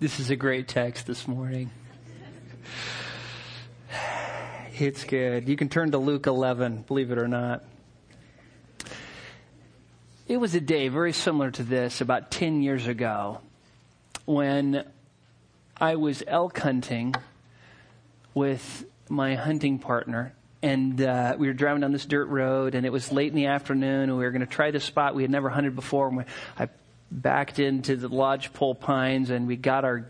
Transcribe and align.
This 0.00 0.20
is 0.20 0.30
a 0.30 0.36
great 0.36 0.68
text 0.68 1.08
this 1.08 1.26
morning. 1.26 1.72
It's 4.78 5.02
good. 5.02 5.48
You 5.48 5.56
can 5.56 5.68
turn 5.68 5.90
to 5.90 5.98
Luke 5.98 6.28
11, 6.28 6.84
believe 6.86 7.10
it 7.10 7.18
or 7.18 7.26
not. 7.26 7.64
It 10.28 10.36
was 10.36 10.54
a 10.54 10.60
day 10.60 10.86
very 10.86 11.12
similar 11.12 11.50
to 11.50 11.64
this 11.64 12.00
about 12.00 12.30
10 12.30 12.62
years 12.62 12.86
ago 12.86 13.40
when 14.24 14.86
I 15.76 15.96
was 15.96 16.22
elk 16.28 16.56
hunting 16.60 17.16
with 18.34 18.84
my 19.08 19.34
hunting 19.34 19.80
partner. 19.80 20.32
And 20.62 21.00
uh, 21.00 21.34
we 21.36 21.48
were 21.48 21.54
driving 21.54 21.80
down 21.80 21.90
this 21.90 22.06
dirt 22.06 22.26
road, 22.26 22.76
and 22.76 22.86
it 22.86 22.92
was 22.92 23.10
late 23.10 23.30
in 23.30 23.34
the 23.34 23.46
afternoon, 23.46 24.10
and 24.10 24.16
we 24.16 24.22
were 24.22 24.30
going 24.30 24.42
to 24.42 24.46
try 24.46 24.70
this 24.70 24.84
spot 24.84 25.16
we 25.16 25.22
had 25.22 25.30
never 25.32 25.48
hunted 25.48 25.74
before. 25.74 26.08
And 26.08 26.24
I 26.56 26.68
backed 27.10 27.58
into 27.58 27.96
the 27.96 28.08
lodgepole 28.08 28.74
pines, 28.74 29.30
and 29.30 29.46
we 29.46 29.56
got 29.56 29.84
our 29.84 30.08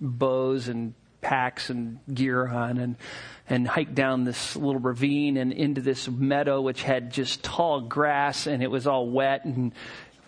bows 0.00 0.68
and 0.68 0.94
packs 1.20 1.70
and 1.70 1.98
gear 2.12 2.46
on, 2.46 2.78
and 2.78 2.96
and 3.48 3.66
hiked 3.66 3.94
down 3.94 4.24
this 4.24 4.56
little 4.56 4.80
ravine 4.80 5.36
and 5.36 5.52
into 5.52 5.80
this 5.80 6.08
meadow, 6.08 6.60
which 6.60 6.82
had 6.82 7.10
just 7.10 7.42
tall 7.42 7.80
grass, 7.80 8.46
and 8.46 8.62
it 8.62 8.70
was 8.70 8.86
all 8.86 9.08
wet, 9.08 9.44
and 9.44 9.72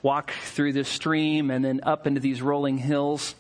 walked 0.02 0.32
through 0.32 0.72
this 0.72 0.88
stream, 0.88 1.50
and 1.50 1.64
then 1.64 1.80
up 1.82 2.06
into 2.06 2.20
these 2.20 2.40
rolling 2.40 2.78
hills. 2.78 3.34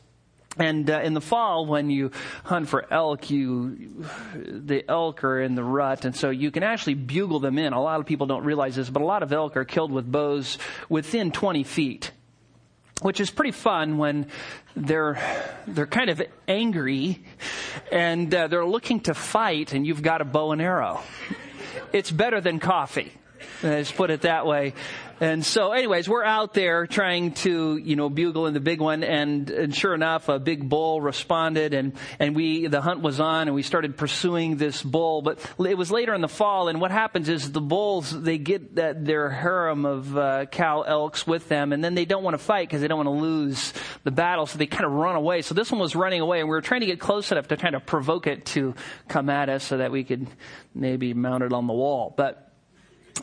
And 0.58 0.90
uh, 0.90 1.00
in 1.00 1.14
the 1.14 1.20
fall, 1.20 1.64
when 1.64 1.90
you 1.90 2.10
hunt 2.44 2.68
for 2.68 2.84
elk, 2.92 3.30
you 3.30 4.04
the 4.44 4.84
elk 4.88 5.22
are 5.22 5.40
in 5.40 5.54
the 5.54 5.62
rut, 5.62 6.04
and 6.04 6.14
so 6.14 6.30
you 6.30 6.50
can 6.50 6.62
actually 6.62 6.94
bugle 6.94 7.38
them 7.38 7.56
in. 7.56 7.72
A 7.72 7.80
lot 7.80 8.00
of 8.00 8.06
people 8.06 8.26
don't 8.26 8.44
realize 8.44 8.74
this, 8.76 8.90
but 8.90 9.00
a 9.00 9.06
lot 9.06 9.22
of 9.22 9.32
elk 9.32 9.56
are 9.56 9.64
killed 9.64 9.92
with 9.92 10.10
bows 10.10 10.58
within 10.88 11.30
20 11.30 11.62
feet, 11.62 12.10
which 13.02 13.20
is 13.20 13.30
pretty 13.30 13.52
fun 13.52 13.98
when 13.98 14.26
they're 14.76 15.18
they're 15.66 15.86
kind 15.86 16.10
of 16.10 16.22
angry 16.46 17.22
and 17.90 18.34
uh, 18.34 18.48
they're 18.48 18.64
looking 18.66 19.00
to 19.00 19.14
fight, 19.14 19.72
and 19.72 19.86
you've 19.86 20.02
got 20.02 20.20
a 20.20 20.24
bow 20.24 20.52
and 20.52 20.62
arrow. 20.62 21.00
It's 21.92 22.10
better 22.10 22.40
than 22.40 22.58
coffee. 22.60 23.12
Let's 23.62 23.90
put 23.90 24.10
it 24.10 24.22
that 24.22 24.46
way. 24.46 24.74
And 25.20 25.44
so, 25.44 25.72
anyways, 25.72 26.08
we're 26.08 26.24
out 26.24 26.54
there 26.54 26.86
trying 26.86 27.32
to, 27.32 27.76
you 27.76 27.94
know, 27.94 28.08
bugle 28.08 28.46
in 28.46 28.54
the 28.54 28.60
big 28.60 28.80
one, 28.80 29.04
and, 29.04 29.50
and 29.50 29.74
sure 29.74 29.92
enough, 29.92 30.30
a 30.30 30.38
big 30.38 30.66
bull 30.66 31.02
responded, 31.02 31.74
and 31.74 31.92
and 32.18 32.34
we 32.34 32.68
the 32.68 32.80
hunt 32.80 33.02
was 33.02 33.20
on, 33.20 33.46
and 33.46 33.54
we 33.54 33.62
started 33.62 33.98
pursuing 33.98 34.56
this 34.56 34.82
bull. 34.82 35.20
But 35.20 35.38
it 35.58 35.76
was 35.76 35.90
later 35.90 36.14
in 36.14 36.22
the 36.22 36.28
fall, 36.28 36.68
and 36.68 36.80
what 36.80 36.90
happens 36.90 37.28
is 37.28 37.52
the 37.52 37.60
bulls 37.60 38.10
they 38.10 38.38
get 38.38 38.76
that 38.76 39.04
their 39.04 39.28
harem 39.28 39.84
of 39.84 40.16
uh, 40.16 40.46
cow 40.46 40.82
elks 40.82 41.26
with 41.26 41.48
them, 41.48 41.74
and 41.74 41.84
then 41.84 41.94
they 41.94 42.06
don't 42.06 42.22
want 42.22 42.32
to 42.32 42.42
fight 42.42 42.68
because 42.68 42.80
they 42.80 42.88
don't 42.88 43.04
want 43.04 43.08
to 43.08 43.22
lose 43.22 43.74
the 44.04 44.10
battle, 44.10 44.46
so 44.46 44.56
they 44.56 44.66
kind 44.66 44.86
of 44.86 44.92
run 44.92 45.16
away. 45.16 45.42
So 45.42 45.54
this 45.54 45.70
one 45.70 45.82
was 45.82 45.94
running 45.94 46.22
away, 46.22 46.40
and 46.40 46.48
we 46.48 46.54
were 46.54 46.62
trying 46.62 46.80
to 46.80 46.86
get 46.86 46.98
close 46.98 47.30
enough 47.30 47.48
to 47.48 47.58
kind 47.58 47.74
of 47.74 47.84
provoke 47.84 48.26
it 48.26 48.46
to 48.46 48.74
come 49.08 49.28
at 49.28 49.50
us, 49.50 49.64
so 49.64 49.76
that 49.76 49.92
we 49.92 50.02
could 50.02 50.28
maybe 50.74 51.12
mount 51.12 51.42
it 51.42 51.52
on 51.52 51.66
the 51.66 51.74
wall, 51.74 52.14
but 52.16 52.49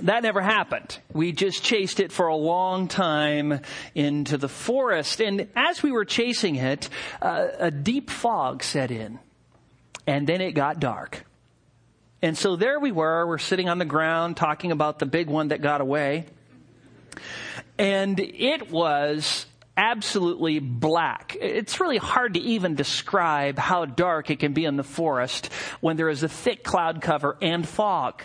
that 0.03 0.23
never 0.23 0.41
happened. 0.41 0.99
We 1.13 1.31
just 1.31 1.63
chased 1.63 1.99
it 1.99 2.11
for 2.11 2.27
a 2.27 2.35
long 2.35 2.87
time 2.87 3.61
into 3.95 4.37
the 4.37 4.49
forest. 4.49 5.21
And 5.21 5.47
as 5.55 5.81
we 5.81 5.91
were 5.91 6.05
chasing 6.05 6.55
it, 6.55 6.89
uh, 7.21 7.47
a 7.59 7.71
deep 7.71 8.09
fog 8.09 8.63
set 8.63 8.91
in. 8.91 9.19
And 10.05 10.27
then 10.27 10.41
it 10.41 10.53
got 10.53 10.79
dark. 10.79 11.25
And 12.21 12.37
so 12.37 12.55
there 12.55 12.79
we 12.79 12.91
were. 12.91 13.27
We're 13.27 13.37
sitting 13.37 13.69
on 13.69 13.77
the 13.77 13.85
ground 13.85 14.37
talking 14.37 14.71
about 14.71 14.99
the 14.99 15.05
big 15.05 15.27
one 15.27 15.49
that 15.49 15.61
got 15.61 15.81
away. 15.81 16.25
And 17.77 18.19
it 18.19 18.71
was 18.71 19.45
absolutely 19.75 20.59
black. 20.59 21.37
It's 21.39 21.79
really 21.79 21.97
hard 21.97 22.33
to 22.33 22.39
even 22.39 22.75
describe 22.75 23.59
how 23.59 23.85
dark 23.85 24.31
it 24.31 24.39
can 24.39 24.53
be 24.53 24.65
in 24.65 24.75
the 24.75 24.83
forest 24.83 25.47
when 25.79 25.97
there 25.97 26.09
is 26.09 26.23
a 26.23 26.29
thick 26.29 26.63
cloud 26.63 27.01
cover 27.01 27.37
and 27.41 27.67
fog. 27.67 28.23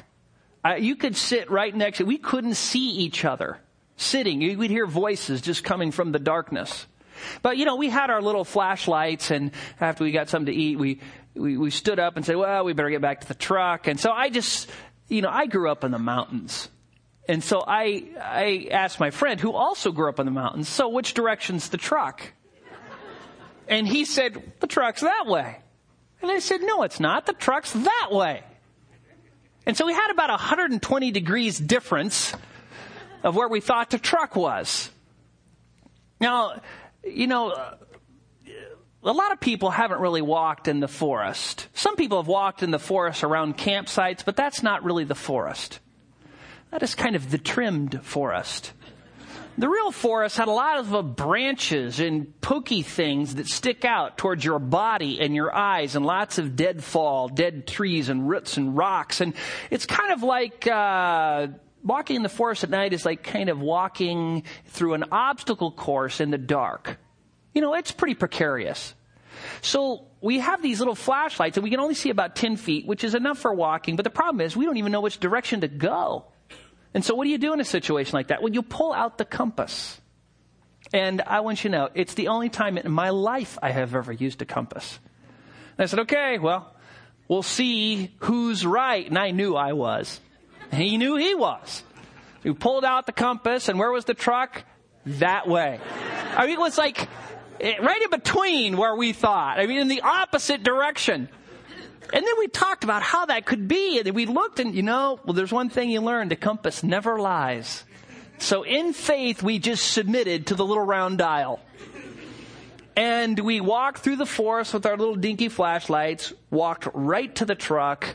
Uh, 0.65 0.75
you 0.75 0.97
could 0.97 1.17
sit 1.17 1.51
right 1.51 1.75
next 1.75 1.99
to, 1.99 2.05
we 2.05 2.19
couldn't 2.19 2.55
see 2.55 2.91
each 2.91 3.25
other 3.25 3.59
sitting. 3.97 4.39
We'd 4.59 4.71
hear 4.71 4.87
voices 4.87 5.41
just 5.41 5.65
coming 5.65 5.91
from 5.91 6.13
the 6.13 6.19
darkness. 6.19 6.87
But 7.43 7.57
you 7.57 7.65
know, 7.65 7.77
we 7.77 7.89
had 7.89 8.11
our 8.11 8.23
little 8.23 8.45
flashlights 8.45 9.31
and 9.31 9.51
after 9.81 10.05
we 10.05 10.13
got 10.13 10.29
something 10.29 10.53
to 10.53 10.61
eat, 10.61 10.79
we, 10.79 11.01
we, 11.35 11.57
we 11.57 11.71
stood 11.71 11.99
up 11.99 12.17
and 12.17 12.25
said, 12.25 12.37
well, 12.37 12.65
we 12.65 12.73
better 12.73 12.91
get 12.91 13.01
back 13.01 13.21
to 13.23 13.29
the 13.29 13.35
truck. 13.35 13.87
And 13.87 13.99
so 13.99 14.13
I 14.13 14.29
just, 14.29 14.71
you 15.09 15.23
know, 15.23 15.31
I 15.31 15.47
grew 15.47 15.71
up 15.71 15.85
in 15.85 15.91
the 15.91 15.99
mountains. 15.99 16.69
And 17.29 17.43
so 17.43 17.63
I, 17.67 18.05
I 18.21 18.69
asked 18.71 18.99
my 18.99 19.11
friend 19.11 19.41
who 19.41 19.53
also 19.53 19.93
grew 19.93 20.09
up 20.09 20.19
in 20.19 20.27
the 20.27 20.33
mountains, 20.33 20.69
so 20.69 20.89
which 20.89 21.15
direction's 21.15 21.69
the 21.69 21.77
truck? 21.77 22.23
And 23.69 23.87
he 23.87 24.05
said, 24.05 24.53
the 24.61 24.67
truck's 24.67 25.03
that 25.03 25.27
way. 25.27 25.59
And 26.21 26.31
I 26.31 26.41
said, 26.41 26.63
no, 26.63 26.83
it's 26.83 27.01
not. 27.01 27.27
The 27.27 27.33
truck's 27.33 27.73
that 27.73 28.09
way. 28.11 28.43
And 29.67 29.77
so 29.77 29.87
we 29.87 29.95
had 29.95 30.11
about 30.11 30.31
120 30.31 31.11
degrees 31.11 31.59
difference 31.59 32.35
of 33.23 33.37
where 33.37 33.49
we 33.49 33.61
thought 33.61 33.91
the 33.91 33.99
truck 33.99 34.35
was. 34.35 34.91
Now, 36.21 36.61
you 37.05 37.27
know, 37.27 37.55
a 39.03 39.13
lot 39.13 39.33
of 39.33 39.41
people 39.41 39.71
haven't 39.71 40.01
really 40.01 40.23
walked 40.23 40.69
in 40.69 40.81
the 40.81 40.89
forest. 40.89 41.69
Some 41.75 41.97
people 41.97 42.19
have 42.19 42.29
walked 42.29 42.63
in 42.63 42.71
the 42.71 42.79
forest 42.79 43.25
around 43.25 43.57
campsites, 43.57 44.25
but 44.25 44.37
that's 44.37 44.63
not 44.63 44.85
really 44.85 45.05
the 45.05 45.15
forest. 45.15 45.81
That 46.71 46.83
is 46.83 46.95
kind 46.95 47.17
of 47.17 47.31
the 47.31 47.39
trimmed 47.39 48.05
forest. 48.05 48.73
The 49.59 49.69
real 49.69 49.93
forest 49.93 50.39
had 50.39 50.49
a 50.49 50.53
lot 50.53 50.79
of 50.79 50.95
uh, 50.95 51.03
branches 51.03 52.01
and 52.01 52.41
pokey 52.41 52.83
things 52.83 53.35
that 53.35 53.47
stick 53.47 53.85
out 53.85 54.17
towards 54.17 54.45
your 54.45 54.59
body 54.59 55.21
and 55.21 55.35
your 55.35 55.55
eyes 55.55 55.95
and 55.95 56.07
lots 56.07 56.39
of 56.39 56.57
deadfall, 56.57 57.29
dead 57.29 57.67
trees 57.67 58.09
and 58.09 58.27
roots 58.29 58.57
and 58.57 58.75
rocks. 58.77 59.21
And 59.21 59.35
it's 59.71 59.85
kind 59.85 60.13
of 60.13 60.23
like, 60.23 60.67
uh, 60.67 61.49
walking 61.85 62.17
in 62.17 62.23
the 62.23 62.29
forest 62.29 62.65
at 62.65 62.71
night 62.71 62.93
is 62.93 63.05
like 63.05 63.23
kind 63.23 63.49
of 63.51 63.61
walking 63.61 64.45
through 64.67 64.95
an 64.95 65.05
obstacle 65.13 65.71
course 65.71 66.21
in 66.21 66.31
the 66.31 66.39
dark. 66.39 66.99
You 67.53 67.61
know, 67.61 67.75
it's 67.75 67.93
pretty 67.93 68.15
precarious. 68.15 68.95
So 69.61 70.07
we 70.21 70.39
have 70.39 70.63
these 70.63 70.79
little 70.79 70.95
flashlights 70.95 71.57
and 71.57 71.65
we 71.65 71.71
can 71.71 71.81
only 71.81 71.95
see 71.95 72.11
about 72.11 72.37
10 72.37 72.57
feet, 72.57 72.87
which 72.87 73.05
is 73.05 73.15
enough 73.15 73.39
for 73.39 73.53
walking. 73.53 73.97
But 73.97 74.05
the 74.05 74.11
problem 74.11 74.41
is 74.41 74.57
we 74.57 74.65
don't 74.65 74.77
even 74.77 74.93
know 74.93 75.01
which 75.01 75.19
direction 75.19 75.61
to 75.63 75.69
go. 75.69 76.27
And 76.95 77.05
so 77.05 77.15
what 77.15 77.25
do 77.25 77.31
you 77.31 77.39
do 77.39 77.53
in 77.53 77.61
a 77.61 77.65
situation 77.65 78.13
like 78.15 78.29
that? 78.29 78.43
Well, 78.43 78.53
you 78.53 78.63
pull 78.63 78.93
out 78.93 79.19
the 79.19 79.25
compass. 79.25 80.01
And 80.93 81.23
I 81.23 81.41
want 81.41 81.65
you 81.65 81.71
to 81.71 81.77
know, 81.77 81.89
it's 81.95 82.15
the 82.15 82.29
only 82.29 82.49
time 82.49 82.77
in 82.77 82.91
my 82.91 83.11
life 83.11 83.59
I 83.63 83.71
have 83.71 83.95
ever 83.95 84.13
used 84.13 84.43
a 84.43 84.45
compass. 84.45 84.99
And 85.79 85.85
I 85.85 85.87
said, 85.87 86.01
okay, 86.01 86.39
well, 86.39 86.75
we'll 87.29 87.43
see 87.43 88.13
who's 88.19 88.67
right. 88.67 89.07
And 89.07 89.19
I 89.19 89.31
knew 89.31 89.57
I 89.57 89.73
was. 89.73 90.21
And 90.71 90.83
he 90.83 90.99
knew 90.99 91.17
he 91.17 91.35
was. 91.35 91.83
We 92.43 92.53
pulled 92.53 92.85
out 92.85 93.07
the 93.07 93.13
compass, 93.13 93.69
and 93.69 93.79
where 93.79 93.91
was 93.91 94.05
the 94.05 94.15
truck? 94.15 94.65
That 95.07 95.49
way. 95.49 95.81
I 96.37 96.47
mean, 96.47 96.55
it 96.55 96.61
was 96.61 96.77
like 96.77 97.09
eh, 97.61 97.77
right 97.81 98.03
in 98.03 98.11
between 98.11 98.77
where 98.77 98.95
we 98.97 99.13
thought. 99.13 99.59
I 99.59 99.67
mean, 99.67 99.79
in 99.79 99.89
the 99.89 100.03
opposite 100.03 100.63
direction. 100.63 101.29
And 102.13 102.27
then 102.27 102.35
we 102.39 102.49
talked 102.49 102.85
about 102.85 103.03
how 103.03 103.27
that 103.27 103.47
could 103.47 103.67
be. 103.69 103.99
And 103.99 104.11
we 104.15 104.27
looked 104.27 104.61
and, 104.61 104.75
you 104.75 104.83
know, 104.83 105.19
well, 105.25 105.33
there's 105.33 105.53
one 105.53 105.71
thing 105.71 105.91
you 105.91 106.01
learn. 106.01 106.29
The 106.29 106.37
compass 106.37 106.83
never 106.83 107.19
lies. 107.19 107.85
So 108.39 108.65
in 108.65 108.93
faith, 108.93 109.43
we 109.43 109.59
just 109.59 109.93
submitted 109.93 110.49
to 110.49 110.55
the 110.55 110.65
little 110.65 110.85
round 110.85 111.19
dial. 111.19 111.61
And 112.95 113.39
we 113.39 113.61
walked 113.61 113.99
through 113.99 114.17
the 114.17 114.27
forest 114.27 114.75
with 114.75 114.85
our 114.85 114.97
little 114.97 115.15
dinky 115.15 115.49
flashlights, 115.49 116.33
walked 116.51 116.87
right 116.93 117.35
to 117.37 117.47
the 117.47 117.55
truck, 117.55 118.15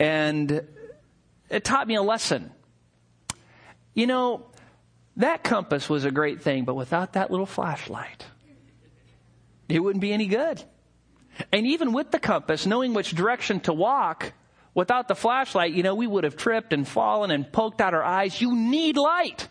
and 0.00 0.66
it 1.48 1.64
taught 1.64 1.86
me 1.86 1.94
a 1.94 2.02
lesson. 2.02 2.50
You 3.94 4.08
know, 4.08 4.46
that 5.16 5.44
compass 5.44 5.88
was 5.88 6.04
a 6.04 6.10
great 6.10 6.42
thing, 6.42 6.64
but 6.64 6.74
without 6.74 7.12
that 7.12 7.30
little 7.30 7.46
flashlight, 7.46 8.26
it 9.68 9.78
wouldn't 9.78 10.02
be 10.02 10.12
any 10.12 10.26
good. 10.26 10.62
And 11.52 11.66
even 11.66 11.92
with 11.92 12.10
the 12.10 12.18
compass, 12.18 12.66
knowing 12.66 12.94
which 12.94 13.12
direction 13.12 13.60
to 13.60 13.72
walk, 13.72 14.32
without 14.74 15.08
the 15.08 15.14
flashlight, 15.14 15.72
you 15.72 15.82
know, 15.82 15.94
we 15.94 16.06
would 16.06 16.24
have 16.24 16.36
tripped 16.36 16.72
and 16.72 16.86
fallen 16.86 17.30
and 17.30 17.50
poked 17.50 17.80
out 17.80 17.94
our 17.94 18.04
eyes. 18.04 18.40
You 18.40 18.54
need 18.54 18.96
light. 18.96 19.48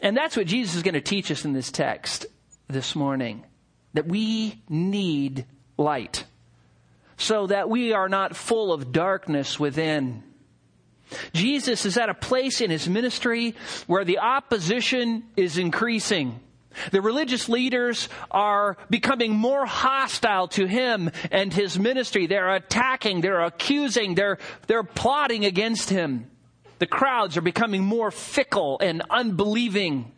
And 0.00 0.16
that's 0.16 0.36
what 0.36 0.46
Jesus 0.46 0.76
is 0.76 0.82
going 0.82 0.94
to 0.94 1.00
teach 1.00 1.30
us 1.30 1.44
in 1.44 1.52
this 1.52 1.70
text 1.70 2.26
this 2.68 2.94
morning. 2.94 3.44
That 3.94 4.06
we 4.06 4.62
need 4.68 5.46
light. 5.76 6.24
So 7.16 7.46
that 7.48 7.68
we 7.68 7.92
are 7.92 8.08
not 8.08 8.36
full 8.36 8.72
of 8.72 8.92
darkness 8.92 9.58
within. 9.58 10.22
Jesus 11.32 11.86
is 11.86 11.96
at 11.96 12.10
a 12.10 12.14
place 12.14 12.60
in 12.60 12.70
his 12.70 12.88
ministry 12.88 13.54
where 13.86 14.04
the 14.04 14.18
opposition 14.18 15.24
is 15.36 15.56
increasing. 15.56 16.40
The 16.90 17.00
religious 17.00 17.48
leaders 17.48 18.08
are 18.30 18.76
becoming 18.90 19.32
more 19.32 19.66
hostile 19.66 20.48
to 20.48 20.66
him 20.66 21.10
and 21.30 21.52
his 21.52 21.78
ministry. 21.78 22.26
They're 22.26 22.54
attacking, 22.54 23.20
they're 23.20 23.44
accusing, 23.44 24.14
they're, 24.14 24.38
they're 24.66 24.82
plotting 24.84 25.44
against 25.44 25.90
him. 25.90 26.30
The 26.78 26.86
crowds 26.86 27.36
are 27.36 27.42
becoming 27.42 27.82
more 27.82 28.10
fickle 28.10 28.78
and 28.80 29.02
unbelieving. 29.10 30.12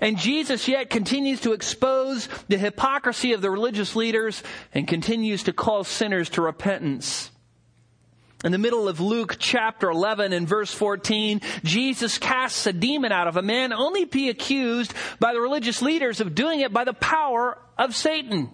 And 0.00 0.18
Jesus 0.18 0.66
yet 0.66 0.88
continues 0.88 1.42
to 1.42 1.52
expose 1.52 2.28
the 2.48 2.56
hypocrisy 2.56 3.32
of 3.32 3.42
the 3.42 3.50
religious 3.50 3.94
leaders 3.94 4.42
and 4.72 4.88
continues 4.88 5.42
to 5.44 5.52
call 5.52 5.84
sinners 5.84 6.30
to 6.30 6.42
repentance. 6.42 7.30
In 8.44 8.52
the 8.52 8.58
middle 8.58 8.88
of 8.88 9.00
Luke 9.00 9.36
chapter 9.38 9.88
11 9.88 10.34
and 10.34 10.46
verse 10.46 10.72
14, 10.72 11.40
Jesus 11.64 12.18
casts 12.18 12.66
a 12.66 12.74
demon 12.74 13.10
out 13.10 13.26
of 13.26 13.38
a 13.38 13.42
man 13.42 13.72
only 13.72 14.04
be 14.04 14.28
accused 14.28 14.92
by 15.18 15.32
the 15.32 15.40
religious 15.40 15.80
leaders 15.80 16.20
of 16.20 16.34
doing 16.34 16.60
it 16.60 16.70
by 16.70 16.84
the 16.84 16.92
power 16.92 17.56
of 17.78 17.96
Satan. 17.96 18.50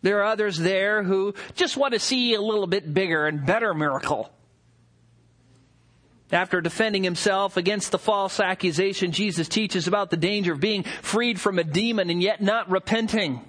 There 0.00 0.20
are 0.20 0.24
others 0.24 0.56
there 0.56 1.02
who 1.02 1.34
just 1.54 1.76
want 1.76 1.92
to 1.92 2.00
see 2.00 2.32
a 2.32 2.40
little 2.40 2.66
bit 2.66 2.94
bigger 2.94 3.26
and 3.26 3.44
better 3.44 3.74
miracle. 3.74 4.30
After 6.32 6.62
defending 6.62 7.04
himself 7.04 7.58
against 7.58 7.92
the 7.92 7.98
false 7.98 8.40
accusation, 8.40 9.12
Jesus 9.12 9.46
teaches 9.46 9.86
about 9.86 10.08
the 10.08 10.16
danger 10.16 10.54
of 10.54 10.60
being 10.60 10.84
freed 11.02 11.38
from 11.38 11.58
a 11.58 11.64
demon 11.64 12.08
and 12.08 12.22
yet 12.22 12.42
not 12.42 12.70
repenting. 12.70 13.42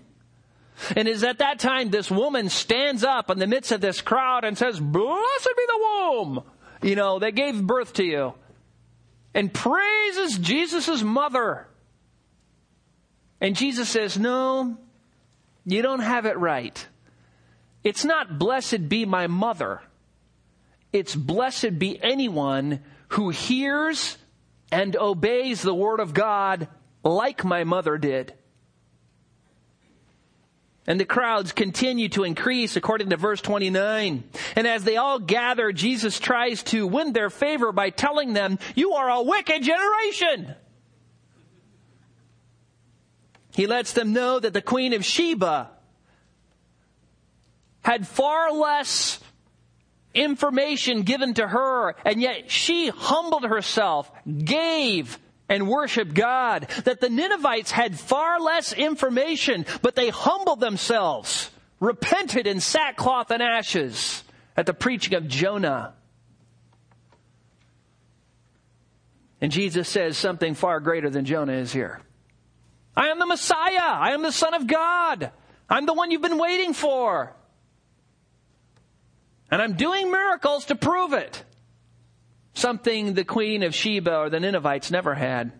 And 0.96 1.08
is 1.08 1.24
at 1.24 1.40
that 1.40 1.60
time 1.60 1.90
this 1.90 2.12
woman 2.12 2.50
stands 2.50 3.04
up 3.04 3.30
in 3.30 3.40
the 3.40 3.48
midst 3.48 3.72
of 3.72 3.82
this 3.82 4.02
crowd 4.02 4.44
and 4.44 4.58
says, 4.58 4.80
Blessed 4.80 5.50
be 5.58 5.66
the 5.68 5.80
womb, 5.80 6.44
you 6.82 6.96
know, 6.96 7.20
that 7.20 7.36
gave 7.36 7.62
birth 7.62 7.94
to 7.94 8.04
you. 8.04 8.34
And 9.34 9.54
praises 9.54 10.38
Jesus' 10.38 11.02
mother. 11.02 11.68
And 13.42 13.56
Jesus 13.56 13.90
says, 13.90 14.18
No, 14.18 14.78
you 15.66 15.82
don't 15.82 16.02
have 16.02 16.26
it 16.26 16.38
right. 16.38 16.86
It's 17.84 18.06
not 18.06 18.40
blessed 18.40 18.90
be 18.90 19.06
my 19.06 19.28
mother. 19.28 19.82
It's 20.92 21.16
blessed 21.16 21.78
be 21.78 22.02
anyone 22.02 22.82
who 23.10 23.30
hears 23.30 24.18
and 24.72 24.96
obeys 24.96 25.62
the 25.62 25.74
word 25.74 26.00
of 26.00 26.14
God 26.14 26.68
like 27.04 27.46
my 27.46 27.64
mother 27.64 27.98
did. 27.98 28.34
And 30.88 31.00
the 31.00 31.06
crowds 31.06 31.52
continue 31.52 32.10
to 32.10 32.24
increase 32.24 32.76
according 32.76 33.10
to 33.10 33.18
verse 33.18 33.42
29. 33.42 34.24
And 34.56 34.68
as 34.68 34.84
they 34.84 34.98
all 34.98 35.18
gather, 35.18 35.72
Jesus 35.72 36.20
tries 36.20 36.62
to 36.64 36.86
win 36.86 37.12
their 37.12 37.32
favor 37.32 37.72
by 37.72 37.90
telling 37.90 38.34
them, 38.34 38.60
you 38.76 38.94
are 38.94 39.10
a 39.10 39.24
wicked 39.24 39.64
generation. 39.64 40.54
He 43.56 43.68
lets 43.68 43.94
them 43.94 44.14
know 44.14 44.40
that 44.40 44.54
the 44.54 44.62
Queen 44.62 44.94
of 44.94 45.04
Sheba 45.04 45.72
had 47.82 48.08
far 48.08 48.52
less 48.52 49.20
information 50.14 51.02
given 51.04 51.34
to 51.36 51.48
her, 51.48 51.96
and 52.06 52.22
yet 52.22 52.52
she 52.52 52.90
humbled 52.90 53.44
herself, 53.44 54.12
gave, 54.26 55.18
and 55.50 55.68
worship 55.68 56.14
God. 56.14 56.68
That 56.86 57.02
the 57.02 57.10
Ninevites 57.10 57.72
had 57.72 58.00
far 58.00 58.40
less 58.40 58.74
information, 58.74 59.66
but 59.82 59.96
they 59.96 60.10
humbled 60.10 60.60
themselves, 60.60 61.50
repented 61.80 62.48
in 62.48 62.60
sackcloth 62.60 63.32
and 63.32 63.42
ashes 63.42 64.24
at 64.58 64.66
the 64.66 64.74
preaching 64.74 65.16
of 65.16 65.28
Jonah. 65.28 65.94
And 69.42 69.52
Jesus 69.52 69.88
says 69.88 70.18
something 70.18 70.56
far 70.56 70.80
greater 70.80 71.10
than 71.10 71.26
Jonah 71.26 71.54
is 71.54 71.72
here. 71.72 72.02
I 72.98 73.10
am 73.10 73.20
the 73.20 73.26
Messiah. 73.26 73.80
I 73.80 74.12
am 74.14 74.22
the 74.22 74.32
Son 74.32 74.54
of 74.54 74.66
God. 74.66 75.32
I'm 75.70 75.86
the 75.86 75.94
one 75.94 76.12
you've 76.12 76.22
been 76.22 76.38
waiting 76.38 76.74
for. 76.74 77.36
And 79.52 79.62
I'm 79.62 79.76
doing 79.76 80.10
miracles 80.10 80.66
to 80.66 80.76
prove 80.76 81.14
it 81.14 81.45
something 82.56 83.14
the 83.14 83.24
queen 83.24 83.62
of 83.62 83.76
Sheba 83.76 84.18
or 84.18 84.30
the 84.30 84.40
Ninevites 84.40 84.90
never 84.90 85.14
had. 85.14 85.52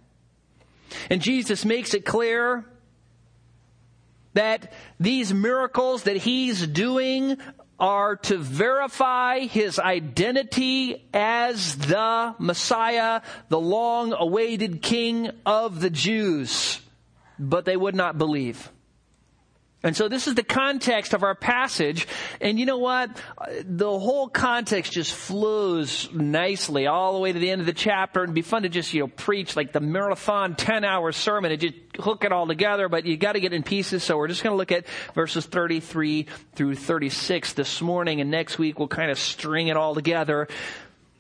And 1.10 1.22
Jesus 1.22 1.66
makes 1.66 1.94
it 1.94 2.06
clear 2.06 2.66
that 4.34 4.74
these 5.00 5.34
miracles 5.34 6.04
that 6.04 6.18
he's 6.18 6.66
doing 6.66 7.38
are 7.80 8.16
to 8.16 8.38
verify 8.38 9.40
his 9.40 9.80
identity 9.80 11.08
as 11.14 11.76
the 11.76 12.36
Messiah, 12.40 13.22
the 13.50 13.60
long 13.60 14.14
awaited 14.14 14.82
King 14.82 15.30
of 15.46 15.82
the 15.82 15.90
Jews. 15.90 16.80
But 17.38 17.66
they 17.66 17.76
would 17.76 17.96
not 17.96 18.18
believe. 18.18 18.72
And 19.86 19.96
so 19.96 20.10
this 20.10 20.28
is 20.28 20.34
the 20.34 20.44
context 20.44 21.14
of 21.14 21.22
our 21.22 21.36
passage. 21.36 22.08
And 22.42 22.60
you 22.60 22.66
know 22.66 22.80
what? 22.80 23.22
The 23.64 23.88
whole 23.88 24.28
context 24.28 24.94
just 24.94 25.14
flows 25.14 26.12
nicely 26.12 26.88
all 26.88 27.14
the 27.14 27.20
way 27.20 27.32
to 27.32 27.38
the 27.38 27.52
end 27.52 27.62
of 27.62 27.68
the 27.68 27.74
chapter. 27.74 28.22
And 28.22 28.30
it'd 28.30 28.36
be 28.36 28.42
fun 28.42 28.64
to 28.64 28.70
just, 28.70 28.96
you 28.96 29.02
know, 29.02 29.08
preach 29.08 29.56
like 29.56 29.74
the 29.74 29.80
marathon 29.80 30.56
10 30.56 30.84
hour 30.84 31.12
sermon 31.12 31.52
and 31.52 31.62
just 31.62 31.76
hook 32.00 32.24
it 32.24 32.32
all 32.32 32.48
together, 32.48 32.90
but 32.90 33.06
you 33.06 33.16
gotta 33.16 33.40
get 33.40 33.54
in 33.54 33.62
pieces. 33.62 34.04
So 34.04 34.18
we're 34.18 34.28
just 34.28 34.44
gonna 34.44 34.56
look 34.56 34.72
at 34.72 34.88
verses 35.14 35.46
33 35.46 36.26
through 36.56 36.76
36 36.76 37.54
this 37.54 37.80
morning. 37.80 38.22
And 38.22 38.32
next 38.32 38.58
week 38.58 38.80
we'll 38.80 38.88
kind 38.88 39.12
of 39.12 39.20
string 39.20 39.68
it 39.68 39.78
all 39.78 39.94
together. 39.94 40.48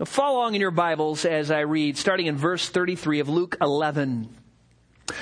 Follow 0.03 0.39
along 0.39 0.55
in 0.55 0.61
your 0.61 0.71
Bibles 0.71 1.23
as 1.23 1.51
I 1.51 1.59
read, 1.59 1.97
starting 1.97 2.25
in 2.25 2.35
verse 2.35 2.67
33 2.67 3.19
of 3.19 3.29
Luke 3.29 3.57
11. 3.61 4.44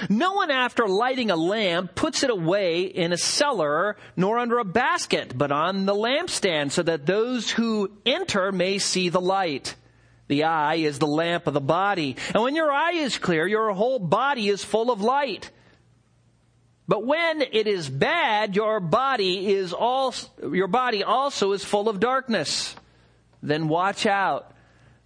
No 0.09 0.33
one 0.33 0.49
after 0.49 0.87
lighting 0.87 1.29
a 1.29 1.35
lamp 1.35 1.95
puts 1.95 2.23
it 2.23 2.29
away 2.29 2.83
in 2.83 3.11
a 3.11 3.17
cellar 3.17 3.97
nor 4.15 4.37
under 4.37 4.59
a 4.59 4.65
basket, 4.65 5.37
but 5.37 5.51
on 5.51 5.85
the 5.85 5.93
lampstand 5.93 6.71
so 6.71 6.83
that 6.83 7.05
those 7.05 7.51
who 7.51 7.91
enter 8.05 8.51
may 8.51 8.79
see 8.79 9.09
the 9.09 9.21
light. 9.21 9.75
The 10.27 10.45
eye 10.45 10.75
is 10.75 10.99
the 10.99 11.07
lamp 11.07 11.47
of 11.47 11.53
the 11.53 11.61
body. 11.61 12.15
And 12.33 12.43
when 12.43 12.55
your 12.55 12.71
eye 12.71 12.93
is 12.93 13.17
clear, 13.17 13.45
your 13.45 13.71
whole 13.73 13.99
body 13.99 14.47
is 14.47 14.63
full 14.63 14.89
of 14.89 15.01
light. 15.01 15.51
But 16.87 17.05
when 17.05 17.41
it 17.41 17.67
is 17.67 17.89
bad, 17.89 18.55
your 18.55 18.79
body 18.79 19.53
is 19.53 19.73
also, 19.73 20.29
your 20.51 20.67
body 20.67 21.03
also 21.03 21.51
is 21.51 21.63
full 21.63 21.89
of 21.89 21.99
darkness. 21.99 22.75
Then 23.41 23.67
watch 23.67 24.05
out 24.05 24.53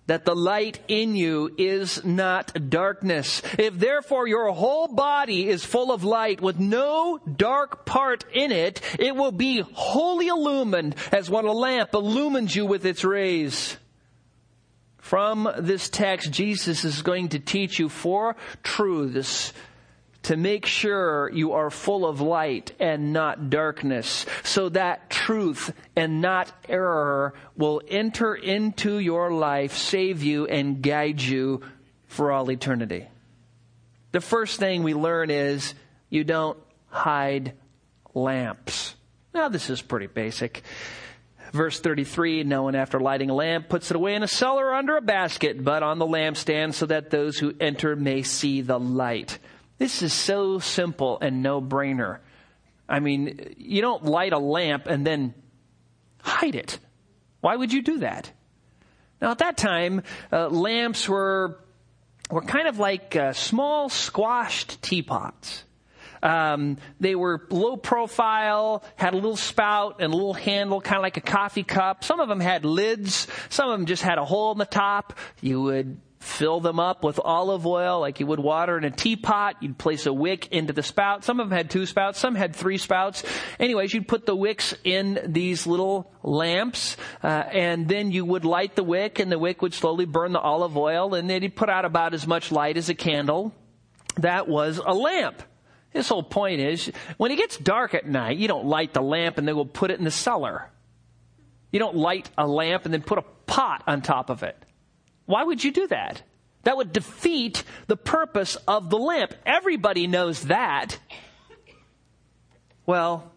that 0.08 0.26
the 0.26 0.36
light 0.36 0.80
in 0.88 1.16
you 1.16 1.54
is 1.58 2.04
not 2.04 2.70
darkness. 2.70 3.42
If 3.58 3.78
therefore 3.78 4.28
your 4.28 4.52
whole 4.52 4.88
body 4.88 5.48
is 5.48 5.64
full 5.64 5.92
of 5.92 6.04
light 6.04 6.42
with 6.42 6.60
no 6.60 7.20
dark 7.20 7.86
part 7.86 8.26
in 8.34 8.52
it, 8.52 8.82
it 8.98 9.16
will 9.16 9.32
be 9.32 9.62
wholly 9.62 10.28
illumined 10.28 10.96
as 11.12 11.30
when 11.30 11.46
a 11.46 11.52
lamp 11.52 11.94
illumines 11.94 12.56
you 12.56 12.66
with 12.66 12.86
its 12.86 13.04
rays. 13.04 13.78
From 14.98 15.50
this 15.58 15.88
text, 15.88 16.32
Jesus 16.32 16.84
is 16.84 17.02
going 17.02 17.30
to 17.30 17.40
teach 17.40 17.80
you 17.80 17.88
four 17.88 18.36
truths 18.64 19.54
to 20.28 20.36
make 20.36 20.66
sure 20.66 21.32
you 21.32 21.54
are 21.54 21.70
full 21.70 22.06
of 22.06 22.20
light 22.20 22.74
and 22.82 23.14
not 23.14 23.50
darkness, 23.50 24.26
so 24.44 24.68
that 24.68 25.10
truth 25.10 25.74
and 25.96 26.20
not 26.20 26.52
error 26.68 27.34
will 27.56 27.82
enter 27.88 28.36
into 28.36 29.00
your 29.00 29.32
life, 29.32 29.78
save 29.78 30.24
you, 30.24 30.46
and 30.46 30.82
guide 30.82 31.22
you 31.22 31.62
for 32.08 32.34
all 32.34 32.52
eternity. 32.52 33.08
The 34.12 34.20
first 34.20 34.60
thing 34.60 34.84
we 34.84 34.94
learn 34.94 35.32
is 35.32 35.74
you 36.10 36.26
don't 36.26 36.60
hide 36.90 37.54
lamps. 38.14 38.96
Now, 39.34 39.48
this 39.48 39.70
is 39.70 39.82
pretty 39.82 40.08
basic. 40.08 40.62
Verse 41.54 41.80
33, 41.80 42.44
no 42.44 42.64
one 42.64 42.76
after 42.76 43.00
lighting 43.00 43.30
a 43.30 43.34
lamp 43.34 43.70
puts 43.70 43.92
it 43.92 43.96
away 43.96 44.14
in 44.14 44.24
a 44.24 44.28
cellar 44.28 44.66
or 44.66 44.76
under 44.76 44.98
a 44.98 45.02
basket, 45.02 45.64
but 45.64 45.84
on 45.84 46.00
the 46.00 46.06
lampstand 46.06 46.74
so 46.74 46.86
that 46.88 47.12
those 47.12 47.40
who 47.40 47.54
enter 47.62 47.96
may 47.96 48.24
see 48.24 48.60
the 48.60 48.78
light. 48.78 49.40
This 49.78 50.02
is 50.02 50.14
so 50.14 50.60
simple 50.60 51.20
and 51.22 51.44
no 51.44 51.62
brainer. 51.62 52.20
I 52.90 53.00
mean, 53.00 53.56
you 53.58 53.82
don't 53.82 54.06
light 54.06 54.34
a 54.34 54.40
lamp 54.40 54.88
and 54.88 55.06
then 55.06 55.34
hide 56.22 56.56
it. 56.56 56.80
Why 57.42 57.56
would 57.56 57.72
you 57.72 57.82
do 57.82 58.00
that? 58.00 58.32
Now, 59.22 59.32
at 59.32 59.40
that 59.40 59.58
time, 59.58 60.04
uh, 60.32 60.48
lamps 60.48 61.08
were 61.08 61.60
were 62.30 62.42
kind 62.42 62.68
of 62.68 62.78
like 62.78 63.16
uh, 63.16 63.34
small 63.34 63.90
squashed 63.90 64.82
teapots. 64.82 65.64
Um, 66.22 66.78
they 67.00 67.16
were 67.16 67.46
low 67.50 67.78
profile, 67.78 68.84
had 68.96 69.14
a 69.14 69.18
little 69.18 69.38
spout 69.38 69.98
and 70.00 70.12
a 70.12 70.16
little 70.16 70.34
handle, 70.34 70.82
kind 70.82 70.98
of 70.98 71.04
like 71.04 71.18
a 71.18 71.22
coffee 71.22 71.64
cup. 71.64 72.04
Some 72.04 72.20
of 72.20 72.28
them 72.28 72.40
had 72.40 72.66
lids. 72.66 73.28
Some 73.50 73.70
of 73.70 73.78
them 73.78 73.86
just 73.86 74.04
had 74.04 74.18
a 74.18 74.26
hole 74.26 74.52
in 74.52 74.58
the 74.58 74.66
top. 74.66 75.18
You 75.42 75.62
would 75.62 76.00
fill 76.20 76.60
them 76.60 76.80
up 76.80 77.04
with 77.04 77.20
olive 77.24 77.66
oil 77.66 78.00
like 78.00 78.20
you 78.20 78.26
would 78.26 78.40
water 78.40 78.78
in 78.78 78.84
a 78.84 78.92
teapot. 78.92 79.56
You'd 79.62 79.78
place 79.78 80.06
a 80.06 80.14
wick 80.14 80.48
into 80.52 80.74
the 80.74 80.84
spout. 80.84 81.24
Some 81.24 81.40
of 81.40 81.50
them 81.50 81.58
had 81.58 81.70
two 81.70 81.86
spouts, 81.86 82.20
some 82.20 82.36
had 82.36 82.56
three 82.56 82.78
spouts. 82.78 83.24
Anyways, 83.60 83.94
you'd 83.94 84.08
put 84.08 84.26
the 84.26 84.36
wicks 84.36 84.74
in 84.84 85.20
these 85.26 85.68
little 85.68 86.12
lamps, 86.24 86.98
uh, 87.24 87.28
and 87.28 87.88
then 87.88 88.12
you 88.12 88.26
would 88.26 88.46
light 88.46 88.76
the 88.76 88.84
wick, 88.84 89.20
and 89.20 89.32
the 89.32 89.40
wick 89.40 89.62
would 89.62 89.74
slowly 89.74 90.06
burn 90.06 90.32
the 90.32 90.40
olive 90.40 90.78
oil, 90.78 91.14
and 91.14 91.30
then 91.30 91.44
you'd 91.44 91.56
put 91.56 91.70
out 91.70 91.86
about 91.86 92.14
as 92.14 92.26
much 92.26 92.52
light 92.52 92.78
as 92.78 92.90
a 92.90 92.96
candle. 92.96 93.54
That 94.18 94.48
was 94.48 94.80
a 94.84 94.94
lamp. 94.94 95.44
His 95.92 96.10
whole 96.10 96.24
point 96.24 96.62
is, 96.62 96.92
when 97.18 97.32
it 97.32 97.38
gets 97.38 97.58
dark 97.58 97.94
at 97.94 98.08
night, 98.08 98.38
you 98.38 98.48
don't 98.48 98.66
light 98.66 98.94
the 98.94 99.02
lamp 99.02 99.38
and 99.38 99.48
then 99.48 99.56
go 99.56 99.66
put 99.66 99.92
it 99.92 100.00
in 100.00 100.06
the 100.06 100.12
cellar. 100.12 100.70
You 101.72 101.80
don't 101.80 101.96
light 101.96 102.30
a 102.38 102.48
lamp 102.48 102.86
and 102.86 102.94
then 102.94 103.02
put 103.02 103.18
a 103.18 103.24
pot 103.46 103.84
on 103.88 104.02
top 104.02 104.30
of 104.30 104.44
it. 104.44 104.58
Why 105.28 105.44
would 105.44 105.64
you 105.64 105.72
do 105.72 105.86
that? 105.88 106.24
That 106.64 106.76
would 106.76 106.92
defeat 106.92 107.64
the 107.86 107.96
purpose 107.96 108.58
of 108.68 108.90
the 108.90 108.98
lamp. 108.98 109.34
Everybody 109.46 110.08
knows 110.08 110.42
that. 110.44 110.98
Well, 112.86 113.32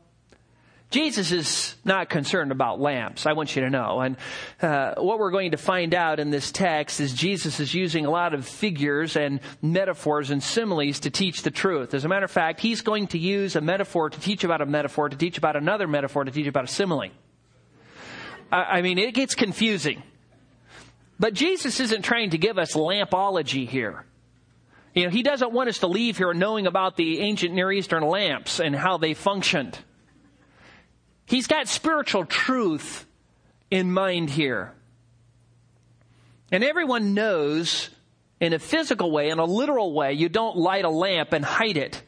Jesus 0.90 1.30
is 1.30 1.76
not 1.84 2.08
concerned 2.08 2.50
about 2.50 2.80
lamps. 2.80 3.24
I 3.24 3.32
want 3.32 3.54
you 3.54 3.62
to 3.62 3.70
know. 3.70 4.00
And 4.00 4.16
uh, 4.60 4.94
what 4.98 5.20
we're 5.20 5.30
going 5.30 5.52
to 5.52 5.56
find 5.56 5.94
out 5.94 6.18
in 6.18 6.30
this 6.30 6.50
text 6.50 7.00
is 7.00 7.14
Jesus 7.14 7.60
is 7.60 7.72
using 7.72 8.06
a 8.06 8.10
lot 8.10 8.34
of 8.34 8.46
figures 8.46 9.16
and 9.16 9.38
metaphors 9.62 10.30
and 10.30 10.42
similes 10.42 11.00
to 11.00 11.10
teach 11.10 11.42
the 11.42 11.52
truth. 11.52 11.94
As 11.94 12.04
a 12.04 12.08
matter 12.08 12.24
of 12.24 12.30
fact, 12.32 12.58
he's 12.58 12.82
going 12.82 13.06
to 13.08 13.18
use 13.18 13.54
a 13.54 13.60
metaphor 13.60 14.10
to 14.10 14.20
teach 14.20 14.42
about 14.42 14.60
a 14.60 14.66
metaphor, 14.66 15.08
to 15.08 15.16
teach 15.16 15.38
about 15.38 15.54
another 15.54 15.86
metaphor, 15.86 16.24
to 16.24 16.32
teach 16.32 16.48
about 16.48 16.64
a 16.64 16.68
simile. 16.68 17.10
I, 18.50 18.62
I 18.62 18.82
mean, 18.82 18.98
it 18.98 19.14
gets 19.14 19.36
confusing. 19.36 20.02
But 21.20 21.34
Jesus 21.34 21.80
isn't 21.80 22.00
trying 22.02 22.30
to 22.30 22.38
give 22.38 22.58
us 22.58 22.72
lampology 22.72 23.68
here. 23.68 24.06
You 24.94 25.04
know, 25.04 25.10
he 25.10 25.22
doesn't 25.22 25.52
want 25.52 25.68
us 25.68 25.80
to 25.80 25.86
leave 25.86 26.16
here 26.16 26.32
knowing 26.32 26.66
about 26.66 26.96
the 26.96 27.20
ancient 27.20 27.54
Near 27.54 27.70
Eastern 27.70 28.02
lamps 28.02 28.58
and 28.58 28.74
how 28.74 28.96
they 28.96 29.12
functioned. 29.12 29.78
He's 31.26 31.46
got 31.46 31.68
spiritual 31.68 32.24
truth 32.24 33.06
in 33.70 33.92
mind 33.92 34.30
here. 34.30 34.72
And 36.50 36.64
everyone 36.64 37.12
knows 37.12 37.90
in 38.40 38.54
a 38.54 38.58
physical 38.58 39.12
way, 39.12 39.28
in 39.28 39.38
a 39.38 39.44
literal 39.44 39.92
way, 39.92 40.14
you 40.14 40.30
don't 40.30 40.56
light 40.56 40.86
a 40.86 40.90
lamp 40.90 41.34
and 41.34 41.44
hide 41.44 41.76
it. 41.76 42.02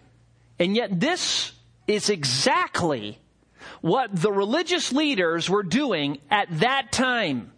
And 0.59 0.75
yet 0.75 0.99
this 0.99 1.52
is 1.87 2.09
exactly 2.09 3.19
what 3.83 4.09
the 4.11 4.33
religious 4.33 4.90
leaders 4.90 5.50
were 5.50 5.62
doing 5.62 6.19
at 6.31 6.49
that 6.61 6.90
time. 6.90 7.52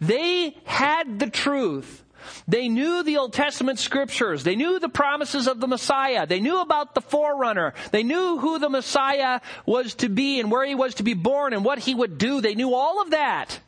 They 0.00 0.56
had 0.64 1.18
the 1.18 1.30
truth. 1.30 2.04
They 2.46 2.68
knew 2.68 3.02
the 3.02 3.16
Old 3.18 3.32
Testament 3.32 3.78
scriptures. 3.78 4.44
They 4.44 4.56
knew 4.56 4.78
the 4.78 4.88
promises 4.88 5.46
of 5.46 5.60
the 5.60 5.66
Messiah. 5.66 6.26
They 6.26 6.40
knew 6.40 6.60
about 6.60 6.94
the 6.94 7.00
forerunner. 7.00 7.74
They 7.92 8.02
knew 8.02 8.38
who 8.38 8.58
the 8.58 8.68
Messiah 8.68 9.40
was 9.66 9.94
to 9.96 10.08
be 10.08 10.40
and 10.40 10.50
where 10.50 10.64
he 10.64 10.74
was 10.74 10.94
to 10.96 11.02
be 11.02 11.14
born 11.14 11.52
and 11.52 11.64
what 11.64 11.78
he 11.78 11.94
would 11.94 12.18
do. 12.18 12.40
They 12.40 12.54
knew 12.54 12.74
all 12.74 13.00
of 13.00 13.10
that. 13.10 13.60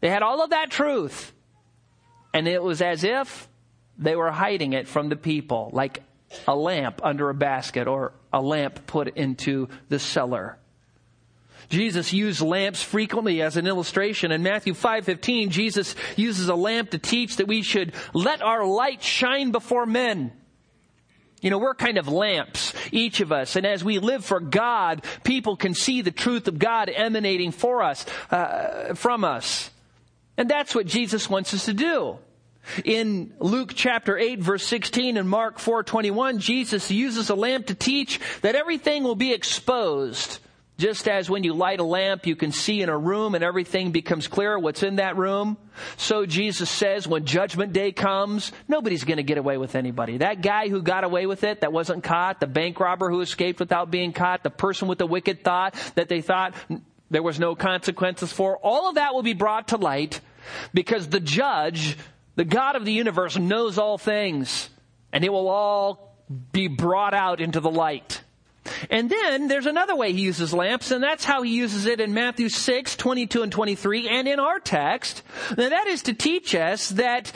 They 0.00 0.10
had 0.10 0.22
all 0.22 0.42
of 0.42 0.50
that 0.50 0.70
truth. 0.70 1.32
And 2.32 2.46
it 2.46 2.62
was 2.62 2.82
as 2.82 3.02
if 3.02 3.48
they 3.98 4.14
were 4.14 4.30
hiding 4.30 4.74
it 4.74 4.86
from 4.86 5.08
the 5.08 5.16
people, 5.16 5.70
like 5.72 6.02
a 6.46 6.54
lamp 6.54 7.00
under 7.02 7.30
a 7.30 7.34
basket 7.34 7.88
or 7.88 8.12
a 8.32 8.40
lamp 8.40 8.86
put 8.86 9.08
into 9.16 9.68
the 9.88 9.98
cellar. 9.98 10.58
Jesus 11.68 12.12
used 12.12 12.40
lamps 12.40 12.82
frequently 12.82 13.42
as 13.42 13.56
an 13.56 13.66
illustration. 13.66 14.32
In 14.32 14.42
Matthew 14.42 14.74
5:15, 14.74 15.50
Jesus 15.50 15.94
uses 16.16 16.48
a 16.48 16.54
lamp 16.54 16.90
to 16.90 16.98
teach 16.98 17.36
that 17.36 17.48
we 17.48 17.62
should 17.62 17.92
let 18.14 18.42
our 18.42 18.64
light 18.64 19.02
shine 19.02 19.50
before 19.50 19.86
men. 19.86 20.32
You 21.42 21.50
know, 21.50 21.58
we're 21.58 21.74
kind 21.74 21.98
of 21.98 22.08
lamps, 22.08 22.72
each 22.92 23.20
of 23.20 23.30
us. 23.30 23.56
And 23.56 23.66
as 23.66 23.84
we 23.84 23.98
live 23.98 24.24
for 24.24 24.40
God, 24.40 25.04
people 25.22 25.56
can 25.56 25.74
see 25.74 26.00
the 26.00 26.10
truth 26.10 26.48
of 26.48 26.58
God 26.58 26.90
emanating 26.92 27.52
for 27.52 27.82
us, 27.82 28.06
uh, 28.30 28.94
from 28.94 29.22
us. 29.22 29.70
And 30.38 30.48
that's 30.48 30.74
what 30.74 30.86
Jesus 30.86 31.28
wants 31.28 31.52
us 31.52 31.66
to 31.66 31.74
do. 31.74 32.18
In 32.84 33.32
Luke 33.38 33.72
chapter 33.74 34.18
8 34.18 34.40
verse 34.40 34.66
16 34.66 35.16
and 35.16 35.28
Mark 35.28 35.58
4:21, 35.58 36.38
Jesus 36.38 36.90
uses 36.90 37.30
a 37.30 37.34
lamp 37.34 37.66
to 37.66 37.74
teach 37.74 38.18
that 38.42 38.56
everything 38.56 39.04
will 39.04 39.14
be 39.14 39.32
exposed 39.32 40.38
just 40.78 41.08
as 41.08 41.30
when 41.30 41.42
you 41.42 41.54
light 41.54 41.80
a 41.80 41.84
lamp, 41.84 42.26
you 42.26 42.36
can 42.36 42.52
see 42.52 42.82
in 42.82 42.90
a 42.90 42.96
room 42.96 43.34
and 43.34 43.42
everything 43.42 43.92
becomes 43.92 44.28
clear 44.28 44.58
what's 44.58 44.82
in 44.82 44.96
that 44.96 45.16
room. 45.16 45.56
So 45.96 46.26
Jesus 46.26 46.68
says 46.68 47.08
when 47.08 47.24
judgment 47.24 47.72
day 47.72 47.92
comes, 47.92 48.52
nobody's 48.68 49.04
going 49.04 49.16
to 49.16 49.22
get 49.22 49.38
away 49.38 49.56
with 49.56 49.74
anybody. 49.74 50.18
That 50.18 50.42
guy 50.42 50.68
who 50.68 50.82
got 50.82 51.04
away 51.04 51.24
with 51.24 51.44
it, 51.44 51.62
that 51.62 51.72
wasn't 51.72 52.04
caught, 52.04 52.40
the 52.40 52.46
bank 52.46 52.78
robber 52.78 53.08
who 53.08 53.22
escaped 53.22 53.58
without 53.58 53.90
being 53.90 54.12
caught, 54.12 54.42
the 54.42 54.50
person 54.50 54.86
with 54.86 54.98
the 54.98 55.06
wicked 55.06 55.42
thought 55.42 55.74
that 55.94 56.10
they 56.10 56.20
thought 56.20 56.54
there 57.10 57.22
was 57.22 57.40
no 57.40 57.54
consequences 57.54 58.32
for, 58.32 58.58
all 58.58 58.90
of 58.90 58.96
that 58.96 59.14
will 59.14 59.22
be 59.22 59.34
brought 59.34 59.68
to 59.68 59.78
light 59.78 60.20
because 60.74 61.08
the 61.08 61.20
judge, 61.20 61.96
the 62.34 62.44
God 62.44 62.76
of 62.76 62.84
the 62.84 62.92
universe 62.92 63.38
knows 63.38 63.78
all 63.78 63.96
things 63.96 64.68
and 65.10 65.24
it 65.24 65.32
will 65.32 65.48
all 65.48 66.16
be 66.52 66.68
brought 66.68 67.14
out 67.14 67.40
into 67.40 67.60
the 67.60 67.70
light. 67.70 68.20
And 68.90 69.10
then 69.10 69.48
there's 69.48 69.66
another 69.66 69.96
way 69.96 70.12
he 70.12 70.20
uses 70.20 70.52
lamps, 70.52 70.90
and 70.90 71.02
that's 71.02 71.24
how 71.24 71.42
he 71.42 71.50
uses 71.50 71.86
it 71.86 72.00
in 72.00 72.14
Matthew 72.14 72.48
6, 72.48 72.96
22 72.96 73.42
and 73.42 73.52
23, 73.52 74.08
and 74.08 74.28
in 74.28 74.40
our 74.40 74.60
text. 74.60 75.22
Now 75.56 75.68
that 75.68 75.86
is 75.86 76.02
to 76.04 76.14
teach 76.14 76.54
us 76.54 76.90
that 76.90 77.32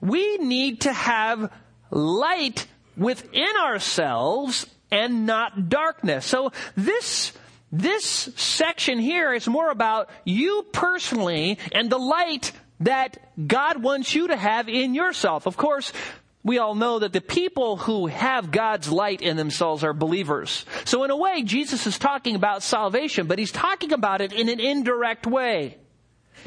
we 0.00 0.38
need 0.38 0.82
to 0.82 0.92
have 0.92 1.52
light 1.90 2.66
within 2.96 3.56
ourselves 3.62 4.66
and 4.90 5.26
not 5.26 5.68
darkness. 5.68 6.26
So 6.26 6.52
this 6.76 7.32
this 7.74 8.04
section 8.36 8.98
here 8.98 9.32
is 9.32 9.48
more 9.48 9.70
about 9.70 10.10
you 10.24 10.66
personally 10.72 11.58
and 11.72 11.88
the 11.88 11.98
light 11.98 12.52
that 12.80 13.16
God 13.46 13.82
wants 13.82 14.14
you 14.14 14.28
to 14.28 14.36
have 14.36 14.68
in 14.68 14.94
yourself. 14.94 15.46
Of 15.46 15.56
course, 15.56 15.92
we 16.44 16.58
all 16.58 16.74
know 16.74 16.98
that 16.98 17.12
the 17.12 17.20
people 17.20 17.76
who 17.76 18.08
have 18.08 18.50
God's 18.50 18.90
light 18.90 19.22
in 19.22 19.36
themselves 19.36 19.84
are 19.84 19.92
believers. 19.92 20.66
So 20.84 21.04
in 21.04 21.10
a 21.10 21.16
way, 21.16 21.42
Jesus 21.42 21.86
is 21.86 21.98
talking 21.98 22.34
about 22.34 22.64
salvation, 22.64 23.28
but 23.28 23.38
he's 23.38 23.52
talking 23.52 23.92
about 23.92 24.20
it 24.20 24.32
in 24.32 24.48
an 24.48 24.58
indirect 24.58 25.26
way. 25.26 25.78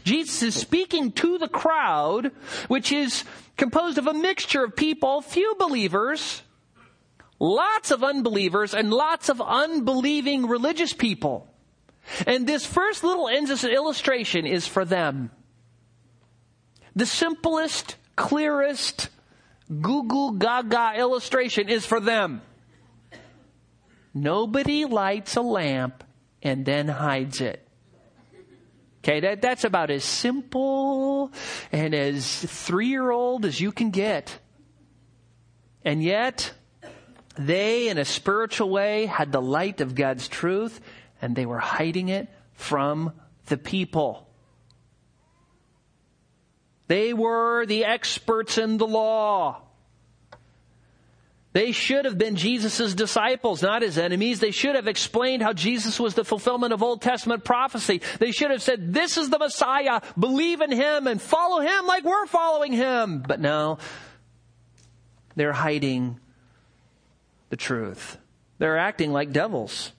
Jesus 0.03 0.43
is 0.43 0.55
speaking 0.55 1.13
to 1.13 1.37
the 1.37 1.47
crowd, 1.47 2.31
which 2.67 2.91
is 2.91 3.23
composed 3.55 3.97
of 3.97 4.07
a 4.07 4.13
mixture 4.13 4.65
of 4.65 4.75
people, 4.75 5.21
few 5.21 5.55
believers, 5.57 6.41
lots 7.39 7.91
of 7.91 8.03
unbelievers, 8.03 8.73
and 8.73 8.91
lots 8.91 9.29
of 9.29 9.39
unbelieving 9.39 10.47
religious 10.47 10.91
people. 10.91 11.47
And 12.27 12.45
this 12.45 12.65
first 12.65 13.03
little 13.03 13.29
illustration 13.29 14.45
is 14.45 14.67
for 14.67 14.83
them. 14.83 15.31
The 16.97 17.05
simplest, 17.05 17.95
clearest, 18.17 19.09
goo 19.69 20.03
goo 20.07 20.37
gaga 20.37 20.93
illustration 20.97 21.69
is 21.69 21.85
for 21.85 21.99
them. 21.99 22.41
Nobody 24.13 24.85
lights 24.85 25.35
a 25.35 25.41
lamp 25.41 26.03
and 26.41 26.65
then 26.65 26.87
hides 26.87 27.41
it. 27.41 27.67
Okay, 29.03 29.19
that, 29.19 29.41
that's 29.41 29.63
about 29.63 29.91
as 29.91 30.03
simple 30.03 31.31
and 31.71 31.93
as 31.93 32.39
three 32.39 32.87
year 32.87 33.11
old 33.11 33.45
as 33.45 33.59
you 33.59 33.71
can 33.71 33.91
get. 33.91 34.39
And 35.83 36.01
yet, 36.01 36.53
they, 37.37 37.89
in 37.89 37.97
a 37.97 38.05
spiritual 38.05 38.69
way, 38.69 39.05
had 39.05 39.31
the 39.31 39.41
light 39.41 39.81
of 39.81 39.93
God's 39.93 40.27
truth 40.27 40.81
and 41.21 41.35
they 41.35 41.45
were 41.45 41.59
hiding 41.59 42.09
it 42.09 42.29
from 42.53 43.11
the 43.47 43.57
people. 43.57 44.24
They 46.87 47.13
were 47.13 47.65
the 47.65 47.85
experts 47.85 48.57
in 48.57 48.77
the 48.77 48.87
law. 48.87 49.61
They 51.53 51.71
should 51.71 52.03
have 52.03 52.17
been 52.17 52.35
Jesus' 52.35 52.93
disciples, 52.93 53.61
not 53.61 53.81
his 53.81 53.97
enemies. 53.97 54.41
They 54.41 54.51
should 54.51 54.75
have 54.75 54.89
explained 54.89 55.41
how 55.41 55.53
Jesus 55.53 55.97
was 55.97 56.13
the 56.13 56.25
fulfillment 56.25 56.73
of 56.73 56.83
Old 56.83 57.01
Testament 57.01 57.45
prophecy. 57.45 58.01
They 58.19 58.31
should 58.31 58.51
have 58.51 58.61
said, 58.61 58.93
this 58.93 59.17
is 59.17 59.29
the 59.29 59.39
Messiah, 59.39 60.01
believe 60.19 60.59
in 60.59 60.69
him 60.69 61.07
and 61.07 61.21
follow 61.21 61.61
him 61.61 61.87
like 61.87 62.03
we're 62.03 62.25
following 62.25 62.73
him. 62.73 63.23
But 63.25 63.39
no, 63.39 63.77
they're 65.37 65.53
hiding 65.53 66.19
the 67.49 67.55
truth. 67.57 68.17
They're 68.57 68.77
acting 68.77 69.13
like 69.13 69.31
devils. 69.31 69.93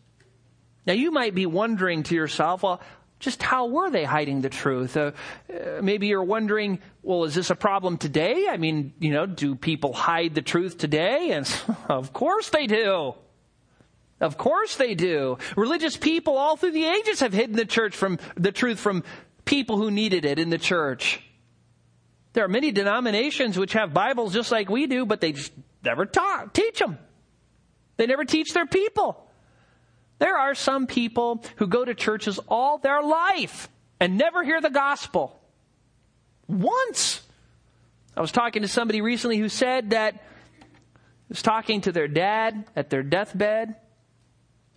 Now 0.86 0.92
you 0.92 1.10
might 1.10 1.34
be 1.34 1.46
wondering 1.46 2.02
to 2.02 2.14
yourself, 2.14 2.62
well, 2.62 2.82
just 3.26 3.42
how 3.42 3.66
were 3.66 3.90
they 3.90 4.04
hiding 4.04 4.40
the 4.40 4.48
truth? 4.48 4.96
Uh, 4.96 5.10
uh, 5.52 5.82
maybe 5.82 6.06
you're 6.06 6.22
wondering, 6.22 6.78
well, 7.02 7.24
is 7.24 7.34
this 7.34 7.50
a 7.50 7.56
problem 7.56 7.98
today? 7.98 8.46
I 8.48 8.56
mean, 8.56 8.94
you 9.00 9.12
know, 9.12 9.26
do 9.26 9.56
people 9.56 9.92
hide 9.92 10.36
the 10.36 10.42
truth 10.42 10.78
today? 10.78 11.32
And 11.32 11.46
of 11.88 12.12
course 12.12 12.50
they 12.50 12.68
do. 12.68 13.14
Of 14.20 14.38
course 14.38 14.76
they 14.76 14.94
do. 14.94 15.38
Religious 15.56 15.96
people 15.96 16.38
all 16.38 16.56
through 16.56 16.70
the 16.70 16.86
ages 16.86 17.18
have 17.18 17.32
hidden 17.32 17.56
the 17.56 17.66
church 17.66 17.96
from 17.96 18.20
the 18.36 18.52
truth 18.52 18.78
from 18.78 19.02
people 19.44 19.76
who 19.76 19.90
needed 19.90 20.24
it 20.24 20.38
in 20.38 20.48
the 20.48 20.58
church. 20.58 21.20
There 22.32 22.44
are 22.44 22.48
many 22.48 22.70
denominations 22.70 23.58
which 23.58 23.72
have 23.72 23.92
Bibles 23.92 24.32
just 24.32 24.52
like 24.52 24.68
we 24.70 24.86
do, 24.86 25.04
but 25.04 25.20
they 25.20 25.32
just 25.32 25.52
never 25.82 26.06
taught, 26.06 26.54
teach 26.54 26.78
them. 26.78 26.96
They 27.96 28.06
never 28.06 28.24
teach 28.24 28.54
their 28.54 28.66
people. 28.66 29.25
There 30.18 30.36
are 30.36 30.54
some 30.54 30.86
people 30.86 31.44
who 31.56 31.66
go 31.66 31.84
to 31.84 31.94
churches 31.94 32.38
all 32.48 32.78
their 32.78 33.02
life 33.02 33.68
and 34.00 34.16
never 34.16 34.42
hear 34.42 34.60
the 34.60 34.70
gospel. 34.70 35.38
Once. 36.46 37.22
I 38.16 38.20
was 38.20 38.32
talking 38.32 38.62
to 38.62 38.68
somebody 38.68 39.02
recently 39.02 39.36
who 39.36 39.48
said 39.48 39.90
that 39.90 40.22
was 41.28 41.42
talking 41.42 41.82
to 41.82 41.92
their 41.92 42.08
dad 42.08 42.64
at 42.74 42.88
their 42.88 43.02
deathbed, 43.02 43.76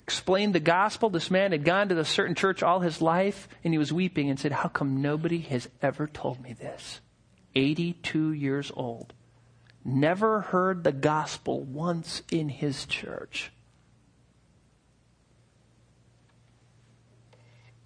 explained 0.01 0.55
the 0.55 0.59
gospel. 0.59 1.09
This 1.09 1.31
man 1.31 1.51
had 1.51 1.63
gone 1.63 1.89
to 1.89 1.99
a 1.99 2.05
certain 2.05 2.35
church 2.35 2.63
all 2.63 2.79
his 2.79 3.01
life, 3.01 3.47
and 3.63 3.73
he 3.73 3.77
was 3.77 3.93
weeping 3.93 4.29
and 4.29 4.39
said, 4.39 4.51
How 4.51 4.67
come 4.67 5.01
nobody 5.01 5.39
has 5.41 5.69
ever 5.81 6.07
told 6.07 6.41
me 6.41 6.53
this? 6.53 6.99
82 7.55 8.33
years 8.33 8.71
old, 8.75 9.13
never 9.85 10.41
heard 10.41 10.83
the 10.83 10.91
gospel 10.91 11.61
once 11.61 12.23
in 12.31 12.49
his 12.49 12.85
church. 12.85 13.51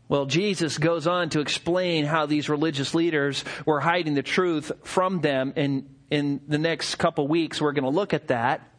Well, 0.10 0.25
Jesus 0.25 0.77
goes 0.77 1.07
on 1.07 1.29
to 1.29 1.39
explain 1.39 2.05
how 2.05 2.25
these 2.25 2.50
religious 2.50 2.93
leaders 2.93 3.43
were 3.65 3.79
hiding 3.79 4.13
the 4.13 4.24
truth 4.24 4.72
from 4.83 5.22
them. 5.22 5.53
And 5.55 5.89
in 6.12 6.41
the 6.48 6.57
next 6.57 6.95
couple 6.95 7.27
weeks, 7.27 7.62
we're 7.62 7.72
going 7.72 7.86
to 7.86 7.89
look 7.89 8.13
at 8.13 8.27
that. 8.27 8.69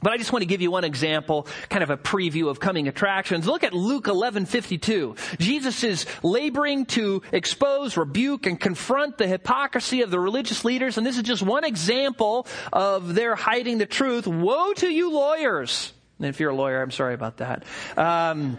But 0.00 0.12
I 0.12 0.16
just 0.16 0.32
want 0.32 0.42
to 0.42 0.46
give 0.46 0.60
you 0.60 0.70
one 0.70 0.84
example, 0.84 1.48
kind 1.68 1.82
of 1.82 1.90
a 1.90 1.96
preview 1.96 2.48
of 2.48 2.60
coming 2.60 2.86
attractions. 2.86 3.46
Look 3.46 3.64
at 3.64 3.72
Luke 3.72 4.04
11:52. 4.04 5.38
Jesus 5.38 5.82
is 5.82 6.06
laboring 6.22 6.86
to 6.86 7.22
expose, 7.32 7.96
rebuke 7.96 8.46
and 8.46 8.60
confront 8.60 9.18
the 9.18 9.26
hypocrisy 9.26 10.02
of 10.02 10.10
the 10.10 10.20
religious 10.20 10.64
leaders, 10.64 10.98
and 10.98 11.06
this 11.06 11.16
is 11.16 11.24
just 11.24 11.42
one 11.42 11.64
example 11.64 12.46
of 12.72 13.14
their 13.14 13.34
hiding 13.34 13.78
the 13.78 13.86
truth. 13.86 14.26
Woe 14.26 14.72
to 14.74 14.88
you 14.88 15.10
lawyers. 15.10 15.92
And 16.18 16.28
if 16.28 16.40
you're 16.40 16.50
a 16.50 16.54
lawyer, 16.54 16.80
I'm 16.80 16.90
sorry 16.90 17.14
about 17.14 17.38
that. 17.38 17.64
Um, 17.96 18.58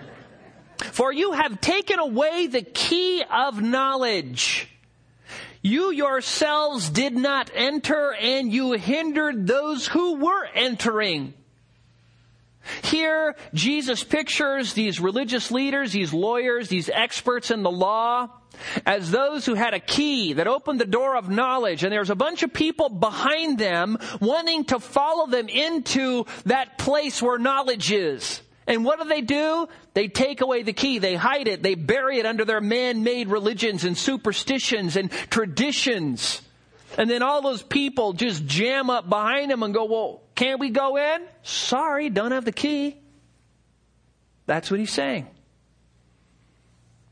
for 0.79 1.11
you 1.11 1.33
have 1.33 1.61
taken 1.61 1.99
away 1.99 2.47
the 2.47 2.61
key 2.61 3.23
of 3.29 3.61
knowledge. 3.61 4.67
You 5.61 5.91
yourselves 5.91 6.89
did 6.89 7.15
not 7.15 7.51
enter 7.53 8.13
and 8.13 8.51
you 8.51 8.73
hindered 8.73 9.45
those 9.45 9.87
who 9.87 10.15
were 10.15 10.45
entering. 10.55 11.33
Here, 12.83 13.35
Jesus 13.53 14.03
pictures 14.03 14.73
these 14.73 14.99
religious 14.99 15.51
leaders, 15.51 15.91
these 15.91 16.13
lawyers, 16.13 16.69
these 16.69 16.89
experts 16.89 17.51
in 17.51 17.63
the 17.63 17.71
law, 17.71 18.29
as 18.85 19.11
those 19.11 19.45
who 19.45 19.55
had 19.55 19.73
a 19.73 19.79
key 19.79 20.33
that 20.33 20.47
opened 20.47 20.79
the 20.79 20.85
door 20.85 21.15
of 21.15 21.29
knowledge, 21.29 21.83
and 21.83 21.91
there's 21.91 22.09
a 22.09 22.15
bunch 22.15 22.43
of 22.43 22.53
people 22.53 22.89
behind 22.89 23.57
them 23.57 23.97
wanting 24.19 24.65
to 24.65 24.79
follow 24.79 25.27
them 25.27 25.49
into 25.49 26.25
that 26.45 26.77
place 26.77 27.21
where 27.21 27.39
knowledge 27.39 27.91
is. 27.91 28.41
And 28.69 28.85
what 28.85 29.01
do 29.01 29.09
they 29.09 29.21
do? 29.21 29.67
They 29.95 30.07
take 30.07 30.41
away 30.41 30.61
the 30.61 30.73
key. 30.73 30.99
They 30.99 31.15
hide 31.15 31.47
it. 31.47 31.63
They 31.63 31.73
bury 31.73 32.19
it 32.19 32.27
under 32.27 32.45
their 32.45 32.61
man-made 32.61 33.27
religions 33.27 33.83
and 33.83 33.97
superstitions 33.97 34.95
and 34.95 35.11
traditions. 35.31 36.43
And 36.95 37.09
then 37.09 37.23
all 37.23 37.41
those 37.41 37.63
people 37.63 38.13
just 38.13 38.45
jam 38.45 38.91
up 38.91 39.09
behind 39.09 39.49
them 39.49 39.63
and 39.63 39.73
go, 39.73 39.85
well, 39.85 40.21
can't 40.35 40.59
we 40.59 40.69
go 40.69 40.97
in? 40.97 41.23
Sorry, 41.41 42.11
don't 42.11 42.31
have 42.31 42.45
the 42.45 42.51
key. 42.51 42.95
That's 44.45 44.69
what 44.69 44.79
he's 44.79 44.93
saying. 44.93 45.25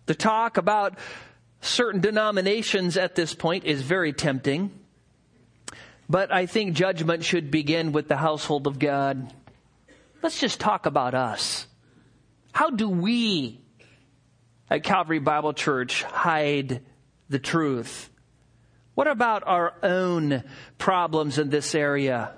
The 0.06 0.16
talk 0.16 0.58
about 0.58 1.00
certain 1.62 2.02
denominations 2.02 2.98
at 2.98 3.16
this 3.16 3.34
point 3.34 3.66
is 3.66 3.82
very 3.82 4.14
tempting. 4.14 4.72
But 6.08 6.32
I 6.32 6.46
think 6.46 6.76
judgment 6.76 7.24
should 7.24 7.50
begin 7.50 7.94
with 7.94 8.08
the 8.08 8.16
household 8.16 8.68
of 8.68 8.78
God. 8.78 9.34
Let's 10.28 10.42
just 10.42 10.60
talk 10.60 10.88
about 10.88 11.14
us. 11.14 11.66
How 12.52 12.70
do 12.70 12.90
we 12.90 13.62
at 14.70 14.84
Calvary 14.84 15.20
Bible 15.20 15.54
Church 15.54 16.04
hide 16.04 16.82
the 17.30 17.40
truth? 17.40 18.10
What 18.94 19.08
about 19.08 19.48
our 19.48 19.76
own 19.82 20.44
problems 20.78 21.38
in 21.38 21.50
this 21.50 21.74
area? 21.74 22.34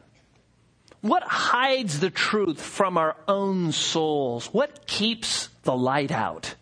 What 1.01 1.23
hides 1.23 1.99
the 1.99 2.11
truth 2.11 2.61
from 2.61 2.95
our 2.95 3.15
own 3.27 3.71
souls? 3.71 4.53
What 4.53 4.85
keeps 4.85 5.49
the 5.63 5.75
light 5.75 6.11
out? 6.11 6.53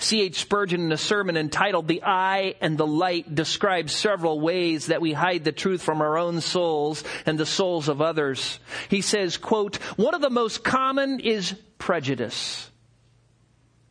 C.H. 0.00 0.40
Spurgeon 0.40 0.80
in 0.80 0.92
a 0.92 0.96
sermon 0.96 1.36
entitled 1.36 1.86
The 1.86 2.02
Eye 2.02 2.54
and 2.60 2.78
the 2.78 2.86
Light 2.86 3.34
describes 3.34 3.94
several 3.94 4.40
ways 4.40 4.86
that 4.86 5.02
we 5.02 5.12
hide 5.12 5.44
the 5.44 5.52
truth 5.52 5.82
from 5.82 6.00
our 6.00 6.16
own 6.16 6.40
souls 6.40 7.04
and 7.26 7.38
the 7.38 7.46
souls 7.46 7.88
of 7.88 8.00
others. 8.00 8.58
He 8.88 9.02
says, 9.02 9.36
quote, 9.36 9.76
one 9.96 10.14
of 10.14 10.22
the 10.22 10.30
most 10.30 10.64
common 10.64 11.20
is 11.20 11.54
prejudice. 11.78 12.70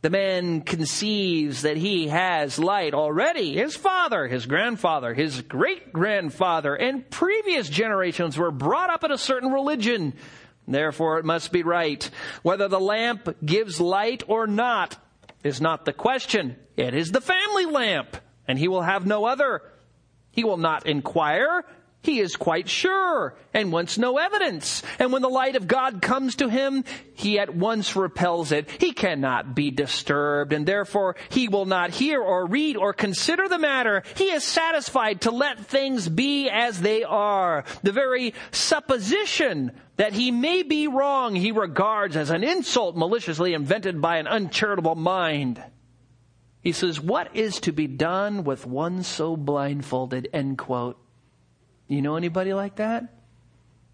The 0.01 0.09
man 0.09 0.61
conceives 0.61 1.63
that 1.63 1.77
he 1.77 2.07
has 2.07 2.57
light 2.57 2.93
already. 2.93 3.55
His 3.55 3.75
father, 3.75 4.27
his 4.27 4.45
grandfather, 4.45 5.13
his 5.13 5.41
great 5.41 5.91
grandfather, 5.91 6.73
and 6.73 7.09
previous 7.09 7.69
generations 7.69 8.37
were 8.37 8.51
brought 8.51 8.89
up 8.89 9.03
in 9.03 9.11
a 9.11 9.17
certain 9.17 9.51
religion. 9.51 10.13
Therefore, 10.67 11.19
it 11.19 11.25
must 11.25 11.51
be 11.51 11.63
right. 11.63 12.09
Whether 12.43 12.67
the 12.67 12.79
lamp 12.79 13.37
gives 13.45 13.81
light 13.81 14.23
or 14.27 14.47
not 14.47 14.97
is 15.43 15.61
not 15.61 15.85
the 15.85 15.93
question. 15.93 16.55
It 16.75 16.93
is 16.93 17.11
the 17.11 17.21
family 17.21 17.65
lamp, 17.65 18.17
and 18.47 18.57
he 18.57 18.67
will 18.67 18.81
have 18.81 19.05
no 19.05 19.25
other. 19.25 19.61
He 20.31 20.43
will 20.43 20.57
not 20.57 20.85
inquire. 20.85 21.65
He 22.01 22.21
is 22.21 22.37
quite 22.37 22.69
sure 22.69 23.35
and 23.53 23.73
wants 23.73 23.97
no 23.97 24.17
evidence. 24.17 24.83
And 24.99 25.11
when 25.11 25.21
the 25.21 25.27
light 25.27 25.57
of 25.57 25.67
God 25.67 26.01
comes 26.01 26.35
to 26.35 26.47
him, 26.47 26.85
he 27.13 27.37
at 27.39 27.53
once 27.53 27.93
repels 27.97 28.53
it. 28.53 28.69
He 28.79 28.93
cannot 28.93 29.53
be 29.53 29.69
disturbed 29.69 30.53
and 30.53 30.65
therefore 30.65 31.17
he 31.27 31.49
will 31.49 31.65
not 31.65 31.89
hear 31.89 32.21
or 32.21 32.45
read 32.45 32.77
or 32.77 32.93
consider 32.93 33.49
the 33.49 33.59
matter. 33.59 34.03
He 34.15 34.31
is 34.31 34.45
satisfied 34.45 35.21
to 35.21 35.31
let 35.31 35.65
things 35.65 36.07
be 36.07 36.49
as 36.49 36.79
they 36.79 37.03
are. 37.03 37.65
The 37.83 37.91
very 37.91 38.33
supposition 38.51 39.73
that 39.97 40.13
he 40.13 40.31
may 40.31 40.63
be 40.63 40.87
wrong 40.87 41.35
he 41.35 41.51
regards 41.51 42.15
as 42.15 42.29
an 42.29 42.45
insult 42.45 42.95
maliciously 42.95 43.53
invented 43.53 43.99
by 43.99 44.17
an 44.17 44.27
uncharitable 44.27 44.95
mind. 44.95 45.61
He 46.61 46.71
says, 46.71 47.01
what 47.01 47.35
is 47.35 47.59
to 47.61 47.73
be 47.73 47.87
done 47.87 48.45
with 48.45 48.65
one 48.65 49.03
so 49.03 49.35
blindfolded? 49.35 50.29
End 50.31 50.57
quote. 50.57 50.97
You 51.89 52.01
know 52.03 52.15
anybody 52.15 52.53
like 52.53 52.77
that? 52.77 53.05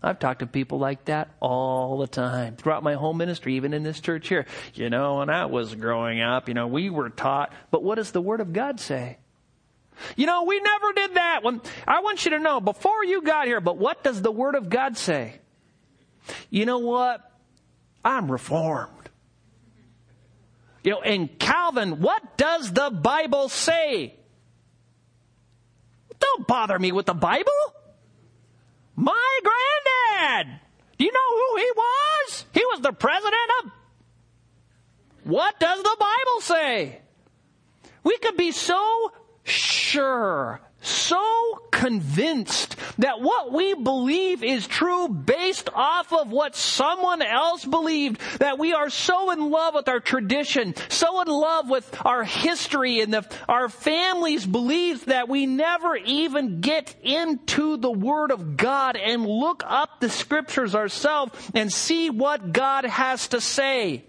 I've 0.04 0.20
talked 0.20 0.40
to 0.40 0.46
people 0.46 0.78
like 0.78 1.06
that 1.06 1.30
all 1.40 1.98
the 1.98 2.08
time 2.08 2.58
throughout 2.58 2.84
my 2.84 2.94
whole 2.94 3.14
ministry, 3.14 3.56
even 3.56 3.74
in 3.74 3.82
this 3.82 4.00
church 4.00 4.28
here. 4.28 4.46
You 4.76 4.92
know, 4.92 5.18
when 5.18 5.32
I 5.32 5.46
was 5.46 5.74
growing 5.74 6.22
up, 6.22 6.48
you 6.48 6.54
know, 6.54 6.68
we 6.68 6.92
were 6.92 7.10
taught, 7.10 7.52
but 7.72 7.82
what 7.82 7.96
does 7.96 8.12
the 8.12 8.22
Word 8.22 8.42
of 8.42 8.54
God 8.54 8.80
say? 8.80 9.18
You 10.18 10.28
know, 10.28 10.44
we 10.44 10.60
never 10.60 10.94
did 10.94 11.14
that. 11.16 11.40
When, 11.42 11.62
I 11.88 12.02
want 12.02 12.26
you 12.26 12.32
to 12.32 12.40
know 12.40 12.60
before 12.60 13.04
you 13.06 13.22
got 13.22 13.48
here, 13.48 13.62
but 13.62 13.78
what 13.78 14.04
does 14.04 14.22
the 14.22 14.32
Word 14.32 14.56
of 14.56 14.70
God 14.70 14.98
say? 14.98 15.40
You 16.50 16.66
know 16.66 16.80
what? 16.80 17.32
I'm 18.04 18.30
reformed. 18.30 18.92
You 20.84 20.92
know, 20.92 21.02
and 21.02 21.40
Calvin, 21.40 22.02
what 22.02 22.38
does 22.38 22.72
the 22.72 22.92
Bible 22.92 23.50
say? 23.50 24.14
Don't 26.20 26.46
bother 26.46 26.78
me 26.78 26.92
with 26.92 27.06
the 27.06 27.14
Bible. 27.14 27.52
My 28.96 29.40
granddad! 29.44 30.60
Do 30.98 31.06
you 31.06 31.12
know 31.12 31.30
who 31.30 31.58
he 31.58 31.72
was? 31.76 32.46
He 32.54 32.66
was 32.66 32.82
the 32.82 32.94
president 32.94 33.52
of. 33.64 33.72
What 35.24 35.60
does 35.60 35.82
the 35.84 35.98
Bible 36.00 36.42
say? 36.42 37.02
We 38.04 38.18
could 38.18 38.38
be 38.38 38.52
so 38.52 39.12
sure 39.44 40.62
so 40.86 41.62
convinced 41.72 42.76
that 43.00 43.22
what 43.22 43.52
we 43.52 43.74
believe 43.74 44.44
is 44.44 44.66
true 44.66 45.08
based 45.08 45.70
off 45.74 46.14
of 46.14 46.32
what 46.32 46.56
someone 46.56 47.22
else 47.22 47.66
believed, 47.66 48.20
that 48.40 48.58
we 48.58 48.74
are 48.74 48.90
so 48.90 49.32
in 49.32 49.50
love 49.50 49.74
with 49.74 49.88
our 49.88 50.00
tradition, 50.00 50.74
so 50.90 51.22
in 51.22 51.28
love 51.28 51.70
with 51.70 52.06
our 52.06 52.24
history 52.24 53.02
and 53.02 53.14
the, 53.14 53.26
our 53.50 53.70
family's 53.70 54.46
beliefs 54.46 55.06
that 55.06 55.28
we 55.28 55.46
never 55.46 55.96
even 55.96 56.62
get 56.62 56.96
into 57.04 57.78
the 57.78 57.92
Word 57.92 58.32
of 58.32 58.58
God 58.58 58.96
and 58.96 59.26
look 59.26 59.64
up 59.66 60.00
the 60.00 60.10
Scriptures 60.10 60.76
ourselves 60.76 61.52
and 61.54 61.72
see 61.72 62.10
what 62.10 62.54
God 62.54 62.86
has 62.86 63.28
to 63.30 63.42
say. 63.42 64.06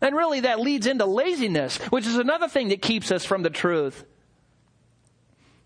And 0.00 0.14
really 0.14 0.40
that 0.40 0.60
leads 0.60 0.86
into 0.86 1.06
laziness, 1.06 1.76
which 1.90 2.06
is 2.06 2.16
another 2.16 2.48
thing 2.48 2.68
that 2.68 2.80
keeps 2.80 3.10
us 3.10 3.24
from 3.24 3.42
the 3.42 3.50
truth. 3.50 4.04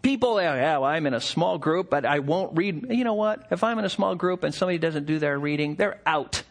People, 0.03 0.41
yeah, 0.43 0.79
well, 0.79 0.85
I'm 0.85 1.07
in 1.07 1.15
a 1.15 1.21
small 1.21 1.59
group, 1.59 1.89
but 1.89 2.05
I 2.05 2.19
won't 2.19 2.57
read. 2.57 2.91
You 2.91 3.05
know 3.05 3.15
what? 3.15 3.47
If 3.53 3.63
I'm 3.63 3.79
in 3.79 3.85
a 3.85 3.91
small 3.91 4.17
group 4.17 4.43
and 4.43 4.53
somebody 4.53 4.79
doesn't 4.79 5.07
do 5.07 5.21
their 5.21 5.39
reading, 5.39 5.77
they're 5.77 6.01
out. 6.05 6.43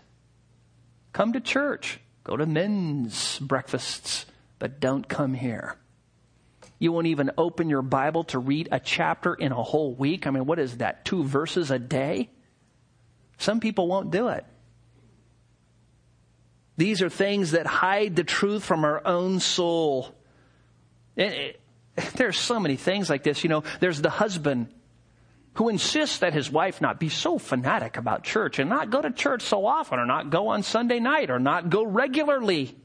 Come 1.12 1.34
to 1.34 1.42
church. 1.42 2.00
Go 2.24 2.38
to 2.38 2.46
men's 2.46 3.40
breakfasts, 3.40 4.26
but 4.58 4.80
don't 4.80 5.08
come 5.08 5.34
here. 5.34 5.76
You 6.80 6.92
won't 6.92 7.08
even 7.08 7.32
open 7.38 7.70
your 7.70 7.82
Bible 7.82 8.24
to 8.26 8.40
read 8.40 8.70
a 8.72 8.80
chapter 8.80 9.34
in 9.34 9.52
a 9.52 9.62
whole 9.62 9.94
week. 9.94 10.26
I 10.26 10.32
mean, 10.32 10.46
what 10.46 10.58
is 10.58 10.78
that? 10.78 11.04
Two 11.04 11.24
verses 11.24 11.72
a 11.72 11.78
day? 11.78 12.30
Some 13.38 13.60
people 13.60 13.88
won't 13.88 14.12
do 14.12 14.30
it. 14.30 14.46
These 16.78 17.02
are 17.02 17.10
things 17.10 17.52
that 17.52 17.68
hide 17.68 18.16
the 18.16 18.24
truth 18.24 18.64
from 18.64 18.86
our 18.86 19.06
own 19.06 19.40
soul. 19.40 20.16
There's 22.16 22.40
so 22.40 22.60
many 22.60 22.76
things 22.76 23.10
like 23.10 23.24
this. 23.24 23.44
You 23.44 23.50
know, 23.50 23.64
there's 23.80 24.02
the 24.02 24.10
husband 24.10 24.68
who 25.56 25.70
insists 25.70 26.20
that 26.20 26.34
his 26.34 26.50
wife 26.50 26.80
not 26.80 27.00
be 27.00 27.10
so 27.10 27.38
fanatic 27.38 27.98
about 27.98 28.24
church 28.24 28.60
and 28.60 28.70
not 28.70 28.90
go 28.90 29.02
to 29.02 29.12
church 29.12 29.42
so 29.42 29.66
often 29.66 30.00
or 30.00 30.06
not 30.06 30.30
go 30.30 30.50
on 30.50 30.64
Sunday 30.64 31.00
night 31.00 31.30
or 31.30 31.40
not 31.40 31.70
go 31.70 31.84
regularly. 31.84 32.76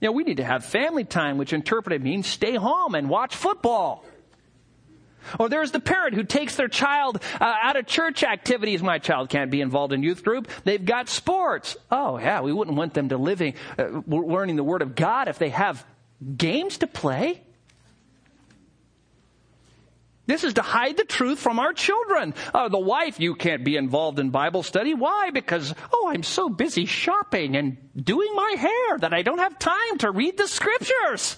You 0.00 0.08
know, 0.08 0.12
we 0.12 0.24
need 0.24 0.38
to 0.38 0.44
have 0.44 0.64
family 0.64 1.04
time, 1.04 1.38
which 1.38 1.52
interpreted 1.52 2.02
means 2.02 2.26
stay 2.26 2.56
home 2.56 2.94
and 2.94 3.08
watch 3.08 3.36
football. 3.36 4.04
Or 5.38 5.48
there's 5.48 5.70
the 5.70 5.80
parent 5.80 6.14
who 6.14 6.24
takes 6.24 6.56
their 6.56 6.68
child 6.68 7.22
uh, 7.40 7.54
out 7.62 7.76
of 7.76 7.86
church 7.86 8.24
activities. 8.24 8.82
My 8.82 8.98
child 8.98 9.28
can't 9.28 9.50
be 9.50 9.60
involved 9.60 9.92
in 9.92 10.02
youth 10.02 10.24
group. 10.24 10.48
They've 10.64 10.84
got 10.84 11.08
sports. 11.08 11.76
Oh 11.90 12.18
yeah, 12.18 12.40
we 12.40 12.52
wouldn't 12.52 12.76
want 12.76 12.94
them 12.94 13.10
to 13.10 13.16
living, 13.16 13.54
uh, 13.78 14.02
learning 14.06 14.56
the 14.56 14.64
Word 14.64 14.82
of 14.82 14.94
God 14.96 15.28
if 15.28 15.38
they 15.38 15.50
have 15.50 15.86
games 16.36 16.78
to 16.78 16.86
play. 16.86 17.42
This 20.26 20.44
is 20.44 20.54
to 20.54 20.62
hide 20.62 20.96
the 20.96 21.04
truth 21.04 21.40
from 21.40 21.58
our 21.58 21.72
children. 21.72 22.34
Uh, 22.54 22.68
the 22.68 22.78
wife, 22.78 23.18
you 23.18 23.34
can't 23.34 23.64
be 23.64 23.76
involved 23.76 24.20
in 24.20 24.30
Bible 24.30 24.62
study. 24.62 24.94
Why? 24.94 25.30
Because, 25.30 25.74
oh, 25.92 26.10
I'm 26.14 26.22
so 26.22 26.48
busy 26.48 26.86
shopping 26.86 27.56
and 27.56 27.76
doing 27.96 28.32
my 28.34 28.54
hair 28.56 28.98
that 28.98 29.12
I 29.12 29.22
don't 29.22 29.38
have 29.38 29.58
time 29.58 29.98
to 29.98 30.12
read 30.12 30.38
the 30.38 30.46
scriptures. 30.46 31.36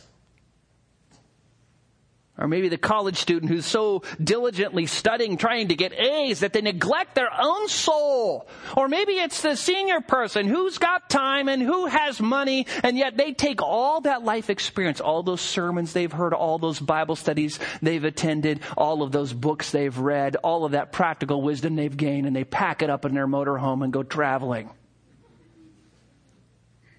Or 2.36 2.48
maybe 2.48 2.68
the 2.68 2.76
college 2.76 3.18
student 3.18 3.52
who's 3.52 3.64
so 3.64 4.02
diligently 4.22 4.86
studying, 4.86 5.36
trying 5.36 5.68
to 5.68 5.76
get 5.76 5.92
A's 5.92 6.40
that 6.40 6.52
they 6.52 6.62
neglect 6.62 7.14
their 7.14 7.30
own 7.32 7.68
soul. 7.68 8.48
Or 8.76 8.88
maybe 8.88 9.12
it's 9.12 9.40
the 9.40 9.54
senior 9.54 10.00
person 10.00 10.48
who's 10.48 10.78
got 10.78 11.08
time 11.08 11.48
and 11.48 11.62
who 11.62 11.86
has 11.86 12.20
money, 12.20 12.66
and 12.82 12.98
yet 12.98 13.16
they 13.16 13.34
take 13.34 13.62
all 13.62 14.00
that 14.00 14.24
life 14.24 14.50
experience, 14.50 15.00
all 15.00 15.22
those 15.22 15.40
sermons 15.40 15.92
they've 15.92 16.10
heard, 16.10 16.34
all 16.34 16.58
those 16.58 16.80
Bible 16.80 17.14
studies 17.14 17.60
they've 17.82 18.02
attended, 18.02 18.58
all 18.76 19.04
of 19.04 19.12
those 19.12 19.32
books 19.32 19.70
they've 19.70 19.96
read, 19.96 20.34
all 20.36 20.64
of 20.64 20.72
that 20.72 20.90
practical 20.90 21.40
wisdom 21.40 21.76
they've 21.76 21.96
gained, 21.96 22.26
and 22.26 22.34
they 22.34 22.42
pack 22.42 22.82
it 22.82 22.90
up 22.90 23.04
in 23.04 23.14
their 23.14 23.28
motorhome 23.28 23.84
and 23.84 23.92
go 23.92 24.02
traveling. 24.02 24.70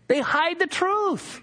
They 0.07 0.21
hide 0.21 0.59
the 0.59 0.67
truth. 0.67 1.41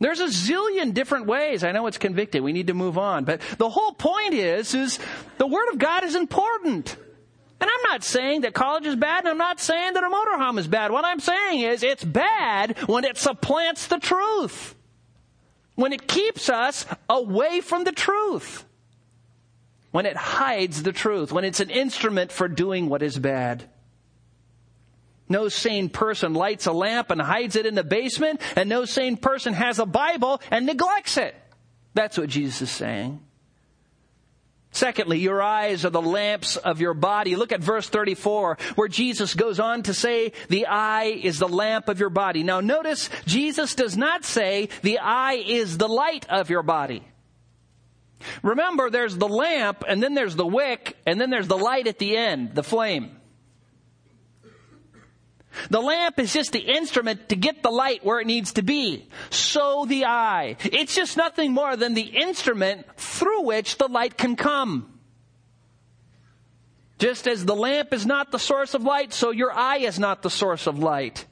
There's 0.00 0.20
a 0.20 0.26
zillion 0.26 0.94
different 0.94 1.26
ways. 1.26 1.64
I 1.64 1.72
know 1.72 1.86
it's 1.86 1.98
convicted. 1.98 2.42
We 2.42 2.52
need 2.52 2.68
to 2.68 2.74
move 2.74 2.98
on. 2.98 3.24
But 3.24 3.40
the 3.58 3.68
whole 3.68 3.92
point 3.92 4.34
is, 4.34 4.74
is 4.74 4.98
the 5.38 5.46
Word 5.46 5.68
of 5.72 5.78
God 5.78 6.04
is 6.04 6.14
important. 6.14 6.96
And 7.60 7.68
I'm 7.68 7.90
not 7.90 8.04
saying 8.04 8.42
that 8.42 8.54
college 8.54 8.86
is 8.86 8.94
bad, 8.94 9.20
and 9.20 9.28
I'm 9.28 9.38
not 9.38 9.58
saying 9.58 9.94
that 9.94 10.04
a 10.04 10.08
motorhome 10.08 10.58
is 10.58 10.68
bad. 10.68 10.92
What 10.92 11.04
I'm 11.04 11.18
saying 11.18 11.60
is 11.60 11.82
it's 11.82 12.04
bad 12.04 12.78
when 12.88 13.04
it 13.04 13.16
supplants 13.16 13.88
the 13.88 13.98
truth. 13.98 14.76
When 15.74 15.92
it 15.92 16.06
keeps 16.06 16.48
us 16.48 16.86
away 17.08 17.60
from 17.60 17.82
the 17.82 17.92
truth. 17.92 18.64
When 19.90 20.06
it 20.06 20.16
hides 20.16 20.84
the 20.84 20.92
truth. 20.92 21.32
When 21.32 21.44
it's 21.44 21.60
an 21.60 21.70
instrument 21.70 22.30
for 22.30 22.46
doing 22.46 22.88
what 22.88 23.02
is 23.02 23.18
bad. 23.18 23.68
No 25.28 25.48
sane 25.48 25.88
person 25.88 26.34
lights 26.34 26.66
a 26.66 26.72
lamp 26.72 27.10
and 27.10 27.20
hides 27.20 27.56
it 27.56 27.66
in 27.66 27.74
the 27.74 27.84
basement, 27.84 28.40
and 28.56 28.68
no 28.68 28.84
sane 28.84 29.16
person 29.16 29.52
has 29.52 29.78
a 29.78 29.86
Bible 29.86 30.40
and 30.50 30.66
neglects 30.66 31.16
it. 31.16 31.34
That's 31.94 32.16
what 32.16 32.28
Jesus 32.28 32.62
is 32.62 32.70
saying. 32.70 33.20
Secondly, 34.70 35.18
your 35.18 35.42
eyes 35.42 35.84
are 35.84 35.90
the 35.90 36.02
lamps 36.02 36.56
of 36.56 36.80
your 36.80 36.94
body. 36.94 37.36
Look 37.36 37.52
at 37.52 37.60
verse 37.60 37.88
34, 37.88 38.58
where 38.76 38.88
Jesus 38.88 39.34
goes 39.34 39.58
on 39.58 39.82
to 39.84 39.94
say, 39.94 40.32
the 40.48 40.66
eye 40.66 41.18
is 41.22 41.38
the 41.38 41.48
lamp 41.48 41.88
of 41.88 41.98
your 41.98 42.10
body. 42.10 42.42
Now 42.42 42.60
notice, 42.60 43.08
Jesus 43.24 43.74
does 43.74 43.96
not 43.96 44.24
say, 44.24 44.68
the 44.82 44.98
eye 44.98 45.42
is 45.44 45.78
the 45.78 45.88
light 45.88 46.28
of 46.28 46.50
your 46.50 46.62
body. 46.62 47.02
Remember, 48.42 48.90
there's 48.90 49.16
the 49.16 49.28
lamp, 49.28 49.84
and 49.88 50.02
then 50.02 50.14
there's 50.14 50.36
the 50.36 50.46
wick, 50.46 50.96
and 51.06 51.20
then 51.20 51.30
there's 51.30 51.48
the 51.48 51.56
light 51.56 51.86
at 51.86 51.98
the 51.98 52.16
end, 52.16 52.54
the 52.54 52.62
flame. 52.62 53.17
The 55.70 55.80
lamp 55.80 56.18
is 56.18 56.32
just 56.32 56.52
the 56.52 56.60
instrument 56.60 57.30
to 57.30 57.36
get 57.36 57.62
the 57.62 57.70
light 57.70 58.04
where 58.04 58.20
it 58.20 58.26
needs 58.26 58.52
to 58.54 58.62
be. 58.62 59.08
So 59.30 59.86
the 59.86 60.04
eye. 60.04 60.56
It's 60.64 60.94
just 60.94 61.16
nothing 61.16 61.52
more 61.52 61.76
than 61.76 61.94
the 61.94 62.02
instrument 62.02 62.86
through 62.96 63.42
which 63.42 63.78
the 63.78 63.88
light 63.88 64.16
can 64.16 64.36
come. 64.36 64.98
Just 66.98 67.26
as 67.28 67.44
the 67.44 67.54
lamp 67.54 67.92
is 67.92 68.06
not 68.06 68.32
the 68.32 68.38
source 68.38 68.74
of 68.74 68.82
light, 68.82 69.12
so 69.12 69.30
your 69.30 69.52
eye 69.52 69.78
is 69.78 69.98
not 69.98 70.22
the 70.22 70.30
source 70.30 70.66
of 70.66 70.78
light. 70.78 71.24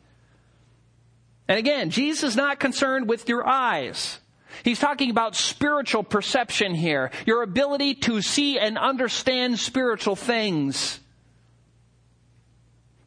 And 1.49 1.59
again, 1.59 1.91
Jesus 1.91 2.31
is 2.31 2.37
not 2.37 2.61
concerned 2.61 3.09
with 3.09 3.29
your 3.29 3.47
eyes. 3.47 4.21
He's 4.65 4.79
talking 4.79 5.11
about 5.11 5.37
spiritual 5.37 6.03
perception 6.03 6.75
here. 6.75 7.11
Your 7.27 7.43
ability 7.43 7.95
to 8.07 8.23
see 8.23 8.59
and 8.59 8.79
understand 8.79 9.59
spiritual 9.59 10.17
things. 10.17 11.01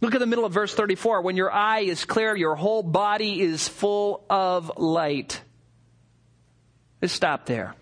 Look 0.02 0.16
at 0.16 0.20
the 0.20 0.28
middle 0.28 0.46
of 0.46 0.54
verse 0.54 0.74
34. 0.74 1.22
When 1.22 1.36
your 1.36 1.52
eye 1.52 1.82
is 1.82 2.06
clear, 2.06 2.36
your 2.36 2.56
whole 2.56 2.84
body 2.84 3.42
is 3.42 3.68
full 3.68 4.24
of 4.30 4.72
light. 4.78 5.42
Let's 7.02 7.14
stop 7.14 7.46
there. 7.46 7.76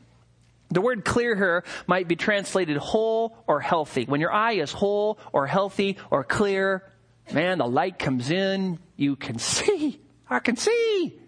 The 0.69 0.81
word 0.81 1.05
clear 1.05 1.35
here 1.35 1.63
might 1.85 2.07
be 2.07 2.15
translated 2.15 2.77
whole 2.77 3.37
or 3.47 3.59
healthy. 3.59 4.05
When 4.05 4.19
your 4.19 4.33
eye 4.33 4.53
is 4.53 4.71
whole 4.71 5.17
or 5.31 5.47
healthy 5.47 5.97
or 6.11 6.23
clear, 6.23 6.83
man, 7.31 7.59
the 7.59 7.67
light 7.67 7.97
comes 7.99 8.31
in, 8.31 8.79
you 8.95 9.15
can 9.15 9.39
see. 9.39 10.01
I 10.29 10.39
can 10.39 10.57
see 10.57 11.19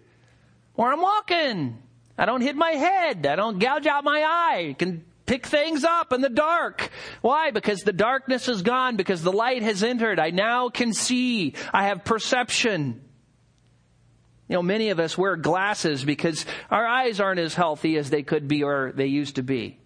where 0.74 0.92
I'm 0.92 1.00
walking. 1.00 1.78
I 2.18 2.26
don't 2.26 2.42
hit 2.42 2.54
my 2.54 2.72
head. 2.72 3.24
I 3.24 3.36
don't 3.36 3.58
gouge 3.58 3.86
out 3.86 4.04
my 4.04 4.20
eye. 4.20 4.66
I 4.70 4.72
can 4.74 5.04
pick 5.30 5.46
things 5.46 5.84
up 5.84 6.12
in 6.12 6.22
the 6.22 6.28
dark. 6.28 6.90
Why? 7.20 7.52
Because 7.52 7.82
the 7.82 7.92
darkness 7.92 8.48
is 8.48 8.62
gone, 8.62 8.96
because 8.96 9.22
the 9.22 9.30
light 9.30 9.62
has 9.62 9.84
entered. 9.84 10.18
I 10.18 10.30
now 10.30 10.70
can 10.70 10.92
see. 10.92 11.54
I 11.72 11.84
have 11.84 12.04
perception. 12.04 13.00
You 14.48 14.54
know, 14.54 14.62
many 14.62 14.88
of 14.88 14.98
us 14.98 15.16
wear 15.16 15.36
glasses 15.36 16.04
because 16.04 16.44
our 16.68 16.84
eyes 16.84 17.20
aren't 17.20 17.38
as 17.38 17.54
healthy 17.54 17.96
as 17.96 18.10
they 18.10 18.24
could 18.24 18.48
be 18.48 18.64
or 18.64 18.90
they 18.92 19.06
used 19.06 19.36
to 19.36 19.44
be. 19.44 19.78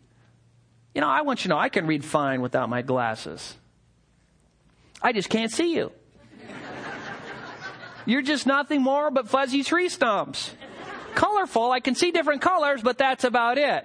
You 0.95 1.03
know, 1.03 1.09
I 1.09 1.21
want 1.21 1.41
you 1.41 1.43
to 1.43 1.49
know 1.51 1.59
I 1.59 1.69
can 1.69 1.87
read 1.87 2.07
fine 2.07 2.41
without 2.41 2.71
my 2.71 2.81
glasses. 2.81 3.55
I 5.03 5.13
just 5.13 5.29
can't 5.29 5.53
see 5.53 5.75
you. 5.75 5.93
You're 8.07 8.23
just 8.23 8.47
nothing 8.47 8.81
more 8.81 9.11
but 9.11 9.29
fuzzy 9.29 9.63
tree 9.63 9.91
stumps. 9.91 10.53
Colorful, 11.15 11.71
I 11.71 11.81
can 11.81 11.95
see 11.95 12.13
different 12.13 12.41
colors, 12.41 12.81
but 12.81 12.97
that's 12.97 13.25
about 13.25 13.59
it. 13.59 13.85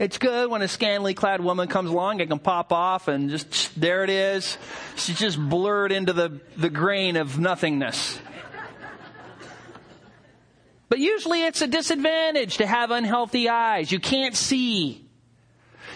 It's 0.00 0.16
good 0.16 0.50
when 0.50 0.62
a 0.62 0.68
scantily 0.68 1.12
clad 1.12 1.42
woman 1.42 1.68
comes 1.68 1.90
along, 1.90 2.20
it 2.20 2.30
can 2.30 2.38
pop 2.38 2.72
off 2.72 3.06
and 3.06 3.28
just, 3.28 3.78
there 3.78 4.02
it 4.02 4.08
is. 4.08 4.56
She's 4.96 5.18
just 5.18 5.38
blurred 5.38 5.92
into 5.92 6.14
the, 6.14 6.40
the 6.56 6.70
grain 6.70 7.16
of 7.16 7.38
nothingness. 7.38 8.18
But 10.88 11.00
usually 11.00 11.42
it's 11.42 11.60
a 11.60 11.66
disadvantage 11.66 12.56
to 12.56 12.66
have 12.66 12.90
unhealthy 12.90 13.50
eyes. 13.50 13.92
You 13.92 14.00
can't 14.00 14.34
see. 14.34 15.06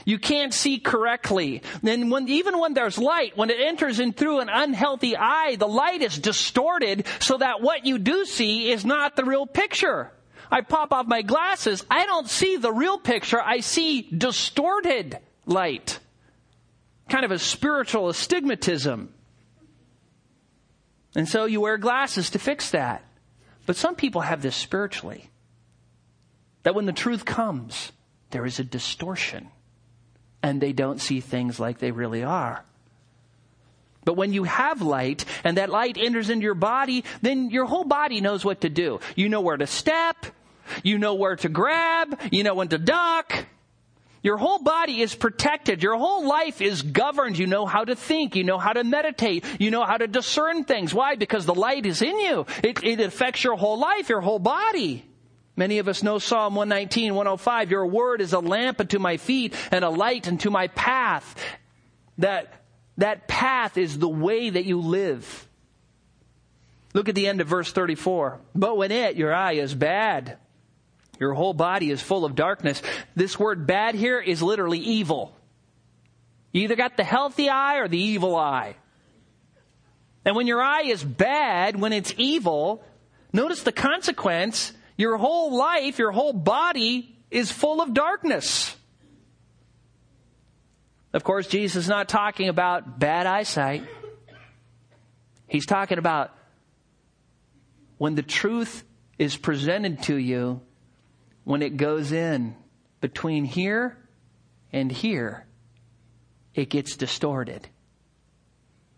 You 0.05 0.19
can't 0.19 0.53
see 0.53 0.79
correctly. 0.81 1.62
And 1.83 2.11
when, 2.11 2.29
even 2.29 2.59
when 2.59 2.75
there's 2.75 2.99
light, 2.99 3.38
when 3.38 3.49
it 3.49 3.57
enters 3.59 4.01
in 4.01 4.12
through 4.12 4.40
an 4.40 4.51
unhealthy 4.51 5.17
eye, 5.17 5.57
the 5.59 5.67
light 5.67 6.03
is 6.03 6.19
distorted 6.19 7.07
so 7.21 7.38
that 7.38 7.62
what 7.62 7.87
you 7.87 7.99
do 7.99 8.27
see 8.27 8.71
is 8.71 8.85
not 8.85 9.17
the 9.17 9.25
real 9.25 9.47
picture. 9.47 10.12
I 10.55 10.61
pop 10.61 10.93
off 10.93 11.09
my 11.09 11.23
glasses, 11.23 11.85
I 11.90 12.07
don't 12.07 12.29
see 12.29 12.57
the 12.59 12.71
real 12.71 12.97
picture. 12.97 13.40
I 13.40 13.59
see 13.59 14.03
distorted 14.03 15.19
light. 15.47 15.99
Kind 17.09 17.25
of 17.25 17.33
a 17.33 17.40
spiritual 17.40 18.09
astigmatism. 18.09 19.12
And 21.17 21.29
so 21.29 21.47
you 21.47 21.61
wear 21.61 21.77
glasses 21.77 22.31
to 22.31 22.38
fix 22.38 22.71
that. 22.71 23.03
But 23.67 23.75
some 23.75 23.97
people 23.97 24.21
have 24.21 24.43
this 24.43 24.55
spiritually. 24.55 25.29
That 26.62 26.77
when 26.77 26.87
the 26.87 26.93
truth 26.93 27.25
comes, 27.25 27.90
there 28.31 28.47
is 28.47 28.61
a 28.61 28.64
distortion. 28.64 29.49
And 30.40 30.61
they 30.61 30.73
don't 30.73 31.01
see 31.01 31.19
things 31.19 31.59
like 31.59 31.79
they 31.79 31.90
really 31.90 32.23
are. 32.23 32.64
But 34.05 34.14
when 34.17 34.33
you 34.33 34.45
have 34.45 34.83
light 34.83 35.25
and 35.43 35.57
that 35.57 35.69
light 35.69 35.99
enters 35.99 36.31
into 36.31 36.45
your 36.45 36.55
body, 36.55 37.03
then 37.23 37.51
your 37.51 37.64
whole 37.64 37.85
body 37.85 38.21
knows 38.21 38.45
what 38.45 38.61
to 38.61 38.69
do. 38.69 39.01
You 39.17 39.29
know 39.29 39.40
where 39.40 39.57
to 39.57 39.67
step. 39.67 40.27
You 40.83 40.98
know 40.98 41.14
where 41.14 41.37
to 41.37 41.48
grab. 41.48 42.20
You 42.31 42.42
know 42.42 42.55
when 42.55 42.68
to 42.68 42.79
duck. 42.79 43.46
Your 44.22 44.38
whole 44.38 44.59
body 44.59 45.03
is 45.03 45.14
protected. 45.14 45.83
Your 45.83 45.96
whole 45.96 46.27
life 46.27 46.62
is 46.62 46.81
governed. 46.81 47.38
You 47.38 47.46
know 47.46 47.66
how 47.66 47.85
to 47.85 47.94
think. 47.94 48.37
You 48.37 48.44
know 48.44 48.59
how 48.59 48.72
to 48.72 48.83
meditate. 48.83 49.44
You 49.59 49.70
know 49.70 49.85
how 49.85 49.98
to 49.98 50.07
discern 50.07 50.64
things. 50.64 50.94
Why? 50.94 51.16
Because 51.16 51.44
the 51.44 51.55
light 51.55 51.85
is 51.85 52.00
in 52.00 52.18
you. 52.18 52.46
It, 52.62 52.83
it 52.83 53.00
affects 53.00 53.44
your 53.44 53.57
whole 53.57 53.79
life, 53.79 54.09
your 54.09 54.22
whole 54.22 54.38
body. 54.38 55.05
Many 55.57 55.79
of 55.79 55.88
us 55.88 56.03
know 56.03 56.18
Psalm 56.18 56.55
119, 56.55 57.14
105. 57.14 57.70
Your 57.70 57.87
word 57.87 58.22
is 58.22 58.33
a 58.33 58.40
lamp 58.40 58.81
unto 58.81 58.98
my 58.98 59.18
feet 59.18 59.55
and 59.70 59.85
a 59.85 59.90
light 59.90 60.27
unto 60.27 60.48
my 60.48 60.68
path. 60.68 61.38
That 62.18 62.64
that 62.96 63.29
path 63.29 63.77
is 63.77 63.98
the 63.98 64.09
way 64.09 64.50
that 64.50 64.64
you 64.64 64.81
live. 64.81 65.48
Look 66.92 67.09
at 67.09 67.14
the 67.14 67.27
end 67.27 67.40
of 67.40 67.48
verse 67.48 67.72
34. 67.72 68.40
But 68.55 68.77
when 68.77 68.92
it, 68.92 69.16
your 69.16 69.35
eye, 69.35 69.55
is 69.55 69.74
bad, 69.74 70.38
your 71.20 71.35
whole 71.35 71.55
body 71.55 71.90
is 71.90 72.03
full 72.03 72.24
of 72.24 72.35
darkness. 72.35 72.83
This 73.14 73.38
word 73.38 73.66
bad 73.66 73.94
here 73.94 74.20
is 74.20 74.42
literally 74.42 74.79
evil. 74.79 75.37
You 76.53 76.62
either 76.62 76.77
got 76.77 76.96
the 76.96 77.05
healthy 77.05 77.48
eye 77.48 77.79
or 77.79 77.88
the 77.88 77.98
evil 77.98 78.37
eye. 78.37 78.77
And 80.24 80.37
when 80.37 80.46
your 80.46 80.62
eye 80.62 80.85
is 80.85 81.05
bad, 81.05 81.81
when 81.81 81.92
it's 81.92 82.14
evil, 82.16 82.85
notice 83.33 83.62
the 83.62 83.72
consequence. 83.72 84.72
Your 84.96 85.16
whole 85.16 85.57
life, 85.57 85.98
your 85.98 86.12
whole 86.12 86.33
body 86.33 87.16
is 87.31 87.50
full 87.50 87.81
of 87.81 87.92
darkness. 87.92 88.77
Of 91.12 91.24
course, 91.24 91.46
Jesus 91.46 91.85
is 91.85 91.88
not 91.88 92.09
talking 92.09 92.48
about 92.48 92.98
bad 92.98 93.27
eyesight. 93.27 93.85
He's 95.46 95.66
talking 95.66 95.98
about 95.98 96.33
when 97.98 98.14
the 98.14 98.22
truth 98.22 98.85
is 99.18 99.37
presented 99.37 100.03
to 100.05 100.16
you, 100.16 100.61
when 101.44 101.62
it 101.62 101.76
goes 101.76 102.12
in 102.12 102.57
between 103.00 103.44
here 103.44 103.96
and 104.72 104.90
here, 104.90 105.46
it 106.54 106.70
gets 106.70 106.96
distorted. 106.96 107.66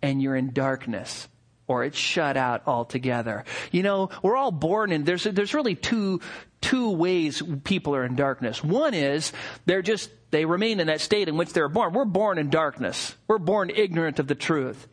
And 0.03 0.23
you're 0.23 0.37
in 0.37 0.53
darkness 0.53 1.29
or 1.67 1.85
it's 1.85 1.99
shut 1.99 2.37
out 2.37 2.63
altogether. 2.67 3.45
You 3.73 3.83
know, 3.83 4.11
we're 4.23 4.37
all 4.37 4.53
born 4.53 4.93
in, 4.93 5.05
there's, 5.05 5.25
there's 5.25 5.55
really 5.55 5.75
two, 5.75 6.21
two 6.61 6.93
ways 6.93 7.43
people 7.65 7.97
are 7.97 8.05
in 8.05 8.15
darkness. 8.15 8.63
One 8.63 8.95
is 8.95 9.33
they're 9.65 9.83
just, 9.83 10.11
they 10.31 10.45
remain 10.45 10.81
in 10.81 10.87
that 10.87 11.01
state 11.01 11.29
in 11.29 11.37
which 11.37 11.53
they're 11.53 11.69
born. 11.69 11.93
We're 11.93 12.05
born 12.05 12.39
in 12.39 12.51
darkness. 12.51 13.17
We're 13.27 13.39
born 13.39 13.71
ignorant 13.71 14.19
of 14.19 14.29
the 14.29 14.35
truth. 14.35 14.87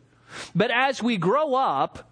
But 0.54 0.72
as 0.72 1.02
we 1.02 1.16
grow 1.16 1.54
up, 1.54 2.10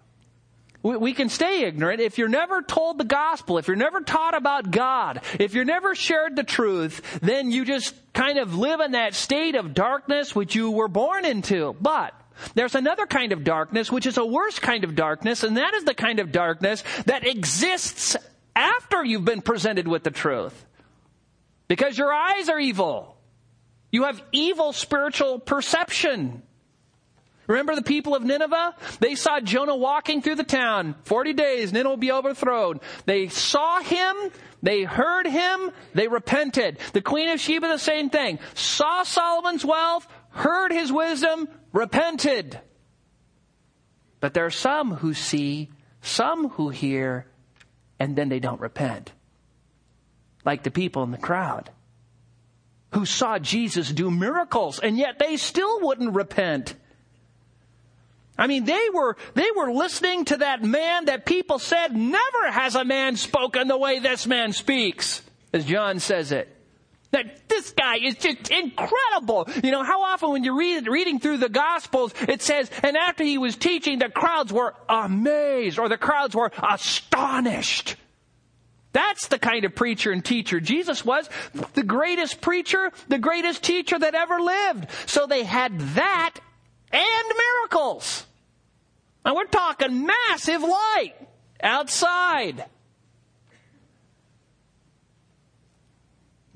we, 0.83 0.97
we 0.97 1.13
can 1.13 1.29
stay 1.29 1.63
ignorant 1.63 2.01
if 2.01 2.17
you're 2.17 2.27
never 2.27 2.61
told 2.61 2.97
the 2.97 3.05
gospel, 3.05 3.57
if 3.57 3.67
you're 3.67 3.75
never 3.75 4.01
taught 4.01 4.35
about 4.35 4.69
God, 4.69 5.21
if 5.39 5.53
you're 5.53 5.65
never 5.65 5.95
shared 5.95 6.35
the 6.35 6.43
truth, 6.43 7.19
then 7.21 7.49
you 7.49 7.65
just 7.65 7.95
kind 8.13 8.37
of 8.37 8.55
live 8.55 8.81
in 8.81 8.91
that 8.91 9.15
state 9.15 9.55
of 9.55 9.73
darkness 9.73 10.35
which 10.35 10.53
you 10.53 10.69
were 10.69 10.89
born 10.89 11.25
into. 11.25 11.75
But 11.79 12.13
there's 12.53 12.75
another 12.75 13.05
kind 13.05 13.31
of 13.31 13.43
darkness, 13.43 13.91
which 13.91 14.05
is 14.05 14.17
a 14.17 14.25
worse 14.25 14.59
kind 14.59 14.83
of 14.83 14.95
darkness, 14.95 15.43
and 15.43 15.57
that 15.57 15.73
is 15.73 15.85
the 15.85 15.93
kind 15.93 16.19
of 16.19 16.31
darkness 16.31 16.83
that 17.05 17.25
exists 17.25 18.17
after 18.55 19.03
you've 19.03 19.25
been 19.25 19.41
presented 19.41 19.87
with 19.87 20.03
the 20.03 20.11
truth. 20.11 20.65
Because 21.67 21.97
your 21.97 22.13
eyes 22.13 22.49
are 22.49 22.59
evil. 22.59 23.17
You 23.91 24.03
have 24.03 24.21
evil 24.31 24.73
spiritual 24.73 25.39
perception. 25.39 26.43
Remember 27.47 27.75
the 27.75 27.81
people 27.81 28.15
of 28.15 28.23
Nineveh? 28.23 28.75
They 28.99 29.15
saw 29.15 29.39
Jonah 29.39 29.75
walking 29.75 30.21
through 30.21 30.35
the 30.35 30.43
town. 30.43 30.95
40 31.03 31.33
days, 31.33 31.73
Nineveh 31.73 31.89
will 31.89 31.97
be 31.97 32.11
overthrown. 32.11 32.79
They 33.05 33.27
saw 33.27 33.81
him, 33.81 34.15
they 34.61 34.83
heard 34.83 35.27
him, 35.27 35.71
they 35.93 36.07
repented. 36.07 36.79
The 36.93 37.01
Queen 37.01 37.29
of 37.29 37.39
Sheba, 37.39 37.67
the 37.67 37.77
same 37.77 38.09
thing. 38.09 38.39
Saw 38.53 39.03
Solomon's 39.03 39.65
wealth, 39.65 40.07
heard 40.29 40.71
his 40.71 40.91
wisdom, 40.91 41.49
repented. 41.73 42.59
But 44.19 44.33
there 44.33 44.45
are 44.45 44.51
some 44.51 44.95
who 44.95 45.13
see, 45.13 45.69
some 46.01 46.49
who 46.49 46.69
hear, 46.69 47.27
and 47.99 48.15
then 48.15 48.29
they 48.29 48.39
don't 48.39 48.61
repent. 48.61 49.11
Like 50.45 50.63
the 50.63 50.71
people 50.71 51.03
in 51.03 51.11
the 51.11 51.17
crowd 51.17 51.69
who 52.93 53.05
saw 53.05 53.39
Jesus 53.39 53.91
do 53.91 54.09
miracles, 54.11 54.79
and 54.79 54.97
yet 54.97 55.19
they 55.19 55.35
still 55.35 55.81
wouldn't 55.81 56.13
repent. 56.13 56.75
I 58.37 58.47
mean, 58.47 58.65
they 58.65 58.87
were, 58.93 59.15
they 59.35 59.49
were 59.55 59.71
listening 59.71 60.25
to 60.25 60.37
that 60.37 60.63
man 60.63 61.05
that 61.05 61.25
people 61.25 61.59
said, 61.59 61.95
never 61.95 62.49
has 62.49 62.75
a 62.75 62.83
man 62.83 63.15
spoken 63.15 63.67
the 63.67 63.77
way 63.77 63.99
this 63.99 64.25
man 64.25 64.53
speaks, 64.53 65.21
as 65.53 65.65
John 65.65 65.99
says 65.99 66.31
it. 66.31 66.49
That 67.11 67.47
this 67.47 67.69
guy 67.71 67.97
is 67.97 68.15
just 68.15 68.49
incredible. 68.49 69.47
You 69.63 69.69
know, 69.69 69.83
how 69.83 70.01
often 70.01 70.31
when 70.31 70.43
you're 70.43 70.57
read, 70.57 70.87
reading 70.87 71.19
through 71.19 71.37
the 71.37 71.49
Gospels, 71.49 72.11
it 72.27 72.41
says, 72.41 72.71
and 72.81 72.97
after 72.97 73.23
he 73.23 73.37
was 73.37 73.55
teaching, 73.55 73.99
the 73.99 74.09
crowds 74.09 74.51
were 74.51 74.73
amazed 74.89 75.77
or 75.77 75.89
the 75.89 75.97
crowds 75.97 76.35
were 76.35 76.51
astonished. 76.57 77.97
That's 78.93 79.27
the 79.27 79.37
kind 79.37 79.63
of 79.63 79.75
preacher 79.75 80.11
and 80.11 80.25
teacher 80.25 80.59
Jesus 80.59 81.05
was. 81.05 81.29
The 81.73 81.83
greatest 81.83 82.41
preacher, 82.41 82.91
the 83.09 83.19
greatest 83.19 83.63
teacher 83.63 83.99
that 83.99 84.15
ever 84.15 84.39
lived. 84.39 84.87
So 85.05 85.27
they 85.27 85.43
had 85.43 85.79
that 85.95 86.39
and 86.93 87.33
miracles. 87.37 88.25
And 89.25 89.35
we're 89.35 89.45
talking 89.45 90.05
massive 90.05 90.61
light 90.61 91.13
outside. 91.61 92.65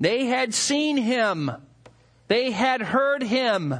They 0.00 0.26
had 0.26 0.54
seen 0.54 0.96
him. 0.96 1.50
They 2.28 2.50
had 2.50 2.80
heard 2.80 3.22
him. 3.22 3.74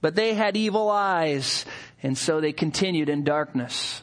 But 0.00 0.16
they 0.16 0.34
had 0.34 0.56
evil 0.56 0.90
eyes. 0.90 1.64
And 2.02 2.18
so 2.18 2.40
they 2.40 2.52
continued 2.52 3.08
in 3.08 3.22
darkness. 3.22 4.02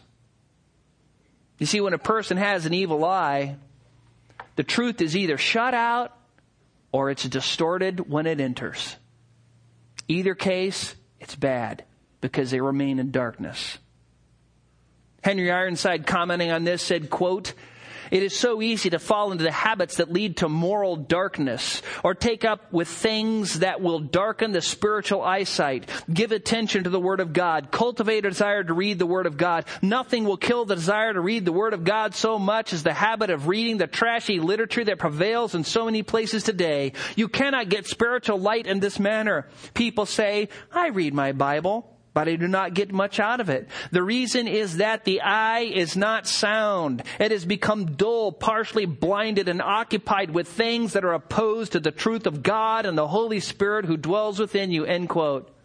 You 1.57 1.65
see, 1.65 1.81
when 1.81 1.93
a 1.93 1.99
person 1.99 2.37
has 2.37 2.65
an 2.65 2.73
evil 2.73 3.03
eye, 3.03 3.57
the 4.55 4.63
truth 4.63 5.01
is 5.01 5.17
either 5.17 5.37
shut 5.37 5.73
out 5.73 6.15
or 6.93 7.09
it's 7.09 7.23
distorted 7.23 8.09
when 8.09 8.25
it 8.25 8.39
enters. 8.39 8.95
Either 10.07 10.33
case, 10.35 10.95
it's 11.19 11.35
bad 11.35 11.83
because 12.21 12.51
they 12.51 12.61
remain 12.61 12.99
in 12.99 13.11
darkness. 13.11 13.77
Henry 15.23 15.51
Ironside 15.51 16.07
commenting 16.07 16.51
on 16.51 16.63
this 16.63 16.81
said, 16.81 17.09
quote, 17.09 17.53
it 18.11 18.23
is 18.23 18.37
so 18.37 18.61
easy 18.61 18.89
to 18.91 18.99
fall 18.99 19.31
into 19.31 19.43
the 19.43 19.51
habits 19.51 19.97
that 19.97 20.11
lead 20.11 20.37
to 20.37 20.49
moral 20.49 20.95
darkness 20.95 21.81
or 22.03 22.13
take 22.13 22.45
up 22.45 22.71
with 22.71 22.87
things 22.87 23.59
that 23.59 23.81
will 23.81 23.99
darken 23.99 24.51
the 24.51 24.61
spiritual 24.61 25.21
eyesight. 25.21 25.89
Give 26.11 26.31
attention 26.31 26.83
to 26.85 26.89
the 26.89 26.99
Word 26.99 27.19
of 27.19 27.33
God. 27.33 27.71
Cultivate 27.71 28.25
a 28.25 28.29
desire 28.29 28.63
to 28.63 28.73
read 28.73 28.99
the 28.99 29.05
Word 29.05 29.25
of 29.25 29.37
God. 29.37 29.65
Nothing 29.81 30.23
will 30.23 30.37
kill 30.37 30.65
the 30.65 30.75
desire 30.75 31.13
to 31.13 31.21
read 31.21 31.45
the 31.45 31.51
Word 31.51 31.73
of 31.73 31.83
God 31.83 32.15
so 32.15 32.39
much 32.39 32.73
as 32.73 32.83
the 32.83 32.93
habit 32.93 33.29
of 33.29 33.47
reading 33.47 33.77
the 33.77 33.87
trashy 33.87 34.39
literature 34.39 34.85
that 34.85 34.99
prevails 34.99 35.55
in 35.55 35.63
so 35.63 35.85
many 35.85 36.03
places 36.03 36.43
today. 36.43 36.93
You 37.15 37.27
cannot 37.27 37.69
get 37.69 37.87
spiritual 37.87 38.39
light 38.39 38.67
in 38.67 38.79
this 38.79 38.99
manner. 38.99 39.47
People 39.73 40.05
say, 40.05 40.49
I 40.71 40.87
read 40.87 41.13
my 41.13 41.31
Bible 41.31 41.95
but 42.13 42.27
I 42.27 42.35
do 42.35 42.47
not 42.47 42.73
get 42.73 42.91
much 42.91 43.19
out 43.19 43.39
of 43.39 43.49
it. 43.49 43.69
The 43.91 44.03
reason 44.03 44.47
is 44.47 44.77
that 44.77 45.05
the 45.05 45.21
eye 45.21 45.61
is 45.61 45.95
not 45.95 46.27
sound. 46.27 47.03
It 47.19 47.31
has 47.31 47.45
become 47.45 47.95
dull, 47.95 48.31
partially 48.31 48.85
blinded, 48.85 49.47
and 49.47 49.61
occupied 49.61 50.31
with 50.31 50.47
things 50.47 50.93
that 50.93 51.05
are 51.05 51.13
opposed 51.13 51.73
to 51.73 51.79
the 51.79 51.91
truth 51.91 52.25
of 52.25 52.43
God 52.43 52.85
and 52.85 52.97
the 52.97 53.07
Holy 53.07 53.39
Spirit 53.39 53.85
who 53.85 53.97
dwells 53.97 54.39
within 54.39 54.71
you. 54.71 54.85
End 54.85 55.09
quote. 55.09 55.55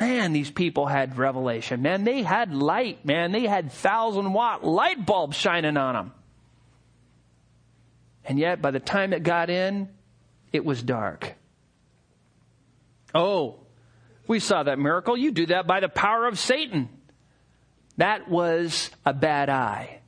Man, 0.00 0.32
these 0.32 0.50
people 0.50 0.86
had 0.86 1.16
revelation. 1.16 1.82
Man, 1.82 2.02
they 2.02 2.22
had 2.22 2.52
light. 2.52 3.04
Man, 3.04 3.30
they 3.30 3.46
had 3.46 3.70
thousand 3.70 4.32
watt 4.32 4.64
light 4.64 5.06
bulbs 5.06 5.36
shining 5.36 5.76
on 5.76 5.94
them. 5.94 6.12
And 8.24 8.38
yet, 8.38 8.62
by 8.62 8.70
the 8.72 8.80
time 8.80 9.12
it 9.12 9.22
got 9.22 9.50
in, 9.50 9.88
it 10.52 10.64
was 10.64 10.82
dark. 10.82 11.34
Oh, 13.14 13.61
we 14.32 14.40
saw 14.40 14.62
that 14.62 14.78
miracle. 14.78 15.16
You 15.16 15.30
do 15.30 15.46
that 15.46 15.66
by 15.66 15.80
the 15.80 15.88
power 15.90 16.26
of 16.26 16.38
Satan. 16.38 16.88
That 17.98 18.28
was 18.28 18.90
a 19.04 19.12
bad 19.12 19.50
eye. 19.50 20.00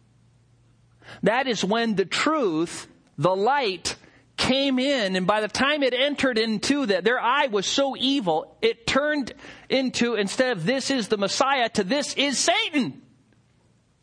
That 1.23 1.47
is 1.47 1.63
when 1.63 1.95
the 1.95 2.07
truth, 2.07 2.89
the 3.19 3.37
light, 3.37 3.97
came 4.37 4.79
in, 4.79 5.15
and 5.15 5.27
by 5.27 5.43
the 5.43 5.49
time 5.49 5.83
it 5.83 5.93
entered 5.93 6.39
into 6.39 6.87
that, 6.87 7.05
their 7.05 7.21
eye 7.21 7.47
was 7.49 7.67
so 7.67 7.95
evil, 7.97 8.57
it 8.63 8.87
turned 8.87 9.33
into, 9.69 10.15
instead 10.15 10.57
of 10.57 10.65
this 10.65 10.91
is 10.91 11.09
the 11.09 11.19
Messiah, 11.19 11.69
to 11.69 11.85
this 11.85 12.15
is 12.15 12.39
Satan. 12.39 13.03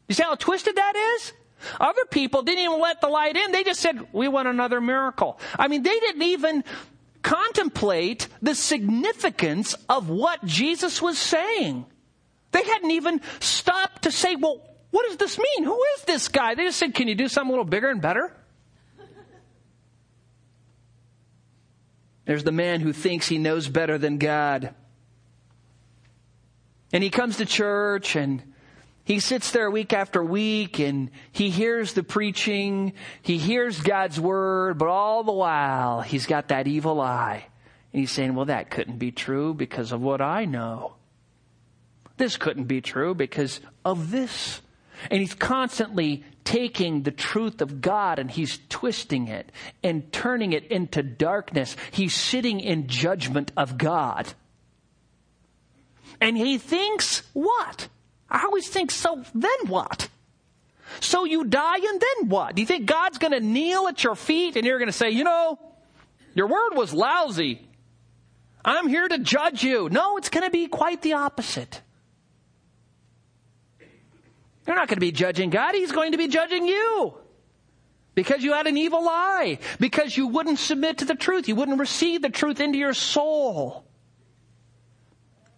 You 0.07 0.15
see 0.15 0.23
how 0.23 0.35
twisted 0.35 0.75
that 0.75 0.95
is? 0.95 1.33
Other 1.79 2.05
people 2.05 2.43
didn't 2.43 2.63
even 2.63 2.79
let 2.79 3.01
the 3.01 3.07
light 3.07 3.35
in. 3.35 3.51
They 3.51 3.63
just 3.63 3.79
said, 3.79 4.07
we 4.13 4.27
want 4.27 4.47
another 4.47 4.81
miracle. 4.81 5.39
I 5.57 5.67
mean, 5.67 5.83
they 5.83 5.99
didn't 5.99 6.23
even 6.23 6.63
contemplate 7.31 8.27
the 8.41 8.53
significance 8.53 9.73
of 9.87 10.09
what 10.09 10.43
Jesus 10.43 11.01
was 11.01 11.17
saying. 11.17 11.85
They 12.51 12.63
hadn't 12.63 12.91
even 12.91 13.21
stopped 13.39 14.03
to 14.03 14.11
say, 14.11 14.35
well, 14.35 14.61
what 14.89 15.07
does 15.07 15.15
this 15.15 15.37
mean? 15.39 15.63
Who 15.63 15.81
is 15.97 16.03
this 16.03 16.27
guy? 16.27 16.55
They 16.55 16.65
just 16.65 16.77
said, 16.77 16.93
can 16.93 17.07
you 17.07 17.15
do 17.15 17.29
something 17.29 17.47
a 17.47 17.51
little 17.51 17.63
bigger 17.63 17.89
and 17.89 18.01
better? 18.01 18.35
There's 22.25 22.43
the 22.43 22.51
man 22.51 22.81
who 22.81 22.91
thinks 22.91 23.29
he 23.29 23.37
knows 23.37 23.69
better 23.69 23.97
than 23.97 24.17
God. 24.17 24.75
And 26.91 27.01
he 27.01 27.09
comes 27.09 27.37
to 27.37 27.45
church 27.45 28.17
and 28.17 28.50
he 29.03 29.19
sits 29.19 29.51
there 29.51 29.69
week 29.69 29.93
after 29.93 30.23
week 30.23 30.79
and 30.79 31.09
he 31.31 31.49
hears 31.49 31.93
the 31.93 32.03
preaching, 32.03 32.93
he 33.21 33.37
hears 33.37 33.81
God's 33.81 34.19
word, 34.19 34.77
but 34.77 34.87
all 34.87 35.23
the 35.23 35.31
while 35.31 36.01
he's 36.01 36.25
got 36.25 36.49
that 36.49 36.67
evil 36.67 37.01
eye. 37.01 37.45
And 37.91 37.99
he's 37.99 38.11
saying, 38.11 38.35
well, 38.35 38.45
that 38.45 38.69
couldn't 38.69 38.99
be 38.99 39.11
true 39.11 39.53
because 39.53 39.91
of 39.91 40.01
what 40.01 40.21
I 40.21 40.45
know. 40.45 40.95
This 42.17 42.37
couldn't 42.37 42.65
be 42.65 42.81
true 42.81 43.15
because 43.15 43.59
of 43.83 44.11
this. 44.11 44.61
And 45.09 45.19
he's 45.19 45.33
constantly 45.33 46.23
taking 46.43 47.01
the 47.01 47.11
truth 47.11 47.61
of 47.61 47.81
God 47.81 48.19
and 48.19 48.29
he's 48.29 48.59
twisting 48.69 49.27
it 49.27 49.51
and 49.83 50.11
turning 50.13 50.53
it 50.53 50.65
into 50.65 51.01
darkness. 51.01 51.75
He's 51.89 52.13
sitting 52.15 52.59
in 52.59 52.87
judgment 52.87 53.51
of 53.57 53.77
God. 53.77 54.33
And 56.19 56.37
he 56.37 56.59
thinks 56.59 57.23
what? 57.33 57.89
I 58.31 58.45
always 58.45 58.67
think, 58.69 58.91
so 58.91 59.23
then 59.35 59.67
what? 59.67 60.07
So 61.01 61.25
you 61.25 61.43
die 61.43 61.77
and 61.77 62.01
then 62.01 62.29
what? 62.29 62.55
Do 62.55 62.61
you 62.61 62.65
think 62.65 62.85
God's 62.85 63.17
to 63.33 63.41
kneel 63.41 63.87
at 63.87 64.03
your 64.03 64.15
feet 64.15 64.55
and 64.55 64.65
you're 64.65 64.77
to 64.87 64.93
say, 64.93 65.09
you 65.09 65.25
know, 65.25 65.59
your 66.33 66.47
word 66.47 66.71
was 66.73 66.93
lousy. 66.93 67.67
I'm 68.63 68.87
here 68.87 69.07
to 69.07 69.17
judge 69.17 69.63
you. 69.63 69.89
No, 69.89 70.17
it's 70.17 70.29
to 70.43 70.49
be 70.49 70.67
quite 70.67 71.01
the 71.01 71.13
opposite. 71.13 71.81
You're 74.65 74.75
not 74.75 74.87
going 74.87 74.97
to 74.97 75.01
be 75.01 75.11
judging 75.11 75.49
God. 75.49 75.75
He's 75.75 75.91
going 75.91 76.13
to 76.13 76.17
be 76.17 76.27
judging 76.27 76.67
you. 76.67 77.15
Because 78.13 78.43
you 78.43 78.53
had 78.53 78.67
an 78.67 78.77
evil 78.77 79.07
eye. 79.09 79.59
Because 79.79 80.15
you 80.15 80.27
wouldn't 80.27 80.59
submit 80.59 80.99
to 80.99 81.05
the 81.05 81.15
truth. 81.15 81.47
You 81.47 81.55
wouldn't 81.55 81.79
receive 81.79 82.21
the 82.21 82.29
truth 82.29 82.61
into 82.61 82.77
your 82.77 82.93
soul. 82.93 83.85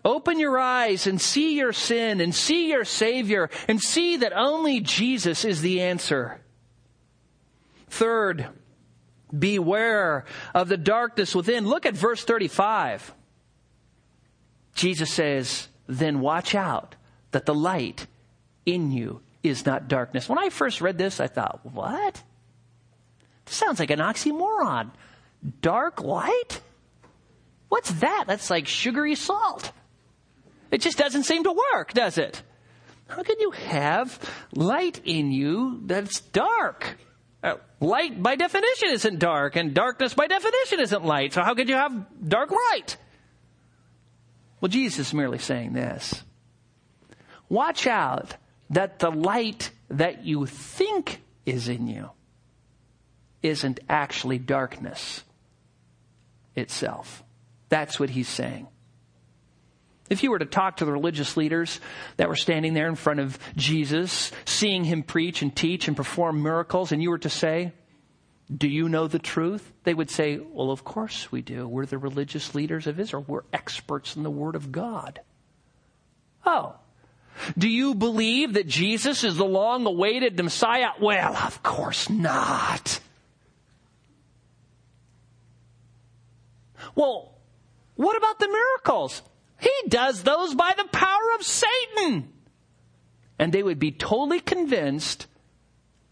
Open 0.06 0.40
your 0.40 0.60
eyes 0.60 1.08
and 1.08 1.20
see 1.20 1.58
your 1.58 1.72
sin 1.72 2.20
and 2.20 2.36
see 2.36 2.70
your 2.70 2.84
Savior 2.84 3.50
and 3.68 3.82
see 3.82 4.18
that 4.18 4.34
only 4.36 4.82
Jesus 4.82 5.46
is 5.46 5.62
the 5.62 5.82
answer. 5.82 6.42
Third, 7.88 8.48
beware 9.38 10.26
of 10.54 10.68
the 10.68 10.78
darkness 10.78 11.34
within. 11.34 11.68
Look 11.68 11.86
at 11.86 11.96
verse 11.96 12.24
35. 12.24 13.14
Jesus 14.76 15.14
says, 15.14 15.70
then 15.88 16.20
watch 16.20 16.56
out 16.56 16.96
that 17.32 17.46
the 17.46 17.54
light 17.54 18.08
in 18.66 18.92
you 18.92 19.22
is 19.42 19.66
not 19.66 19.88
darkness. 19.88 20.28
When 20.28 20.40
I 20.40 20.50
first 20.50 20.82
read 20.82 20.98
this, 20.98 21.20
I 21.20 21.28
thought, 21.28 21.62
what? 21.64 22.22
This 23.46 23.56
sounds 23.56 23.80
like 23.80 23.92
an 23.92 24.00
oxymoron. 24.00 24.92
Dark 25.62 26.02
light? 26.02 26.62
What's 27.70 27.92
that? 27.92 28.26
That's 28.28 28.50
like 28.50 28.68
sugary 28.68 29.16
salt. 29.16 29.72
It 30.74 30.82
just 30.82 30.98
doesn't 30.98 31.24
seem 31.24 31.44
to 31.44 31.56
work, 31.76 31.94
does 31.94 32.18
it? 32.18 32.42
How 33.08 33.22
can 33.22 33.40
you 33.40 33.52
have 33.52 34.20
light 34.56 35.02
in 35.06 35.32
you 35.32 35.82
that's 35.86 36.20
dark? 36.20 36.98
Uh, 37.44 37.58
light 37.80 38.24
by 38.24 38.36
definition 38.36 38.90
isn't 38.90 39.20
dark, 39.20 39.56
and 39.56 39.76
darkness 39.76 40.16
by 40.16 40.26
definition 40.26 40.80
isn't 40.80 41.06
light. 41.06 41.34
So 41.34 41.44
how 41.44 41.54
could 41.54 41.70
you 41.70 41.76
have 41.76 41.94
dark 42.28 42.50
light? 42.50 42.98
Well, 44.62 44.70
Jesus 44.70 45.10
is 45.10 45.14
merely 45.14 45.38
saying 45.38 45.74
this. 45.74 46.24
Watch 47.50 47.86
out 47.86 48.36
that 48.72 48.98
the 48.98 49.12
light 49.12 49.70
that 49.92 50.26
you 50.26 50.48
think 50.48 51.22
is 51.46 51.68
in 51.68 51.86
you 51.86 52.10
isn't 53.44 53.80
actually 53.88 54.40
darkness 54.40 55.24
itself. 56.56 57.24
That's 57.70 58.00
what 58.00 58.10
he's 58.10 58.30
saying. 58.30 58.70
If 60.14 60.22
you 60.22 60.30
were 60.30 60.38
to 60.38 60.46
talk 60.46 60.78
to 60.78 60.86
the 60.86 60.92
religious 60.92 61.36
leaders 61.36 61.80
that 62.18 62.30
were 62.30 62.36
standing 62.36 62.76
there 62.76 62.88
in 62.88 62.94
front 62.94 63.20
of 63.20 63.40
Jesus, 63.56 64.32
seeing 64.46 64.84
him 64.84 65.02
preach 65.02 65.42
and 65.42 65.56
teach 65.56 65.88
and 65.88 65.98
perform 65.98 66.44
miracles, 66.44 66.92
and 66.92 67.02
you 67.02 67.10
were 67.10 67.18
to 67.18 67.32
say, 67.32 67.74
Do 68.56 68.68
you 68.68 68.90
know 68.90 69.08
the 69.08 69.18
truth? 69.18 69.74
They 69.86 69.96
would 69.96 70.12
say, 70.12 70.38
Well, 70.38 70.70
of 70.70 70.84
course 70.84 71.32
we 71.32 71.42
do. 71.42 71.68
We're 71.68 71.88
the 71.88 71.98
religious 71.98 72.54
leaders 72.54 72.86
of 72.86 73.00
Israel. 73.00 73.26
We're 73.28 73.42
experts 73.52 74.16
in 74.16 74.22
the 74.22 74.30
Word 74.30 74.56
of 74.56 74.72
God. 74.72 75.20
Oh, 76.46 76.76
do 77.58 77.68
you 77.68 77.96
believe 77.96 78.54
that 78.54 78.68
Jesus 78.68 79.24
is 79.24 79.36
the 79.36 79.46
long 79.46 79.88
awaited 79.88 80.38
Messiah? 80.44 80.92
Well, 81.02 81.36
of 81.36 81.64
course 81.64 82.08
not. 82.08 83.00
Well, 86.94 87.34
what 87.96 88.16
about 88.16 88.38
the 88.38 88.48
miracles? 88.48 89.24
He 89.64 89.88
does 89.88 90.24
those 90.24 90.54
by 90.56 90.74
the 90.78 90.88
power 90.92 91.36
of 91.36 91.44
Satan. 91.44 92.28
And 93.40 93.54
they 93.54 93.64
would 93.64 93.80
be 93.80 93.92
totally 93.92 94.42
convinced 94.42 95.28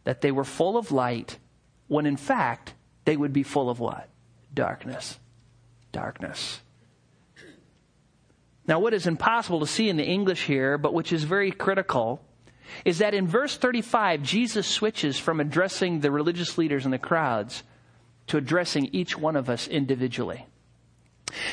that 0.06 0.22
they 0.22 0.32
were 0.32 0.46
full 0.46 0.78
of 0.78 0.92
light 0.92 1.38
when 1.88 2.06
in 2.06 2.16
fact 2.16 2.74
they 3.04 3.18
would 3.18 3.34
be 3.34 3.44
full 3.44 3.70
of 3.70 3.80
what? 3.80 4.08
Darkness. 4.54 5.20
Darkness. 5.92 6.62
Now, 8.68 8.80
what 8.80 8.94
is 8.94 9.06
impossible 9.06 9.60
to 9.60 9.68
see 9.68 9.90
in 9.90 9.98
the 9.98 10.06
English 10.06 10.46
here, 10.46 10.78
but 10.78 10.94
which 10.94 11.12
is 11.12 11.26
very 11.26 11.52
critical, 11.52 12.22
is 12.86 13.00
that 13.00 13.14
in 13.14 13.28
verse 13.28 13.58
35, 13.58 14.24
Jesus 14.24 14.66
switches 14.66 15.20
from 15.20 15.42
addressing 15.42 16.00
the 16.00 16.12
religious 16.12 16.58
leaders 16.58 16.86
and 16.86 16.94
the 16.94 17.00
crowds 17.00 17.64
to 18.28 18.38
addressing 18.38 18.90
each 18.94 19.18
one 19.18 19.36
of 19.36 19.50
us 19.50 19.68
individually. 19.68 20.46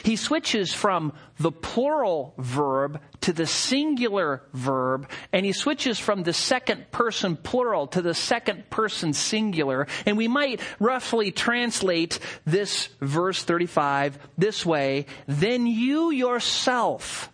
He 0.02 0.16
switches 0.16 0.72
from 0.72 1.12
the 1.38 1.52
plural 1.52 2.34
verb 2.38 3.00
to 3.22 3.32
the 3.32 3.46
singular 3.46 4.42
verb, 4.52 5.08
and 5.32 5.44
he 5.44 5.52
switches 5.52 5.98
from 5.98 6.22
the 6.22 6.32
second 6.32 6.90
person 6.90 7.36
plural 7.36 7.86
to 7.88 8.02
the 8.02 8.14
second 8.14 8.70
person 8.70 9.12
singular. 9.12 9.86
And 10.06 10.16
we 10.16 10.28
might 10.28 10.60
roughly 10.78 11.30
translate 11.30 12.18
this 12.44 12.88
verse 13.00 13.42
35 13.42 14.18
this 14.36 14.64
way, 14.64 15.06
then 15.26 15.66
you 15.66 16.10
yourself 16.10 17.30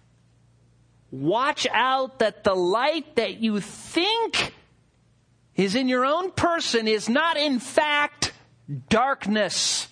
watch 1.10 1.66
out 1.70 2.18
that 2.18 2.42
the 2.42 2.54
light 2.54 3.16
that 3.16 3.38
you 3.38 3.60
think 3.60 4.52
is 5.54 5.76
in 5.76 5.88
your 5.88 6.04
own 6.04 6.32
person 6.32 6.88
is 6.88 7.08
not 7.08 7.36
in 7.36 7.60
fact 7.60 8.32
darkness. 8.88 9.86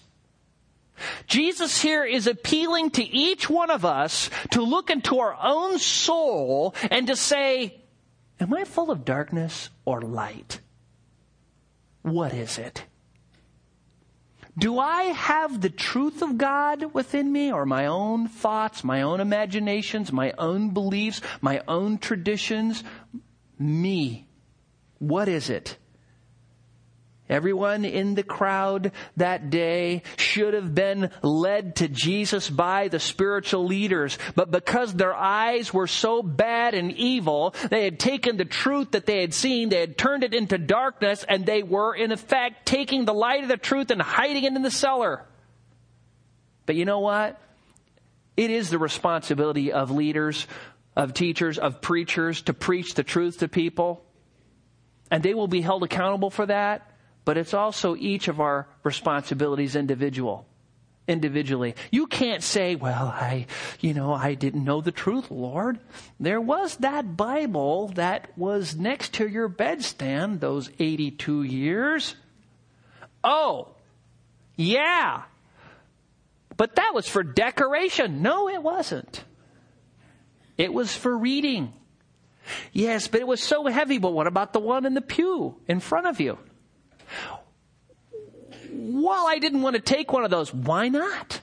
Jesus 1.27 1.81
here 1.81 2.05
is 2.05 2.27
appealing 2.27 2.91
to 2.93 3.03
each 3.03 3.49
one 3.49 3.71
of 3.71 3.85
us 3.85 4.31
to 4.53 4.63
look 4.63 4.91
into 4.91 5.19
our 5.19 5.37
own 5.43 5.79
soul 5.79 6.75
and 6.91 7.07
to 7.07 7.17
say, 7.17 7.81
Am 8.41 8.53
I 8.55 8.65
full 8.65 8.91
of 8.91 9.05
darkness 9.05 9.71
or 9.85 10.01
light? 10.03 10.61
What 12.03 12.35
is 12.35 12.59
it? 12.59 12.85
Do 14.59 14.79
I 14.79 15.05
have 15.05 15.61
the 15.61 15.71
truth 15.71 16.21
of 16.21 16.37
God 16.37 16.93
within 16.93 17.33
me 17.33 17.53
or 17.53 17.65
my 17.65 17.87
own 17.87 18.29
thoughts, 18.29 18.85
my 18.85 19.03
own 19.03 19.21
imaginations, 19.21 20.13
my 20.13 20.35
own 20.37 20.71
beliefs, 20.71 21.23
my 21.41 21.63
own 21.67 21.99
traditions? 21.99 22.85
Me. 23.59 24.27
What 24.99 25.29
is 25.29 25.49
it? 25.49 25.79
Everyone 27.33 27.87
in 27.87 28.15
the 28.15 28.23
crowd 28.23 28.93
that 29.17 29.49
day 29.49 30.03
should 30.19 30.53
have 30.53 30.75
been 30.75 31.11
led 31.23 31.77
to 31.77 31.89
Jesus 31.89 32.51
by 32.51 32.89
the 32.89 33.01
spiritual 33.01 33.65
leaders. 33.65 34.19
But 34.35 34.51
because 34.51 34.93
their 34.93 35.15
eyes 35.15 35.73
were 35.73 35.87
so 35.87 36.23
bad 36.23 36.75
and 36.75 36.93
evil, 36.93 37.55
they 37.71 37.85
had 37.85 37.99
taken 37.99 38.37
the 38.37 38.45
truth 38.45 38.91
that 38.91 39.07
they 39.07 39.23
had 39.23 39.33
seen, 39.33 39.71
they 39.71 39.81
had 39.81 39.97
turned 39.97 40.25
it 40.25 40.35
into 40.35 40.59
darkness, 40.59 41.25
and 41.27 41.47
they 41.47 41.63
were 41.63 41.95
in 41.95 42.13
effect 42.13 42.67
taking 42.67 43.07
the 43.07 43.15
light 43.15 43.45
of 43.45 43.49
the 43.49 43.57
truth 43.57 43.91
and 43.91 44.03
hiding 44.03 44.45
it 44.45 44.53
in 44.53 44.61
the 44.61 44.71
cellar. 44.71 45.25
But 46.67 46.77
you 46.77 46.85
know 46.85 47.01
what? 47.01 47.41
It 48.37 48.51
is 48.51 48.69
the 48.69 48.79
responsibility 48.79 49.73
of 49.73 49.91
leaders, 49.91 50.47
of 50.95 51.15
teachers, 51.15 51.59
of 51.59 51.81
preachers 51.81 52.43
to 52.43 52.53
preach 52.53 52.93
the 52.93 53.03
truth 53.03 53.39
to 53.39 53.49
people. 53.49 54.05
And 55.11 55.23
they 55.23 55.33
will 55.33 55.49
be 55.49 55.63
held 55.63 55.83
accountable 55.83 56.29
for 56.29 56.45
that 56.45 56.92
but 57.25 57.37
it's 57.37 57.55
also 57.55 57.97
each 57.97 58.29
of 58.29 58.41
our 58.41 58.67
responsibilities 58.83 59.77
individual 59.77 60.47
individually. 61.09 61.75
You 61.91 62.07
can't 62.07 62.43
say, 62.43 62.75
well, 62.75 63.07
I, 63.07 63.47
you 63.81 63.95
know, 63.95 64.13
I 64.13 64.35
didn't 64.35 64.65
know 64.65 64.81
the 64.81 64.93
truth, 64.93 65.31
Lord. 65.31 65.79
There 66.21 66.41
was 66.41 66.77
that 66.77 67.17
Bible 67.17 67.89
that 67.89 68.37
was 68.37 68.77
next 68.77 69.15
to 69.15 69.29
your 69.29 69.49
bedstand 69.49 70.41
those 70.41 70.71
82 70.79 71.43
years. 71.43 72.15
Oh, 73.25 73.69
yeah. 74.57 75.23
But 76.57 76.77
that 76.77 76.93
was 76.95 77.09
for 77.09 77.23
decoration. 77.23 78.23
No, 78.23 78.49
it 78.49 78.63
wasn't. 78.63 79.25
It 80.57 80.73
was 80.73 80.95
for 80.95 81.17
reading. 81.17 81.73
Yes, 82.73 83.09
but 83.09 83.21
it 83.21 83.27
was 83.27 83.43
so 83.43 83.67
heavy. 83.67 83.99
But 83.99 84.13
what 84.13 84.27
about 84.27 84.53
the 84.53 84.61
one 84.61 84.85
in 84.85 84.95
the 84.95 85.01
pew 85.01 85.57
in 85.67 85.81
front 85.81 86.07
of 86.07 86.21
you? 86.21 86.39
Well, 88.85 89.29
I 89.29 89.39
didn't 89.39 89.63
want 89.63 89.77
to 89.77 89.83
take 89.83 90.13
one 90.13 90.25
of 90.25 90.31
those. 90.31 90.53
Why 90.53 90.89
not? 90.89 91.41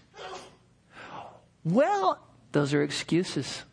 Well, 1.64 2.20
those 2.52 2.74
are 2.74 2.84
excuses. 2.84 3.64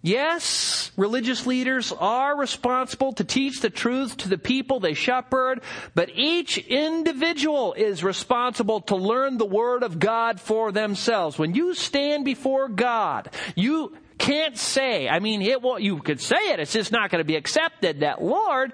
Yes, 0.00 0.92
religious 0.96 1.44
leaders 1.44 1.92
are 1.92 2.38
responsible 2.38 3.14
to 3.14 3.24
teach 3.24 3.60
the 3.60 3.70
truth 3.70 4.18
to 4.18 4.28
the 4.28 4.38
people 4.38 4.78
they 4.78 4.94
shepherd, 4.94 5.60
but 5.96 6.10
each 6.14 6.56
individual 6.56 7.72
is 7.72 8.04
responsible 8.04 8.80
to 8.82 8.96
learn 8.96 9.38
the 9.38 9.44
Word 9.44 9.82
of 9.82 9.98
God 9.98 10.40
for 10.40 10.70
themselves. 10.70 11.36
When 11.36 11.54
you 11.54 11.74
stand 11.74 12.24
before 12.24 12.68
God, 12.68 13.30
you 13.56 13.96
can't 14.18 14.56
say, 14.56 15.08
I 15.08 15.18
mean, 15.18 15.42
it 15.42 15.58
you 15.80 15.98
could 15.98 16.20
say 16.20 16.52
it, 16.52 16.60
it's 16.60 16.72
just 16.72 16.92
not 16.92 17.10
going 17.10 17.20
to 17.20 17.26
be 17.26 17.36
accepted 17.36 18.00
that, 18.00 18.22
Lord, 18.22 18.72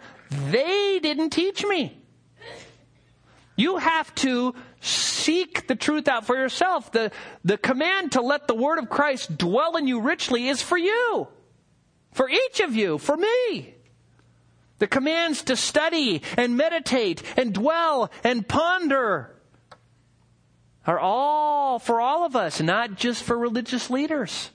they 0.51 0.99
didn't 0.99 1.31
teach 1.31 1.65
me. 1.65 2.04
You 3.57 3.79
have 3.79 4.15
to 4.17 4.55
seek 4.81 5.67
the 5.67 5.77
truth 5.77 6.09
out 6.09 6.27
for 6.27 6.37
yourself. 6.37 6.91
The, 6.91 7.13
the 7.45 7.57
command 7.57 8.13
to 8.13 8.21
let 8.21 8.49
the 8.49 8.55
word 8.55 8.79
of 8.79 8.91
Christ 8.91 9.37
dwell 9.39 9.77
in 9.77 9.87
you 9.87 10.01
richly 10.01 10.49
is 10.49 10.61
for 10.61 10.77
you. 10.77 11.29
For 12.13 12.29
each 12.29 12.61
of 12.61 12.75
you. 12.75 12.99
For 12.99 13.17
me. 13.17 13.75
The 14.79 14.87
commands 14.89 15.43
to 15.45 15.57
study 15.57 16.23
and 16.37 16.57
meditate 16.57 17.23
and 17.37 17.55
dwell 17.55 18.11
and 18.25 18.47
ponder. 18.47 19.35
are 20.87 20.99
all 20.99 21.79
for 21.79 22.01
all 22.01 22.27
of 22.27 22.35
us, 22.35 22.61
not 22.61 22.97
just 22.97 23.23
for 23.23 23.39
religious 23.39 23.89
leaders. 23.89 24.51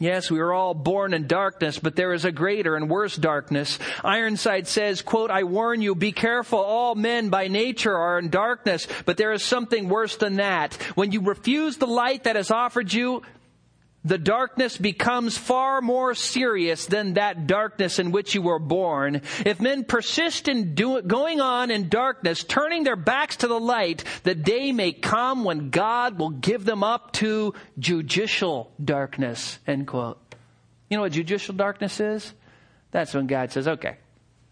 Yes, 0.00 0.30
we 0.30 0.40
are 0.40 0.54
all 0.54 0.72
born 0.72 1.12
in 1.12 1.26
darkness, 1.26 1.78
but 1.78 1.94
there 1.94 2.14
is 2.14 2.24
a 2.24 2.32
greater 2.32 2.74
and 2.74 2.88
worse 2.88 3.16
darkness. 3.16 3.78
Ironside 4.02 4.66
says, 4.66 5.02
quote, 5.02 5.30
I 5.30 5.42
warn 5.42 5.82
you, 5.82 5.94
be 5.94 6.10
careful. 6.10 6.58
All 6.58 6.94
men 6.94 7.28
by 7.28 7.48
nature 7.48 7.94
are 7.94 8.18
in 8.18 8.30
darkness, 8.30 8.88
but 9.04 9.18
there 9.18 9.32
is 9.32 9.44
something 9.44 9.90
worse 9.90 10.16
than 10.16 10.36
that. 10.36 10.72
When 10.94 11.12
you 11.12 11.20
refuse 11.20 11.76
the 11.76 11.86
light 11.86 12.24
that 12.24 12.36
is 12.36 12.50
offered 12.50 12.94
you, 12.94 13.20
the 14.04 14.18
darkness 14.18 14.78
becomes 14.78 15.36
far 15.36 15.80
more 15.80 16.14
serious 16.14 16.86
than 16.86 17.14
that 17.14 17.46
darkness 17.46 17.98
in 17.98 18.12
which 18.12 18.34
you 18.34 18.42
were 18.42 18.58
born. 18.58 19.22
If 19.44 19.60
men 19.60 19.84
persist 19.84 20.48
in 20.48 20.74
do, 20.74 21.02
going 21.02 21.40
on 21.40 21.70
in 21.70 21.88
darkness, 21.88 22.42
turning 22.42 22.84
their 22.84 22.96
backs 22.96 23.36
to 23.36 23.48
the 23.48 23.60
light, 23.60 24.04
the 24.22 24.34
day 24.34 24.72
may 24.72 24.92
come 24.92 25.44
when 25.44 25.70
God 25.70 26.18
will 26.18 26.30
give 26.30 26.64
them 26.64 26.82
up 26.82 27.12
to 27.14 27.54
judicial 27.78 28.72
darkness. 28.82 29.58
End 29.66 29.86
quote. 29.86 30.18
You 30.88 30.96
know 30.96 31.02
what 31.02 31.12
judicial 31.12 31.54
darkness 31.54 32.00
is? 32.00 32.32
That's 32.90 33.14
when 33.14 33.26
God 33.26 33.52
says, 33.52 33.68
okay, 33.68 33.98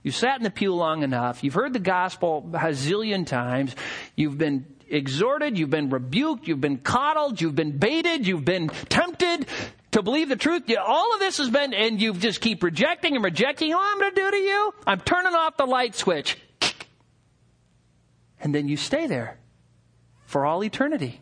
you 0.03 0.13
sat 0.13 0.37
in 0.37 0.45
the 0.45 0.51
pew 0.51 0.75
long 0.75 1.03
enough. 1.03 1.43
You've 1.43 1.55
heard 1.55 1.73
the 1.73 1.81
gospel 1.81 2.49
a 2.53 2.69
zillion 2.69 3.27
times. 3.27 3.75
You've 4.15 4.39
been 4.39 4.67
exhorted, 4.91 5.59
you've 5.59 5.71
been 5.71 5.91
rebuked, 5.91 6.49
you've 6.49 6.61
been 6.61 6.79
coddled, 6.79 7.41
you've 7.41 7.55
been 7.55 7.79
baited, 7.79 8.27
you've 8.27 8.45
been 8.45 8.69
tempted 8.89 9.47
to 9.93 10.03
believe 10.03 10.29
the 10.29 10.37
truth. 10.37 10.65
All 10.77 11.15
of 11.15 11.21
this 11.21 11.39
has 11.39 11.51
been, 11.51 11.75
and 11.75 12.01
you 12.01 12.13
just 12.15 12.41
keep 12.41 12.63
rejecting 12.63 13.15
and 13.15 13.25
rejecting. 13.25 13.71
What 13.71 13.93
I'm 13.93 13.99
going 13.99 14.15
to 14.15 14.21
do 14.21 14.31
to 14.31 14.37
you? 14.37 14.75
I'm 14.87 15.01
turning 15.01 15.35
off 15.35 15.57
the 15.57 15.67
light 15.67 15.95
switch. 15.95 16.37
And 18.41 18.55
then 18.55 18.69
you 18.69 18.77
stay 18.77 19.07
there 19.07 19.39
for 20.27 20.47
all 20.47 20.63
eternity. 20.63 21.21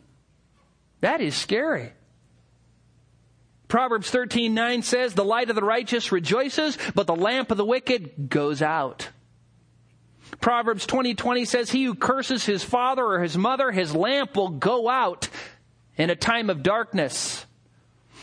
That 1.01 1.21
is 1.21 1.35
scary. 1.35 1.93
Proverbs 3.69 4.11
13:9 4.11 4.83
says, 4.83 5.15
"The 5.15 5.25
light 5.25 5.51
of 5.51 5.57
the 5.57 5.63
righteous 5.63 6.13
rejoices, 6.13 6.79
but 6.95 7.07
the 7.07 7.17
lamp 7.17 7.51
of 7.51 7.57
the 7.57 7.65
wicked 7.65 8.29
goes 8.29 8.63
out." 8.63 9.09
Proverbs 10.41 10.87
20:20 10.87 11.15
20 11.17 11.45
says, 11.45 11.71
"He 11.71 11.85
who 11.85 11.95
curses 11.95 12.47
his 12.47 12.63
father 12.63 13.05
or 13.05 13.21
his 13.21 13.37
mother, 13.37 13.71
his 13.71 13.95
lamp 13.95 14.37
will 14.37 14.51
go 14.51 14.89
out 14.89 15.29
in 15.97 16.11
a 16.11 16.17
time 16.17 16.51
of 16.51 16.63
darkness." 16.63 17.47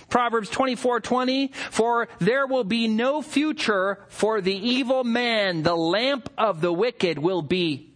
Proverbs 0.10 0.50
24:20, 0.50 1.52
"For 1.72 2.08
there 2.20 2.46
will 2.46 2.64
be 2.64 2.88
no 2.88 3.22
future 3.22 4.06
for 4.10 4.42
the 4.42 4.56
evil 4.56 5.04
man; 5.04 5.64
the 5.64 5.76
lamp 5.76 6.30
of 6.38 6.62
the 6.62 6.72
wicked 6.72 7.18
will 7.18 7.42
be 7.42 7.94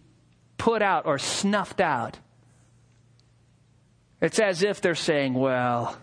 put 0.56 0.82
out 0.82 1.06
or 1.06 1.18
snuffed 1.18 1.80
out." 1.80 2.18
It's 4.20 4.40
as 4.40 4.64
if 4.64 4.80
they're 4.80 4.96
saying, 4.96 5.34
"Well, 5.34 5.96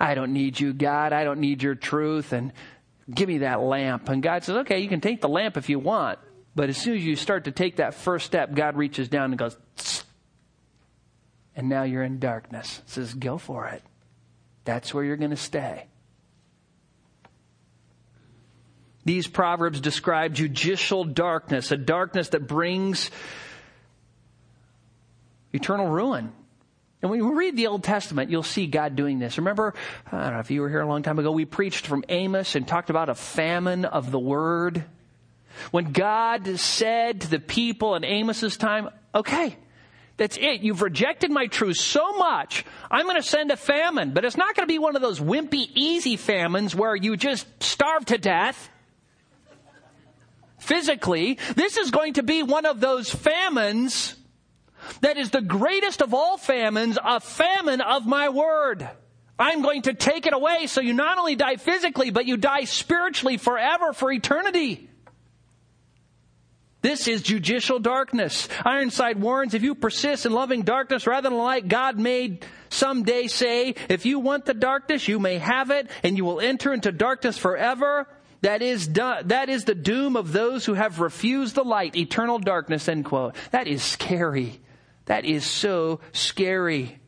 I 0.00 0.14
don't 0.14 0.32
need 0.32 0.58
you, 0.58 0.72
God. 0.72 1.12
I 1.12 1.22
don't 1.22 1.38
need 1.38 1.62
your 1.62 1.76
truth 1.76 2.32
and 2.32 2.52
give 3.08 3.28
me 3.28 3.38
that 3.38 3.60
lamp." 3.60 4.08
And 4.08 4.22
God 4.22 4.42
says, 4.42 4.56
"Okay, 4.56 4.80
you 4.80 4.88
can 4.88 5.00
take 5.00 5.20
the 5.20 5.28
lamp 5.28 5.56
if 5.56 5.68
you 5.68 5.78
want, 5.78 6.18
but 6.54 6.68
as 6.68 6.76
soon 6.76 6.96
as 6.96 7.04
you 7.04 7.16
start 7.16 7.44
to 7.44 7.50
take 7.50 7.76
that 7.76 7.94
first 7.94 8.26
step, 8.26 8.54
God 8.54 8.76
reaches 8.76 9.08
down 9.08 9.30
and 9.30 9.38
goes, 9.38 9.56
and 11.56 11.68
now 11.68 11.82
you're 11.82 12.02
in 12.02 12.18
darkness. 12.18 12.82
Says, 12.86 13.14
go 13.14 13.38
for 13.38 13.66
it. 13.68 13.82
That's 14.64 14.92
where 14.92 15.04
you're 15.04 15.16
going 15.16 15.30
to 15.30 15.36
stay. 15.36 15.86
These 19.04 19.26
proverbs 19.26 19.80
describe 19.80 20.34
judicial 20.34 21.04
darkness, 21.04 21.72
a 21.72 21.76
darkness 21.76 22.28
that 22.30 22.46
brings 22.46 23.10
eternal 25.52 25.88
ruin. 25.88 26.32
And 27.00 27.10
when 27.10 27.18
you 27.18 27.34
read 27.34 27.56
the 27.56 27.66
Old 27.66 27.82
Testament, 27.82 28.30
you'll 28.30 28.44
see 28.44 28.68
God 28.68 28.94
doing 28.94 29.18
this. 29.18 29.38
Remember, 29.38 29.74
I 30.06 30.22
don't 30.22 30.34
know 30.34 30.38
if 30.38 30.52
you 30.52 30.60
were 30.60 30.68
here 30.68 30.80
a 30.80 30.86
long 30.86 31.02
time 31.02 31.18
ago, 31.18 31.32
we 31.32 31.44
preached 31.44 31.86
from 31.86 32.04
Amos 32.08 32.54
and 32.54 32.66
talked 32.66 32.90
about 32.90 33.08
a 33.08 33.14
famine 33.16 33.84
of 33.84 34.12
the 34.12 34.20
word. 34.20 34.84
When 35.70 35.92
God 35.92 36.58
said 36.58 37.22
to 37.22 37.30
the 37.30 37.38
people 37.38 37.94
in 37.94 38.04
Amos's 38.04 38.56
time, 38.56 38.90
okay, 39.14 39.56
that's 40.16 40.36
it. 40.36 40.60
You've 40.60 40.82
rejected 40.82 41.30
my 41.30 41.46
truth 41.46 41.78
so 41.78 42.16
much. 42.16 42.64
I'm 42.90 43.06
going 43.06 43.16
to 43.16 43.22
send 43.22 43.50
a 43.50 43.56
famine, 43.56 44.12
but 44.12 44.24
it's 44.24 44.36
not 44.36 44.54
going 44.54 44.68
to 44.68 44.72
be 44.72 44.78
one 44.78 44.96
of 44.96 45.02
those 45.02 45.20
wimpy, 45.20 45.68
easy 45.74 46.16
famines 46.16 46.74
where 46.74 46.94
you 46.94 47.16
just 47.16 47.46
starve 47.62 48.04
to 48.06 48.18
death. 48.18 48.70
Physically, 50.58 51.38
this 51.56 51.76
is 51.76 51.90
going 51.90 52.14
to 52.14 52.22
be 52.22 52.42
one 52.42 52.66
of 52.66 52.78
those 52.78 53.10
famines 53.10 54.14
that 55.00 55.16
is 55.16 55.30
the 55.30 55.40
greatest 55.40 56.02
of 56.02 56.14
all 56.14 56.36
famines, 56.36 56.98
a 57.02 57.18
famine 57.18 57.80
of 57.80 58.06
my 58.06 58.28
word. 58.28 58.88
I'm 59.38 59.62
going 59.62 59.82
to 59.82 59.94
take 59.94 60.26
it 60.26 60.32
away 60.32 60.66
so 60.68 60.80
you 60.80 60.92
not 60.92 61.18
only 61.18 61.34
die 61.34 61.56
physically, 61.56 62.10
but 62.10 62.26
you 62.26 62.36
die 62.36 62.64
spiritually 62.64 63.38
forever 63.38 63.92
for 63.92 64.12
eternity. 64.12 64.88
This 66.82 67.06
is 67.06 67.22
judicial 67.22 67.78
darkness. 67.78 68.48
Ironside 68.64 69.20
warns 69.20 69.54
if 69.54 69.62
you 69.62 69.76
persist 69.76 70.26
in 70.26 70.32
loving 70.32 70.62
darkness 70.62 71.06
rather 71.06 71.30
than 71.30 71.38
light, 71.38 71.68
God 71.68 71.98
may 71.98 72.40
someday 72.70 73.28
say, 73.28 73.76
if 73.88 74.04
you 74.04 74.18
want 74.18 74.44
the 74.44 74.54
darkness, 74.54 75.06
you 75.06 75.20
may 75.20 75.38
have 75.38 75.70
it 75.70 75.88
and 76.02 76.16
you 76.16 76.24
will 76.24 76.40
enter 76.40 76.72
into 76.72 76.90
darkness 76.90 77.38
forever. 77.38 78.08
That 78.40 78.62
is, 78.62 78.88
that 78.94 79.48
is 79.48 79.64
the 79.64 79.76
doom 79.76 80.16
of 80.16 80.32
those 80.32 80.66
who 80.66 80.74
have 80.74 80.98
refused 80.98 81.54
the 81.54 81.62
light, 81.62 81.94
eternal 81.94 82.40
darkness, 82.40 82.88
end 82.88 83.04
quote. 83.04 83.36
That 83.52 83.68
is 83.68 83.84
scary. 83.84 84.60
That 85.04 85.24
is 85.24 85.46
so 85.46 86.00
scary. 86.12 86.98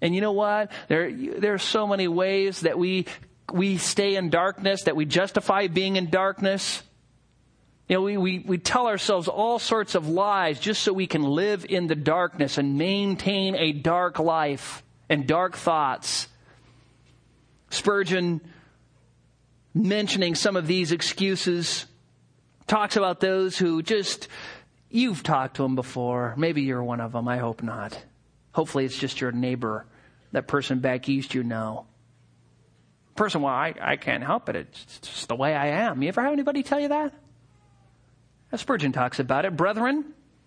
And 0.00 0.14
you 0.14 0.20
know 0.20 0.32
what? 0.32 0.70
There, 0.86 1.12
there 1.12 1.54
are 1.54 1.58
so 1.58 1.88
many 1.88 2.06
ways 2.06 2.60
that 2.60 2.78
we, 2.78 3.06
we 3.52 3.78
stay 3.78 4.14
in 4.14 4.30
darkness, 4.30 4.84
that 4.84 4.94
we 4.94 5.04
justify 5.04 5.66
being 5.66 5.96
in 5.96 6.10
darkness. 6.10 6.84
You 7.90 7.96
know, 7.96 8.02
we, 8.02 8.16
we, 8.16 8.38
we 8.38 8.58
tell 8.58 8.86
ourselves 8.86 9.26
all 9.26 9.58
sorts 9.58 9.96
of 9.96 10.08
lies 10.08 10.60
just 10.60 10.82
so 10.82 10.92
we 10.92 11.08
can 11.08 11.24
live 11.24 11.66
in 11.68 11.88
the 11.88 11.96
darkness 11.96 12.56
and 12.56 12.78
maintain 12.78 13.56
a 13.56 13.72
dark 13.72 14.20
life 14.20 14.84
and 15.08 15.26
dark 15.26 15.56
thoughts. 15.56 16.28
Spurgeon, 17.70 18.42
mentioning 19.74 20.36
some 20.36 20.54
of 20.54 20.68
these 20.68 20.92
excuses, 20.92 21.86
talks 22.68 22.94
about 22.94 23.18
those 23.18 23.58
who 23.58 23.82
just, 23.82 24.28
you've 24.88 25.24
talked 25.24 25.56
to 25.56 25.62
them 25.64 25.74
before. 25.74 26.34
Maybe 26.36 26.62
you're 26.62 26.84
one 26.84 27.00
of 27.00 27.10
them. 27.10 27.26
I 27.26 27.38
hope 27.38 27.60
not. 27.60 28.00
Hopefully 28.52 28.84
it's 28.84 28.96
just 28.96 29.20
your 29.20 29.32
neighbor, 29.32 29.84
that 30.30 30.46
person 30.46 30.78
back 30.78 31.08
east 31.08 31.34
you 31.34 31.42
know. 31.42 31.86
Person, 33.16 33.42
well, 33.42 33.52
I, 33.52 33.74
I 33.80 33.96
can't 33.96 34.22
help 34.22 34.48
it. 34.48 34.54
It's 34.54 35.00
just 35.00 35.26
the 35.26 35.34
way 35.34 35.56
I 35.56 35.88
am. 35.88 36.02
You 36.02 36.08
ever 36.10 36.22
have 36.22 36.32
anybody 36.32 36.62
tell 36.62 36.78
you 36.78 36.86
that? 36.90 37.12
Spurgeon 38.56 38.92
talks 38.92 39.18
about 39.18 39.44
it. 39.44 39.56
Brethren, 39.56 40.04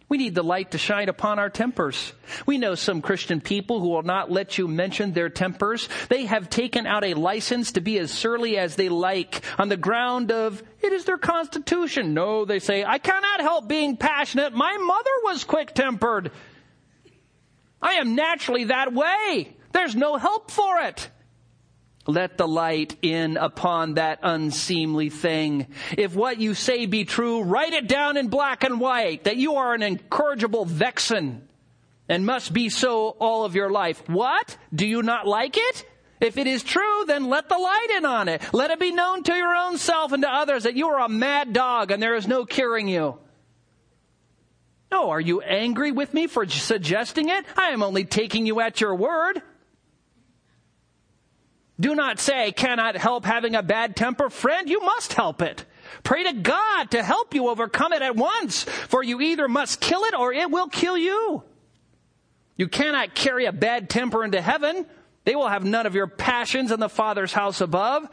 we 0.09 0.17
need 0.17 0.35
the 0.35 0.43
light 0.43 0.71
to 0.71 0.77
shine 0.77 1.09
upon 1.09 1.39
our 1.39 1.49
tempers. 1.49 2.13
We 2.45 2.57
know 2.57 2.75
some 2.75 3.01
Christian 3.01 3.41
people 3.41 3.79
who 3.79 3.89
will 3.89 4.03
not 4.03 4.29
let 4.29 4.57
you 4.57 4.67
mention 4.67 5.13
their 5.13 5.29
tempers. 5.29 5.89
They 6.09 6.25
have 6.25 6.49
taken 6.49 6.85
out 6.85 7.03
a 7.03 7.13
license 7.13 7.71
to 7.73 7.81
be 7.81 7.97
as 7.97 8.11
surly 8.11 8.57
as 8.57 8.75
they 8.75 8.89
like 8.89 9.41
on 9.57 9.69
the 9.69 9.77
ground 9.77 10.31
of 10.31 10.61
it 10.81 10.93
is 10.93 11.05
their 11.05 11.17
constitution. 11.17 12.13
No, 12.13 12.45
they 12.45 12.59
say, 12.59 12.83
I 12.83 12.97
cannot 12.97 13.39
help 13.39 13.67
being 13.67 13.97
passionate. 13.97 14.53
My 14.53 14.77
mother 14.77 15.11
was 15.23 15.45
quick 15.45 15.73
tempered. 15.73 16.31
I 17.81 17.93
am 17.93 18.15
naturally 18.15 18.65
that 18.65 18.93
way. 18.93 19.55
There's 19.71 19.95
no 19.95 20.17
help 20.17 20.51
for 20.51 20.79
it. 20.79 21.09
Let 22.05 22.37
the 22.37 22.47
light 22.47 22.97
in 23.01 23.37
upon 23.37 23.93
that 23.93 24.19
unseemly 24.23 25.09
thing. 25.09 25.67
If 25.97 26.15
what 26.15 26.39
you 26.39 26.53
say 26.53 26.85
be 26.85 27.05
true, 27.05 27.43
write 27.43 27.73
it 27.73 27.87
down 27.87 28.17
in 28.17 28.27
black 28.27 28.63
and 28.65 28.79
white 28.79 29.23
that 29.23 29.37
you 29.37 29.55
are 29.55 29.73
an 29.73 29.81
incorrigible 29.81 30.65
vexen 30.65 31.41
and 32.09 32.25
must 32.25 32.51
be 32.51 32.67
so 32.67 33.09
all 33.19 33.45
of 33.45 33.55
your 33.55 33.69
life. 33.69 34.03
What? 34.09 34.57
Do 34.75 34.85
you 34.85 35.01
not 35.01 35.25
like 35.25 35.55
it? 35.57 35.85
If 36.19 36.37
it 36.37 36.47
is 36.47 36.63
true, 36.63 37.05
then 37.07 37.29
let 37.29 37.47
the 37.47 37.57
light 37.57 37.87
in 37.97 38.05
on 38.05 38.27
it. 38.27 38.41
Let 38.53 38.71
it 38.71 38.79
be 38.79 38.91
known 38.91 39.23
to 39.23 39.33
your 39.33 39.55
own 39.55 39.77
self 39.77 40.11
and 40.11 40.23
to 40.23 40.29
others 40.29 40.63
that 40.63 40.75
you 40.75 40.87
are 40.89 41.05
a 41.05 41.09
mad 41.09 41.53
dog 41.53 41.91
and 41.91 42.03
there 42.03 42.15
is 42.15 42.27
no 42.27 42.45
curing 42.45 42.89
you. 42.89 43.17
No, 44.91 45.09
are 45.09 45.21
you 45.21 45.41
angry 45.41 45.91
with 45.91 46.13
me 46.13 46.27
for 46.27 46.45
suggesting 46.47 47.29
it? 47.29 47.45
I 47.57 47.69
am 47.69 47.81
only 47.81 48.03
taking 48.03 48.45
you 48.45 48.59
at 48.59 48.79
your 48.79 48.93
word. 48.93 49.41
Do 51.79 51.95
not 51.95 52.19
say, 52.19 52.51
cannot 52.51 52.95
help 52.95 53.25
having 53.25 53.55
a 53.55 53.63
bad 53.63 53.95
temper. 53.95 54.29
Friend, 54.29 54.69
you 54.69 54.79
must 54.81 55.13
help 55.13 55.41
it. 55.41 55.65
Pray 56.03 56.23
to 56.23 56.33
God 56.33 56.91
to 56.91 57.03
help 57.03 57.33
you 57.33 57.49
overcome 57.49 57.93
it 57.93 58.01
at 58.01 58.15
once, 58.15 58.63
for 58.63 59.03
you 59.03 59.21
either 59.21 59.47
must 59.47 59.81
kill 59.81 60.03
it 60.03 60.13
or 60.13 60.31
it 60.33 60.49
will 60.49 60.67
kill 60.67 60.97
you. 60.97 61.43
You 62.55 62.67
cannot 62.67 63.15
carry 63.15 63.45
a 63.45 63.51
bad 63.51 63.89
temper 63.89 64.23
into 64.23 64.41
heaven. 64.41 64.85
They 65.25 65.35
will 65.35 65.47
have 65.47 65.65
none 65.65 65.85
of 65.85 65.95
your 65.95 66.07
passions 66.07 66.71
in 66.71 66.79
the 66.79 66.89
Father's 66.89 67.33
house 67.33 67.61
above. 67.61 68.07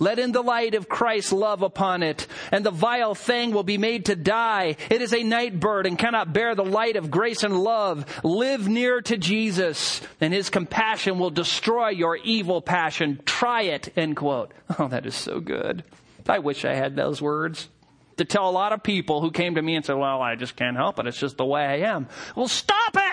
Let 0.00 0.18
in 0.18 0.32
the 0.32 0.42
light 0.42 0.74
of 0.74 0.88
Christ's 0.88 1.32
love 1.32 1.62
upon 1.62 2.02
it, 2.02 2.26
and 2.50 2.64
the 2.64 2.70
vile 2.70 3.14
thing 3.14 3.52
will 3.52 3.62
be 3.62 3.78
made 3.78 4.06
to 4.06 4.16
die. 4.16 4.76
It 4.90 5.02
is 5.02 5.14
a 5.14 5.22
night 5.22 5.60
bird 5.60 5.86
and 5.86 5.98
cannot 5.98 6.32
bear 6.32 6.54
the 6.54 6.64
light 6.64 6.96
of 6.96 7.10
grace 7.10 7.44
and 7.44 7.62
love. 7.62 8.06
Live 8.24 8.66
near 8.66 9.02
to 9.02 9.16
Jesus, 9.16 10.00
and 10.20 10.32
his 10.32 10.50
compassion 10.50 11.18
will 11.18 11.30
destroy 11.30 11.90
your 11.90 12.16
evil 12.16 12.62
passion. 12.62 13.20
Try 13.26 13.62
it, 13.62 13.92
end 13.96 14.16
quote. 14.16 14.52
Oh, 14.78 14.88
that 14.88 15.06
is 15.06 15.14
so 15.14 15.38
good. 15.38 15.84
I 16.28 16.38
wish 16.38 16.64
I 16.64 16.74
had 16.74 16.96
those 16.96 17.20
words 17.20 17.68
to 18.16 18.24
tell 18.24 18.48
a 18.48 18.52
lot 18.52 18.72
of 18.72 18.82
people 18.82 19.20
who 19.20 19.30
came 19.30 19.54
to 19.54 19.62
me 19.62 19.74
and 19.74 19.84
said, 19.84 19.96
well, 19.96 20.20
I 20.20 20.34
just 20.34 20.54
can't 20.54 20.76
help 20.76 20.98
it. 20.98 21.06
It's 21.06 21.18
just 21.18 21.36
the 21.36 21.44
way 21.44 21.64
I 21.64 21.90
am. 21.90 22.06
Well, 22.36 22.48
stop 22.48 22.94
it! 22.94 23.09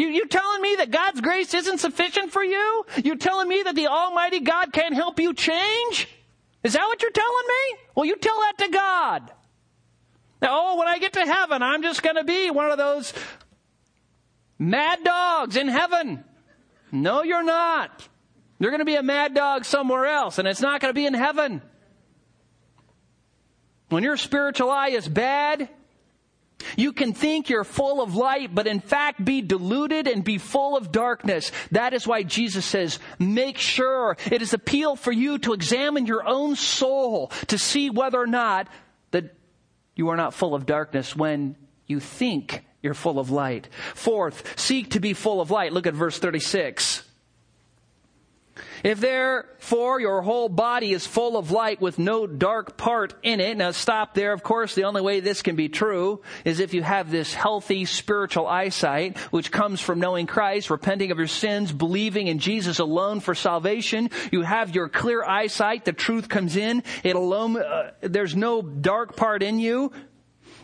You, 0.00 0.08
you 0.08 0.26
telling 0.26 0.62
me 0.62 0.76
that 0.76 0.90
God's 0.90 1.20
grace 1.20 1.52
isn't 1.52 1.76
sufficient 1.76 2.32
for 2.32 2.42
you? 2.42 2.86
You 3.04 3.16
telling 3.16 3.46
me 3.48 3.62
that 3.64 3.74
the 3.74 3.88
Almighty 3.88 4.40
God 4.40 4.72
can't 4.72 4.94
help 4.94 5.20
you 5.20 5.34
change? 5.34 6.08
Is 6.64 6.72
that 6.72 6.86
what 6.86 7.02
you're 7.02 7.10
telling 7.10 7.46
me? 7.46 7.78
Well, 7.94 8.06
you 8.06 8.16
tell 8.16 8.40
that 8.40 8.64
to 8.64 8.68
God. 8.70 9.30
Now, 10.40 10.48
oh, 10.52 10.78
when 10.78 10.88
I 10.88 10.98
get 11.00 11.12
to 11.12 11.26
heaven, 11.26 11.62
I'm 11.62 11.82
just 11.82 12.02
going 12.02 12.16
to 12.16 12.24
be 12.24 12.50
one 12.50 12.70
of 12.70 12.78
those 12.78 13.12
mad 14.58 15.04
dogs 15.04 15.56
in 15.56 15.68
heaven. 15.68 16.24
No, 16.90 17.22
you're 17.22 17.44
not. 17.44 18.08
You're 18.58 18.70
going 18.70 18.78
to 18.78 18.86
be 18.86 18.96
a 18.96 19.02
mad 19.02 19.34
dog 19.34 19.66
somewhere 19.66 20.06
else, 20.06 20.38
and 20.38 20.48
it's 20.48 20.62
not 20.62 20.80
going 20.80 20.94
to 20.94 20.98
be 20.98 21.04
in 21.04 21.12
heaven. 21.12 21.60
When 23.90 24.02
your 24.02 24.16
spiritual 24.16 24.70
eye 24.70 24.92
is 24.92 25.06
bad, 25.06 25.68
you 26.76 26.92
can 26.92 27.12
think 27.12 27.48
you're 27.48 27.64
full 27.64 28.02
of 28.02 28.14
light, 28.14 28.54
but 28.54 28.66
in 28.66 28.80
fact 28.80 29.24
be 29.24 29.42
deluded 29.42 30.06
and 30.06 30.24
be 30.24 30.38
full 30.38 30.76
of 30.76 30.92
darkness. 30.92 31.52
That 31.70 31.94
is 31.94 32.06
why 32.06 32.22
Jesus 32.22 32.64
says, 32.64 32.98
make 33.18 33.58
sure 33.58 34.16
it 34.30 34.42
is 34.42 34.52
appeal 34.52 34.96
for 34.96 35.12
you 35.12 35.38
to 35.38 35.52
examine 35.52 36.06
your 36.06 36.26
own 36.26 36.56
soul 36.56 37.28
to 37.48 37.58
see 37.58 37.90
whether 37.90 38.20
or 38.20 38.26
not 38.26 38.68
that 39.10 39.34
you 39.94 40.08
are 40.08 40.16
not 40.16 40.34
full 40.34 40.54
of 40.54 40.66
darkness 40.66 41.14
when 41.14 41.56
you 41.86 42.00
think 42.00 42.64
you're 42.82 42.94
full 42.94 43.18
of 43.18 43.30
light. 43.30 43.68
Fourth, 43.94 44.58
seek 44.58 44.90
to 44.90 45.00
be 45.00 45.12
full 45.12 45.40
of 45.40 45.50
light. 45.50 45.72
Look 45.72 45.86
at 45.86 45.94
verse 45.94 46.18
36. 46.18 47.09
If 48.82 49.00
therefore 49.00 50.00
your 50.00 50.22
whole 50.22 50.48
body 50.48 50.92
is 50.92 51.06
full 51.06 51.36
of 51.36 51.50
light 51.50 51.80
with 51.80 51.98
no 51.98 52.26
dark 52.26 52.76
part 52.76 53.14
in 53.22 53.40
it, 53.40 53.56
now 53.56 53.70
stop 53.72 54.14
there. 54.14 54.32
Of 54.32 54.42
course, 54.42 54.74
the 54.74 54.84
only 54.84 55.02
way 55.02 55.20
this 55.20 55.42
can 55.42 55.56
be 55.56 55.68
true 55.68 56.22
is 56.44 56.60
if 56.60 56.74
you 56.74 56.82
have 56.82 57.10
this 57.10 57.34
healthy 57.34 57.84
spiritual 57.84 58.46
eyesight, 58.46 59.18
which 59.30 59.50
comes 59.50 59.80
from 59.80 60.00
knowing 60.00 60.26
Christ, 60.26 60.70
repenting 60.70 61.10
of 61.10 61.18
your 61.18 61.26
sins, 61.26 61.72
believing 61.72 62.26
in 62.26 62.38
Jesus 62.38 62.78
alone 62.78 63.20
for 63.20 63.34
salvation. 63.34 64.10
You 64.32 64.42
have 64.42 64.74
your 64.74 64.88
clear 64.88 65.24
eyesight. 65.24 65.84
The 65.84 65.92
truth 65.92 66.28
comes 66.28 66.56
in. 66.56 66.82
It 67.02 67.16
alone, 67.16 67.56
uh, 67.56 67.92
there's 68.00 68.34
no 68.34 68.62
dark 68.62 69.16
part 69.16 69.42
in 69.42 69.58
you. 69.58 69.92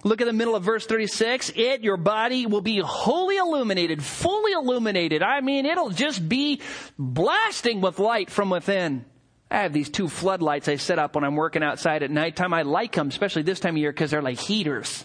Look 0.06 0.20
at 0.20 0.26
the 0.28 0.32
middle 0.32 0.54
of 0.54 0.62
verse 0.62 0.86
36. 0.86 1.50
It, 1.56 1.82
your 1.82 1.96
body, 1.96 2.46
will 2.46 2.60
be 2.60 2.78
wholly 2.78 3.38
illuminated, 3.38 4.00
fully 4.04 4.52
illuminated. 4.52 5.20
I 5.20 5.40
mean, 5.40 5.66
it'll 5.66 5.90
just 5.90 6.28
be 6.28 6.60
blasting 6.96 7.80
with 7.80 7.98
light 7.98 8.30
from 8.30 8.48
within. 8.48 9.04
I 9.50 9.62
have 9.62 9.72
these 9.72 9.90
two 9.90 10.08
floodlights 10.08 10.68
I 10.68 10.76
set 10.76 11.00
up 11.00 11.16
when 11.16 11.24
I'm 11.24 11.34
working 11.34 11.64
outside 11.64 12.04
at 12.04 12.12
nighttime. 12.12 12.54
I 12.54 12.62
like 12.62 12.92
them, 12.92 13.08
especially 13.08 13.42
this 13.42 13.58
time 13.58 13.74
of 13.74 13.78
year, 13.78 13.90
because 13.90 14.12
they're 14.12 14.22
like 14.22 14.38
heaters. 14.38 15.04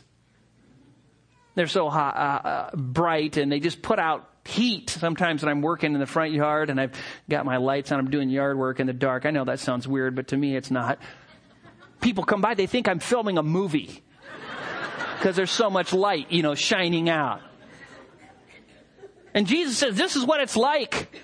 They're 1.55 1.65
so 1.65 1.89
hot, 1.89 2.15
uh, 2.15 2.47
uh, 2.47 2.75
bright, 2.75 3.37
and 3.37 3.51
they 3.51 3.59
just 3.59 3.81
put 3.81 3.97
out 3.97 4.29
heat 4.45 4.91
sometimes 4.91 5.41
when 5.41 5.49
I'm 5.49 5.63
working 5.63 5.95
in 5.95 5.99
the 5.99 6.05
front 6.05 6.31
yard 6.31 6.69
and 6.69 6.79
I've 6.79 6.93
got 7.27 7.43
my 7.43 7.57
lights 7.57 7.91
on. 7.91 7.97
I'm 7.97 8.11
doing 8.11 8.29
yard 8.29 8.55
work 8.55 8.79
in 8.79 8.85
the 8.85 8.93
dark. 8.93 9.25
I 9.25 9.31
know 9.31 9.45
that 9.45 9.59
sounds 9.59 9.87
weird, 9.87 10.15
but 10.15 10.27
to 10.27 10.37
me 10.37 10.55
it's 10.55 10.69
not. 10.69 10.99
People 12.01 12.23
come 12.23 12.41
by, 12.41 12.53
they 12.53 12.67
think 12.67 12.87
I'm 12.87 12.99
filming 12.99 13.39
a 13.39 13.43
movie 13.43 14.03
because 15.21 15.35
there's 15.35 15.51
so 15.51 15.69
much 15.69 15.93
light, 15.93 16.31
you 16.31 16.41
know, 16.41 16.55
shining 16.55 17.07
out. 17.07 17.41
And 19.35 19.45
Jesus 19.45 19.77
says, 19.77 19.95
this 19.95 20.15
is 20.15 20.25
what 20.25 20.41
it's 20.41 20.57
like. 20.57 21.15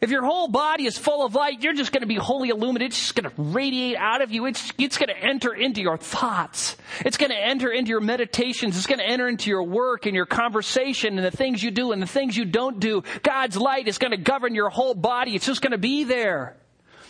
If 0.00 0.10
your 0.10 0.24
whole 0.24 0.48
body 0.48 0.86
is 0.86 0.96
full 0.96 1.26
of 1.26 1.34
light, 1.34 1.62
you're 1.62 1.74
just 1.74 1.92
going 1.92 2.00
to 2.00 2.06
be 2.06 2.14
wholly 2.14 2.48
illuminated. 2.48 2.92
It's 2.92 3.00
just 3.00 3.14
going 3.14 3.30
to 3.30 3.42
radiate 3.42 3.96
out 3.98 4.22
of 4.22 4.30
you. 4.30 4.46
It's, 4.46 4.72
it's 4.78 4.96
going 4.96 5.10
to 5.10 5.18
enter 5.18 5.52
into 5.52 5.82
your 5.82 5.98
thoughts. 5.98 6.78
It's 7.04 7.18
going 7.18 7.32
to 7.32 7.38
enter 7.38 7.70
into 7.70 7.90
your 7.90 8.00
meditations. 8.00 8.78
It's 8.78 8.86
going 8.86 9.00
to 9.00 9.06
enter 9.06 9.28
into 9.28 9.50
your 9.50 9.64
work 9.64 10.06
and 10.06 10.14
your 10.14 10.24
conversation 10.24 11.18
and 11.18 11.26
the 11.26 11.36
things 11.36 11.62
you 11.62 11.70
do 11.70 11.92
and 11.92 12.00
the 12.00 12.06
things 12.06 12.34
you 12.34 12.46
don't 12.46 12.80
do. 12.80 13.02
God's 13.22 13.58
light 13.58 13.88
is 13.88 13.98
going 13.98 14.12
to 14.12 14.16
govern 14.16 14.54
your 14.54 14.70
whole 14.70 14.94
body. 14.94 15.34
It's 15.34 15.46
just 15.46 15.60
going 15.60 15.72
to 15.72 15.78
be 15.78 16.04
there. 16.04 16.56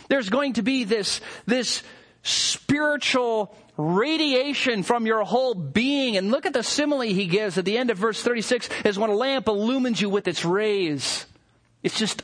There's 0.09 0.29
going 0.29 0.53
to 0.53 0.63
be 0.63 0.83
this, 0.83 1.21
this 1.45 1.81
spiritual 2.23 3.55
radiation 3.79 4.83
from 4.83 5.05
your 5.05 5.23
whole 5.23 5.53
being. 5.53 6.17
And 6.17 6.31
look 6.31 6.45
at 6.45 6.53
the 6.53 6.63
simile 6.63 7.01
he 7.01 7.25
gives 7.27 7.57
at 7.57 7.63
the 7.63 7.77
end 7.77 7.89
of 7.89 7.97
verse 7.97 8.21
36 8.21 8.69
is 8.83 8.99
when 8.99 9.09
a 9.09 9.15
lamp 9.15 9.47
illumines 9.47 10.01
you 10.01 10.09
with 10.09 10.27
its 10.27 10.43
rays. 10.43 11.25
It's 11.81 11.97
just, 11.97 12.21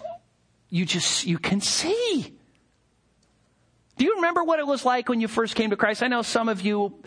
you 0.69 0.85
just, 0.85 1.25
you 1.25 1.37
can 1.37 1.61
see. 1.61 2.33
Do 3.97 4.03
you 4.03 4.15
remember 4.15 4.43
what 4.43 4.59
it 4.59 4.67
was 4.67 4.83
like 4.83 5.07
when 5.07 5.21
you 5.21 5.29
first 5.29 5.55
came 5.55 5.69
to 5.69 5.77
Christ? 5.77 6.03
I 6.03 6.09
know 6.09 6.21
some 6.21 6.49
of 6.49 6.61
you, 6.61 7.01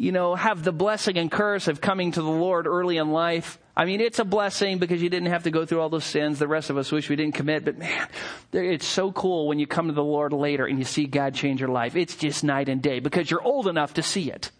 you 0.00 0.12
know, 0.12 0.34
have 0.34 0.62
the 0.64 0.72
blessing 0.72 1.18
and 1.18 1.30
curse 1.30 1.68
of 1.68 1.82
coming 1.82 2.10
to 2.12 2.22
the 2.22 2.30
Lord 2.30 2.66
early 2.66 2.96
in 2.96 3.12
life. 3.12 3.58
I 3.76 3.84
mean, 3.84 4.00
it's 4.00 4.18
a 4.18 4.24
blessing 4.24 4.78
because 4.78 5.02
you 5.02 5.10
didn't 5.10 5.28
have 5.28 5.42
to 5.42 5.50
go 5.50 5.66
through 5.66 5.82
all 5.82 5.90
those 5.90 6.06
sins 6.06 6.38
the 6.38 6.48
rest 6.48 6.70
of 6.70 6.78
us 6.78 6.90
wish 6.90 7.10
we 7.10 7.16
didn't 7.16 7.34
commit. 7.34 7.66
But 7.66 7.76
man, 7.76 8.08
it's 8.50 8.86
so 8.86 9.12
cool 9.12 9.46
when 9.46 9.58
you 9.58 9.66
come 9.66 9.88
to 9.88 9.92
the 9.92 10.02
Lord 10.02 10.32
later 10.32 10.64
and 10.64 10.78
you 10.78 10.86
see 10.86 11.04
God 11.04 11.34
change 11.34 11.60
your 11.60 11.68
life. 11.68 11.96
It's 11.96 12.16
just 12.16 12.42
night 12.42 12.70
and 12.70 12.80
day 12.80 13.00
because 13.00 13.30
you're 13.30 13.42
old 13.42 13.68
enough 13.68 13.92
to 13.94 14.02
see 14.02 14.30
it. 14.30 14.50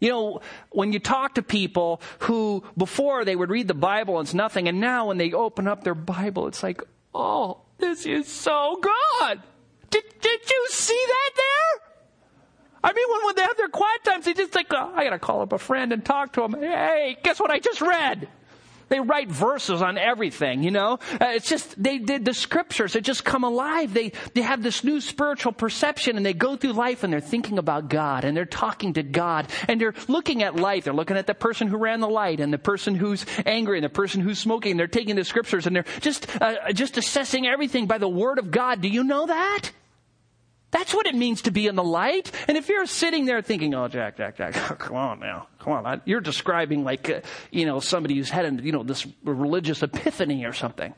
You 0.00 0.08
know, 0.08 0.40
when 0.70 0.94
you 0.94 0.98
talk 0.98 1.34
to 1.34 1.42
people 1.42 2.00
who 2.20 2.64
before 2.78 3.26
they 3.26 3.36
would 3.36 3.50
read 3.50 3.68
the 3.68 3.74
Bible 3.74 4.18
and 4.18 4.26
it's 4.26 4.32
nothing, 4.32 4.68
and 4.68 4.80
now 4.80 5.08
when 5.08 5.18
they 5.18 5.34
open 5.34 5.68
up 5.68 5.84
their 5.84 5.94
Bible, 5.94 6.46
it's 6.46 6.62
like, 6.62 6.82
oh, 7.14 7.60
this 7.76 8.06
is 8.06 8.26
so 8.26 8.80
good. 8.80 9.42
Did, 9.90 10.04
did 10.22 10.40
you 10.48 10.66
see 10.70 11.04
that 11.06 11.30
there? 11.36 11.89
I 12.82 12.92
mean, 12.92 13.06
when, 13.10 13.26
when 13.26 13.34
they 13.36 13.42
have 13.42 13.56
their 13.56 13.68
quiet 13.68 14.04
times, 14.04 14.24
they 14.24 14.34
just 14.34 14.54
like, 14.54 14.72
oh, 14.72 14.92
I 14.94 15.04
gotta 15.04 15.18
call 15.18 15.42
up 15.42 15.52
a 15.52 15.58
friend 15.58 15.92
and 15.92 16.04
talk 16.04 16.32
to 16.34 16.42
him. 16.42 16.54
Hey, 16.54 17.16
guess 17.22 17.38
what 17.38 17.50
I 17.50 17.58
just 17.58 17.80
read? 17.80 18.28
They 18.90 18.98
write 18.98 19.28
verses 19.28 19.82
on 19.82 19.98
everything, 19.98 20.64
you 20.64 20.72
know? 20.72 20.98
Uh, 21.12 21.26
it's 21.28 21.48
just, 21.48 21.80
they 21.80 21.98
did 21.98 22.24
the 22.24 22.34
scriptures, 22.34 22.92
they 22.92 23.00
just 23.00 23.24
come 23.24 23.44
alive. 23.44 23.94
They, 23.94 24.12
they 24.34 24.42
have 24.42 24.64
this 24.64 24.82
new 24.82 25.00
spiritual 25.00 25.52
perception 25.52 26.16
and 26.16 26.26
they 26.26 26.32
go 26.32 26.56
through 26.56 26.72
life 26.72 27.04
and 27.04 27.12
they're 27.12 27.20
thinking 27.20 27.58
about 27.58 27.88
God 27.88 28.24
and 28.24 28.36
they're 28.36 28.44
talking 28.44 28.94
to 28.94 29.04
God 29.04 29.46
and 29.68 29.80
they're 29.80 29.94
looking 30.08 30.42
at 30.42 30.56
life. 30.56 30.84
They're 30.84 30.92
looking 30.92 31.16
at 31.16 31.28
the 31.28 31.34
person 31.34 31.68
who 31.68 31.76
ran 31.76 32.00
the 32.00 32.08
light 32.08 32.40
and 32.40 32.52
the 32.52 32.58
person 32.58 32.96
who's 32.96 33.24
angry 33.46 33.78
and 33.78 33.84
the 33.84 33.90
person 33.90 34.22
who's 34.22 34.40
smoking. 34.40 34.76
They're 34.76 34.88
taking 34.88 35.14
the 35.14 35.24
scriptures 35.24 35.68
and 35.68 35.76
they're 35.76 35.86
just, 36.00 36.26
uh, 36.42 36.72
just 36.72 36.98
assessing 36.98 37.46
everything 37.46 37.86
by 37.86 37.98
the 37.98 38.08
word 38.08 38.40
of 38.40 38.50
God. 38.50 38.80
Do 38.80 38.88
you 38.88 39.04
know 39.04 39.26
that? 39.26 39.70
That's 40.70 40.94
what 40.94 41.06
it 41.06 41.14
means 41.14 41.42
to 41.42 41.50
be 41.50 41.66
in 41.66 41.74
the 41.74 41.82
light. 41.82 42.30
And 42.46 42.56
if 42.56 42.68
you're 42.68 42.86
sitting 42.86 43.24
there 43.24 43.42
thinking, 43.42 43.74
"Oh, 43.74 43.88
Jack, 43.88 44.16
Jack, 44.16 44.36
Jack, 44.36 44.54
come 44.78 44.96
on 44.96 45.20
now, 45.20 45.48
come 45.58 45.72
on," 45.72 46.02
you're 46.04 46.20
describing 46.20 46.84
like, 46.84 47.10
uh, 47.10 47.20
you 47.50 47.66
know, 47.66 47.80
somebody 47.80 48.16
who's 48.16 48.30
had, 48.30 48.64
you 48.64 48.72
know, 48.72 48.82
this 48.82 49.06
religious 49.24 49.82
epiphany 49.82 50.44
or 50.44 50.52
something. 50.52 50.94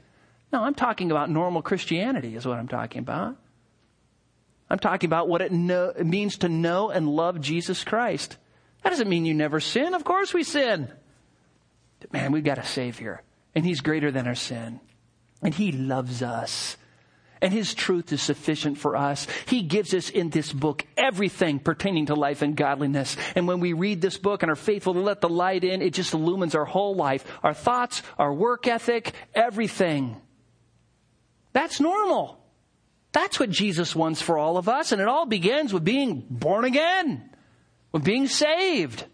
No, 0.52 0.62
I'm 0.62 0.74
talking 0.74 1.10
about 1.10 1.30
normal 1.30 1.62
Christianity. 1.62 2.36
Is 2.36 2.46
what 2.46 2.58
I'm 2.58 2.68
talking 2.68 3.00
about. 3.00 3.36
I'm 4.68 4.78
talking 4.78 5.08
about 5.08 5.28
what 5.28 5.42
it, 5.42 5.52
know, 5.52 5.90
it 5.90 6.06
means 6.06 6.38
to 6.38 6.48
know 6.48 6.88
and 6.90 7.06
love 7.06 7.42
Jesus 7.42 7.84
Christ. 7.84 8.38
That 8.82 8.90
doesn't 8.90 9.08
mean 9.08 9.26
you 9.26 9.34
never 9.34 9.60
sin. 9.60 9.92
Of 9.92 10.02
course 10.02 10.32
we 10.32 10.44
sin. 10.44 10.88
But 12.00 12.12
man, 12.12 12.32
we've 12.32 12.42
got 12.42 12.58
a 12.58 12.64
Savior, 12.64 13.22
and 13.54 13.64
He's 13.64 13.80
greater 13.80 14.10
than 14.10 14.26
our 14.26 14.34
sin, 14.34 14.80
and 15.42 15.54
He 15.54 15.72
loves 15.72 16.22
us 16.22 16.76
and 17.42 17.52
His 17.52 17.74
truth 17.74 18.12
is 18.12 18.22
sufficient 18.22 18.78
for 18.78 18.96
us. 18.96 19.26
He 19.46 19.62
gives 19.62 19.92
us 19.92 20.08
in 20.08 20.30
this 20.30 20.52
book 20.52 20.86
everything 20.96 21.58
pertaining 21.58 22.06
to 22.06 22.14
life 22.14 22.40
and 22.40 22.56
godliness. 22.56 23.16
And 23.34 23.46
when 23.48 23.60
we 23.60 23.72
read 23.72 24.00
this 24.00 24.16
book 24.16 24.42
and 24.42 24.50
are 24.50 24.56
faithful 24.56 24.94
to 24.94 25.00
let 25.00 25.20
the 25.20 25.28
light 25.28 25.64
in, 25.64 25.82
it 25.82 25.92
just 25.92 26.14
illumines 26.14 26.54
our 26.54 26.64
whole 26.64 26.94
life, 26.94 27.24
our 27.42 27.52
thoughts, 27.52 28.02
our 28.16 28.32
work 28.32 28.66
ethic, 28.68 29.12
everything. 29.34 30.16
That's 31.52 31.80
normal. 31.80 32.38
That's 33.10 33.38
what 33.38 33.50
Jesus 33.50 33.94
wants 33.94 34.22
for 34.22 34.38
all 34.38 34.56
of 34.56 34.68
us. 34.68 34.92
And 34.92 35.02
it 35.02 35.08
all 35.08 35.26
begins 35.26 35.74
with 35.74 35.84
being 35.84 36.24
born 36.30 36.64
again, 36.64 37.28
with 37.90 38.04
being 38.04 38.28
saved. 38.28 39.04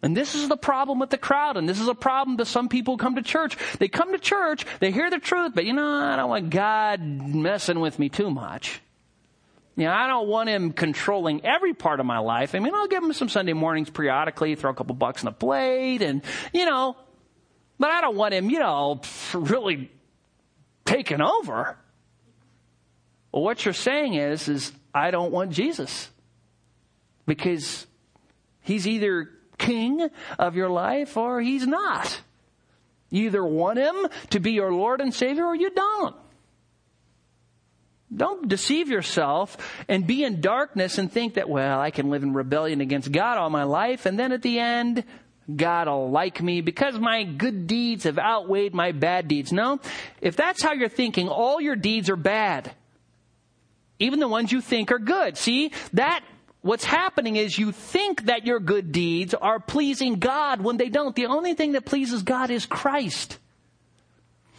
And 0.00 0.16
this 0.16 0.34
is 0.36 0.48
the 0.48 0.56
problem 0.56 1.00
with 1.00 1.10
the 1.10 1.18
crowd, 1.18 1.56
and 1.56 1.68
this 1.68 1.80
is 1.80 1.88
a 1.88 1.94
problem 1.94 2.36
to 2.36 2.44
some 2.44 2.68
people 2.68 2.94
who 2.94 2.98
come 2.98 3.16
to 3.16 3.22
church. 3.22 3.56
They 3.78 3.88
come 3.88 4.12
to 4.12 4.18
church, 4.18 4.64
they 4.78 4.92
hear 4.92 5.10
the 5.10 5.18
truth, 5.18 5.52
but 5.54 5.64
you 5.64 5.72
know, 5.72 5.88
I 5.88 6.14
don't 6.16 6.28
want 6.28 6.50
God 6.50 7.02
messing 7.02 7.80
with 7.80 7.98
me 7.98 8.08
too 8.08 8.30
much. 8.30 8.80
You 9.74 9.84
know, 9.84 9.92
I 9.92 10.06
don't 10.06 10.28
want 10.28 10.48
him 10.48 10.72
controlling 10.72 11.44
every 11.44 11.74
part 11.74 12.00
of 12.00 12.06
my 12.06 12.18
life. 12.18 12.54
I 12.54 12.58
mean, 12.60 12.74
I'll 12.74 12.88
give 12.88 13.02
him 13.02 13.12
some 13.12 13.28
Sunday 13.28 13.52
mornings 13.52 13.90
periodically, 13.90 14.54
throw 14.54 14.70
a 14.70 14.74
couple 14.74 14.94
bucks 14.94 15.22
in 15.22 15.26
the 15.26 15.32
plate, 15.32 16.02
and, 16.02 16.22
you 16.52 16.64
know, 16.64 16.96
but 17.78 17.90
I 17.90 18.00
don't 18.00 18.16
want 18.16 18.34
him, 18.34 18.50
you 18.50 18.58
know, 18.60 19.00
really 19.34 19.90
taking 20.84 21.20
over. 21.20 21.76
Well, 23.32 23.42
what 23.42 23.64
you're 23.64 23.74
saying 23.74 24.14
is, 24.14 24.48
is 24.48 24.72
I 24.94 25.10
don't 25.10 25.32
want 25.32 25.52
Jesus. 25.52 26.08
Because 27.26 27.86
he's 28.62 28.86
either 28.86 29.30
king 29.58 30.08
of 30.38 30.56
your 30.56 30.70
life 30.70 31.16
or 31.16 31.40
he's 31.40 31.66
not. 31.66 32.20
You 33.10 33.26
either 33.26 33.44
want 33.44 33.78
him 33.78 33.94
to 34.30 34.40
be 34.40 34.52
your 34.52 34.72
Lord 34.72 35.00
and 35.00 35.14
Savior 35.14 35.44
or 35.44 35.54
you 35.54 35.70
don't. 35.70 36.14
Don't 38.14 38.48
deceive 38.48 38.88
yourself 38.88 39.56
and 39.86 40.06
be 40.06 40.24
in 40.24 40.40
darkness 40.40 40.96
and 40.96 41.12
think 41.12 41.34
that, 41.34 41.48
well, 41.48 41.78
I 41.78 41.90
can 41.90 42.08
live 42.08 42.22
in 42.22 42.32
rebellion 42.32 42.80
against 42.80 43.12
God 43.12 43.36
all 43.36 43.50
my 43.50 43.64
life 43.64 44.06
and 44.06 44.18
then 44.18 44.32
at 44.32 44.42
the 44.42 44.58
end, 44.58 45.04
God 45.54 45.88
will 45.88 46.10
like 46.10 46.42
me 46.42 46.60
because 46.60 46.98
my 46.98 47.24
good 47.24 47.66
deeds 47.66 48.04
have 48.04 48.18
outweighed 48.18 48.74
my 48.74 48.92
bad 48.92 49.28
deeds. 49.28 49.52
No. 49.52 49.80
If 50.20 50.36
that's 50.36 50.62
how 50.62 50.74
you're 50.74 50.90
thinking, 50.90 51.28
all 51.28 51.60
your 51.60 51.76
deeds 51.76 52.10
are 52.10 52.16
bad. 52.16 52.72
Even 53.98 54.20
the 54.20 54.28
ones 54.28 54.52
you 54.52 54.60
think 54.60 54.92
are 54.92 54.98
good. 54.98 55.36
See, 55.36 55.72
that 55.94 56.22
what's 56.62 56.84
happening 56.84 57.36
is 57.36 57.58
you 57.58 57.72
think 57.72 58.26
that 58.26 58.46
your 58.46 58.60
good 58.60 58.92
deeds 58.92 59.34
are 59.34 59.60
pleasing 59.60 60.16
God 60.16 60.60
when 60.60 60.76
they 60.76 60.88
don't. 60.88 61.14
The 61.14 61.26
only 61.26 61.54
thing 61.54 61.72
that 61.72 61.84
pleases 61.84 62.22
God 62.22 62.50
is 62.50 62.66
Christ. 62.66 63.38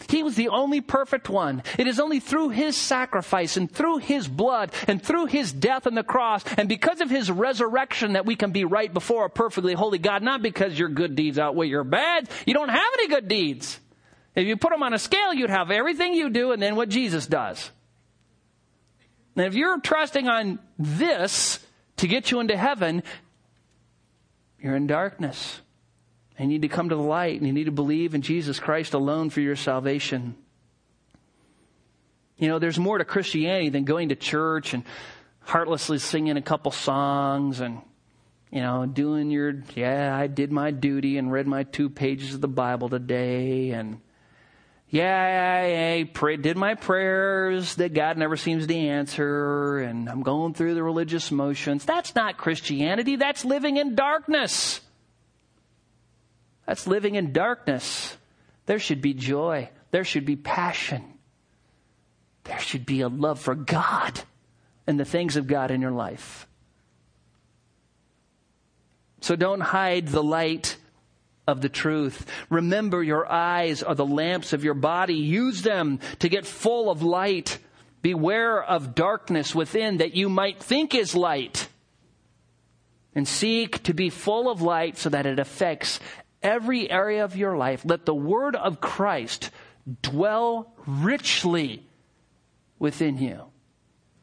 He 0.08 0.24
was 0.24 0.36
the 0.36 0.50
only 0.50 0.82
perfect 0.82 1.30
one. 1.30 1.62
It 1.78 1.88
is 1.88 2.00
only 2.00 2.20
through 2.20 2.50
His 2.50 2.78
sacrifice 2.78 3.58
and 3.58 3.70
through 3.70 3.98
His 3.98 4.28
blood 4.28 4.72
and 4.88 5.04
through 5.04 5.26
His 5.28 5.52
death 5.52 5.86
on 5.86 5.94
the 5.94 6.04
cross 6.04 6.44
and 6.58 6.70
because 6.70 7.02
of 7.02 7.10
His 7.10 7.30
resurrection 7.30 8.14
that 8.14 8.26
we 8.26 8.36
can 8.36 8.52
be 8.52 8.66
right 8.66 8.92
before 8.92 9.26
a 9.26 9.30
perfectly 9.30 9.74
holy 9.74 10.00
God, 10.00 10.24
not 10.24 10.42
because 10.42 10.80
your 10.80 10.90
good 10.90 11.16
deeds 11.16 11.38
outweigh 11.38 11.68
your 11.68 11.84
bad. 11.84 12.30
You 12.46 12.54
don't 12.54 12.70
have 12.70 12.94
any 12.94 13.08
good 13.08 13.28
deeds. 13.28 13.80
If 14.36 14.48
you 14.48 14.58
put 14.58 14.72
them 14.72 14.84
on 14.84 14.94
a 14.94 15.00
scale, 15.00 15.34
you'd 15.34 15.50
have 15.50 15.70
everything 15.70 16.14
you 16.14 16.30
do 16.30 16.54
and 16.54 16.62
then 16.62 16.76
what 16.76 16.90
Jesus 16.90 17.28
does. 17.28 17.70
And 19.36 19.46
if 19.46 19.54
you're 19.54 19.80
trusting 19.80 20.28
on 20.28 20.60
this 20.78 21.60
to 22.00 22.08
get 22.08 22.32
you 22.32 22.40
into 22.40 22.58
heaven, 22.58 23.04
you're 24.62 24.76
in 24.76 24.88
darkness. 24.88 25.62
And 26.38 26.52
you 26.52 26.58
need 26.58 26.70
to 26.70 26.74
come 26.74 26.90
to 26.90 26.96
the 26.96 27.02
light 27.02 27.38
and 27.38 27.46
you 27.46 27.52
need 27.52 27.66
to 27.66 27.72
believe 27.72 28.16
in 28.16 28.22
Jesus 28.22 28.60
Christ 28.60 28.94
alone 28.94 29.30
for 29.30 29.42
your 29.42 29.58
salvation. 29.58 30.36
You 32.38 32.48
know, 32.48 32.60
there's 32.60 32.80
more 32.80 32.98
to 32.98 33.04
Christianity 33.04 33.68
than 33.68 33.84
going 33.84 34.10
to 34.10 34.16
church 34.16 34.74
and 34.74 34.84
heartlessly 35.42 36.00
singing 36.00 36.38
a 36.38 36.42
couple 36.42 36.72
songs 36.72 37.60
and, 37.60 37.82
you 38.50 38.62
know, 38.62 38.86
doing 38.86 39.30
your, 39.32 39.62
yeah, 39.76 40.16
I 40.16 40.28
did 40.28 40.50
my 40.50 40.72
duty 40.72 41.18
and 41.18 41.30
read 41.30 41.48
my 41.48 41.64
two 41.64 41.90
pages 41.90 42.34
of 42.34 42.40
the 42.40 42.48
Bible 42.48 42.88
today 42.88 43.72
and, 43.72 44.00
yeah, 44.90 45.96
I 46.00 46.10
pray, 46.12 46.38
did 46.38 46.58
my 46.58 46.74
prayers 46.74 47.76
that 47.76 47.94
God 47.94 48.18
never 48.18 48.36
seems 48.36 48.66
to 48.66 48.76
answer, 48.76 49.78
and 49.78 50.10
I'm 50.10 50.24
going 50.24 50.56
through 50.56 50.74
the 50.74 50.82
religious 50.82 51.32
motions. 51.32 51.86
That's 51.86 52.16
not 52.16 52.38
Christianity. 52.38 53.16
That's 53.16 53.46
living 53.46 53.78
in 53.78 53.94
darkness. 53.94 54.82
That's 56.66 56.88
living 56.88 57.16
in 57.16 57.34
darkness. 57.34 58.18
There 58.66 58.80
should 58.80 59.02
be 59.02 59.14
joy. 59.14 59.70
There 59.92 60.04
should 60.04 60.26
be 60.26 60.36
passion. 60.36 61.04
There 62.46 62.60
should 62.60 62.86
be 62.86 63.02
a 63.02 63.08
love 63.08 63.40
for 63.40 63.54
God 63.54 64.20
and 64.88 65.00
the 65.00 65.06
things 65.06 65.36
of 65.36 65.46
God 65.46 65.70
in 65.70 65.82
your 65.82 65.92
life. 65.92 66.48
So 69.22 69.36
don't 69.36 69.62
hide 69.62 70.08
the 70.08 70.24
light 70.24 70.78
of 71.50 71.62
the 71.62 71.70
truth. 71.70 72.26
Remember, 72.50 73.02
your 73.02 73.30
eyes 73.30 73.82
are 73.82 73.96
the 73.96 74.06
lamps 74.06 74.54
of 74.54 74.64
your 74.64 74.76
body. 74.76 75.16
Use 75.16 75.64
them 75.64 76.00
to 76.20 76.30
get 76.30 76.46
full 76.46 76.92
of 76.92 77.02
light. 77.02 77.58
Beware 78.02 78.64
of 78.64 78.96
darkness 78.96 79.56
within 79.56 79.98
that 79.98 80.14
you 80.14 80.30
might 80.30 80.62
think 80.62 80.94
is 80.94 81.16
light. 81.16 81.68
And 83.16 83.28
seek 83.28 83.84
to 83.84 83.94
be 83.94 84.10
full 84.10 84.50
of 84.50 84.62
light 84.62 84.98
so 84.98 85.10
that 85.10 85.26
it 85.26 85.40
affects 85.40 86.00
every 86.44 86.90
area 86.90 87.26
of 87.26 87.36
your 87.36 87.58
life. 87.58 87.82
Let 87.84 88.06
the 88.06 88.16
word 88.16 88.56
of 88.56 88.80
Christ 88.80 89.50
dwell 90.04 90.72
richly 90.86 91.84
within 92.78 93.18
you. 93.18 93.46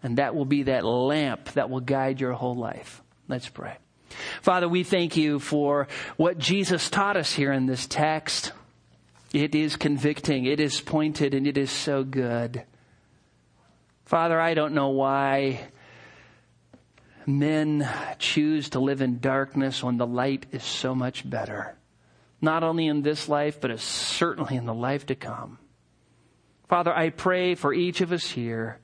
And 0.02 0.18
that 0.18 0.36
will 0.36 0.44
be 0.44 0.62
that 0.64 0.84
lamp 0.84 1.52
that 1.54 1.68
will 1.68 1.80
guide 1.80 2.20
your 2.20 2.32
whole 2.32 2.54
life. 2.54 3.02
Let's 3.26 3.48
pray. 3.48 3.78
Father, 4.42 4.68
we 4.68 4.82
thank 4.82 5.16
you 5.16 5.38
for 5.38 5.88
what 6.16 6.38
Jesus 6.38 6.90
taught 6.90 7.16
us 7.16 7.32
here 7.32 7.52
in 7.52 7.66
this 7.66 7.86
text. 7.86 8.52
It 9.32 9.54
is 9.54 9.76
convicting, 9.76 10.46
it 10.46 10.60
is 10.60 10.80
pointed, 10.80 11.34
and 11.34 11.46
it 11.46 11.58
is 11.58 11.70
so 11.70 12.04
good. 12.04 12.62
Father, 14.04 14.40
I 14.40 14.54
don't 14.54 14.74
know 14.74 14.90
why 14.90 15.68
men 17.26 17.88
choose 18.18 18.70
to 18.70 18.80
live 18.80 19.02
in 19.02 19.18
darkness 19.18 19.82
when 19.82 19.96
the 19.96 20.06
light 20.06 20.46
is 20.52 20.62
so 20.62 20.94
much 20.94 21.28
better. 21.28 21.76
Not 22.40 22.62
only 22.62 22.86
in 22.86 23.02
this 23.02 23.28
life, 23.28 23.60
but 23.60 23.78
certainly 23.80 24.56
in 24.56 24.66
the 24.66 24.74
life 24.74 25.06
to 25.06 25.16
come. 25.16 25.58
Father, 26.68 26.92
I 26.94 27.10
pray 27.10 27.54
for 27.54 27.72
each 27.72 28.00
of 28.00 28.12
us 28.12 28.30
here. 28.30 28.78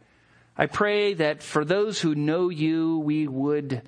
I 0.56 0.66
pray 0.66 1.14
that 1.14 1.42
for 1.42 1.64
those 1.64 2.00
who 2.00 2.14
know 2.14 2.48
you, 2.48 2.98
we 2.98 3.26
would 3.26 3.82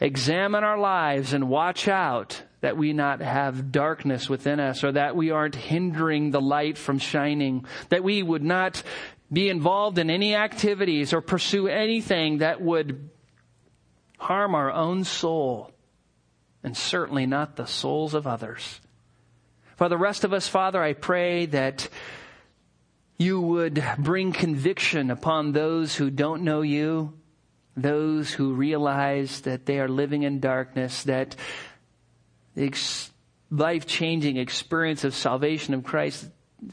examine 0.00 0.64
our 0.64 0.78
lives 0.78 1.32
and 1.32 1.48
watch 1.48 1.88
out 1.88 2.42
that 2.60 2.76
we 2.76 2.92
not 2.92 3.20
have 3.20 3.70
darkness 3.72 4.28
within 4.28 4.60
us 4.60 4.82
or 4.84 4.92
that 4.92 5.16
we 5.16 5.30
aren't 5.30 5.54
hindering 5.54 6.30
the 6.30 6.40
light 6.40 6.76
from 6.76 6.98
shining, 6.98 7.64
that 7.88 8.04
we 8.04 8.22
would 8.22 8.42
not 8.42 8.82
be 9.32 9.48
involved 9.48 9.98
in 9.98 10.10
any 10.10 10.34
activities 10.34 11.12
or 11.12 11.20
pursue 11.20 11.66
anything 11.66 12.38
that 12.38 12.60
would 12.60 13.10
harm 14.18 14.54
our 14.54 14.70
own 14.70 15.04
soul 15.04 15.72
and 16.62 16.76
certainly 16.76 17.26
not 17.26 17.56
the 17.56 17.66
souls 17.66 18.14
of 18.14 18.26
others. 18.26 18.80
For 19.76 19.88
the 19.88 19.98
rest 19.98 20.24
of 20.24 20.32
us, 20.32 20.48
Father, 20.48 20.82
I 20.82 20.94
pray 20.94 21.46
that 21.46 21.88
you 23.18 23.40
would 23.40 23.82
bring 23.98 24.32
conviction 24.32 25.10
upon 25.10 25.52
those 25.52 25.94
who 25.94 26.10
don't 26.10 26.42
know 26.42 26.62
you, 26.62 27.14
those 27.76 28.32
who 28.32 28.54
realize 28.54 29.42
that 29.42 29.66
they 29.66 29.78
are 29.78 29.88
living 29.88 30.22
in 30.22 30.40
darkness, 30.40 31.02
that 31.04 31.36
the 32.54 32.64
ex- 32.64 33.10
life 33.50 33.86
changing 33.86 34.38
experience 34.38 35.04
of 35.04 35.14
salvation 35.14 35.74
of 35.74 35.84
Christ, 35.84 36.28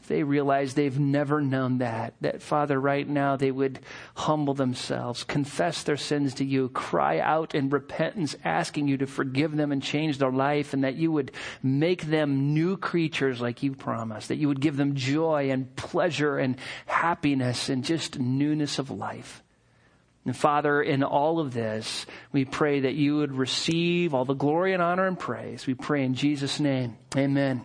they 0.08 0.22
realize 0.22 0.74
they've 0.74 0.98
never 0.98 1.42
known 1.42 1.78
that, 1.78 2.14
that 2.22 2.40
Father, 2.40 2.80
right 2.80 3.06
now 3.06 3.36
they 3.36 3.50
would 3.50 3.80
humble 4.14 4.54
themselves, 4.54 5.24
confess 5.24 5.82
their 5.82 5.98
sins 5.98 6.34
to 6.34 6.44
you, 6.44 6.70
cry 6.70 7.18
out 7.18 7.54
in 7.54 7.68
repentance, 7.68 8.34
asking 8.44 8.88
you 8.88 8.96
to 8.96 9.06
forgive 9.06 9.54
them 9.54 9.70
and 9.70 9.82
change 9.82 10.16
their 10.16 10.32
life, 10.32 10.72
and 10.72 10.84
that 10.84 10.96
you 10.96 11.12
would 11.12 11.32
make 11.62 12.04
them 12.04 12.54
new 12.54 12.78
creatures 12.78 13.42
like 13.42 13.62
you 13.62 13.74
promised, 13.74 14.28
that 14.28 14.36
you 14.36 14.48
would 14.48 14.60
give 14.60 14.78
them 14.78 14.94
joy 14.94 15.50
and 15.50 15.76
pleasure 15.76 16.38
and 16.38 16.56
happiness 16.86 17.68
and 17.68 17.84
just 17.84 18.18
newness 18.18 18.78
of 18.78 18.90
life. 18.90 19.43
And 20.24 20.36
Father, 20.36 20.82
in 20.82 21.02
all 21.02 21.38
of 21.38 21.52
this, 21.52 22.06
we 22.32 22.44
pray 22.44 22.80
that 22.80 22.94
you 22.94 23.16
would 23.16 23.32
receive 23.32 24.14
all 24.14 24.24
the 24.24 24.34
glory 24.34 24.72
and 24.72 24.82
honor 24.82 25.06
and 25.06 25.18
praise. 25.18 25.66
We 25.66 25.74
pray 25.74 26.04
in 26.04 26.14
Jesus' 26.14 26.60
name. 26.60 26.96
Amen. 27.16 27.62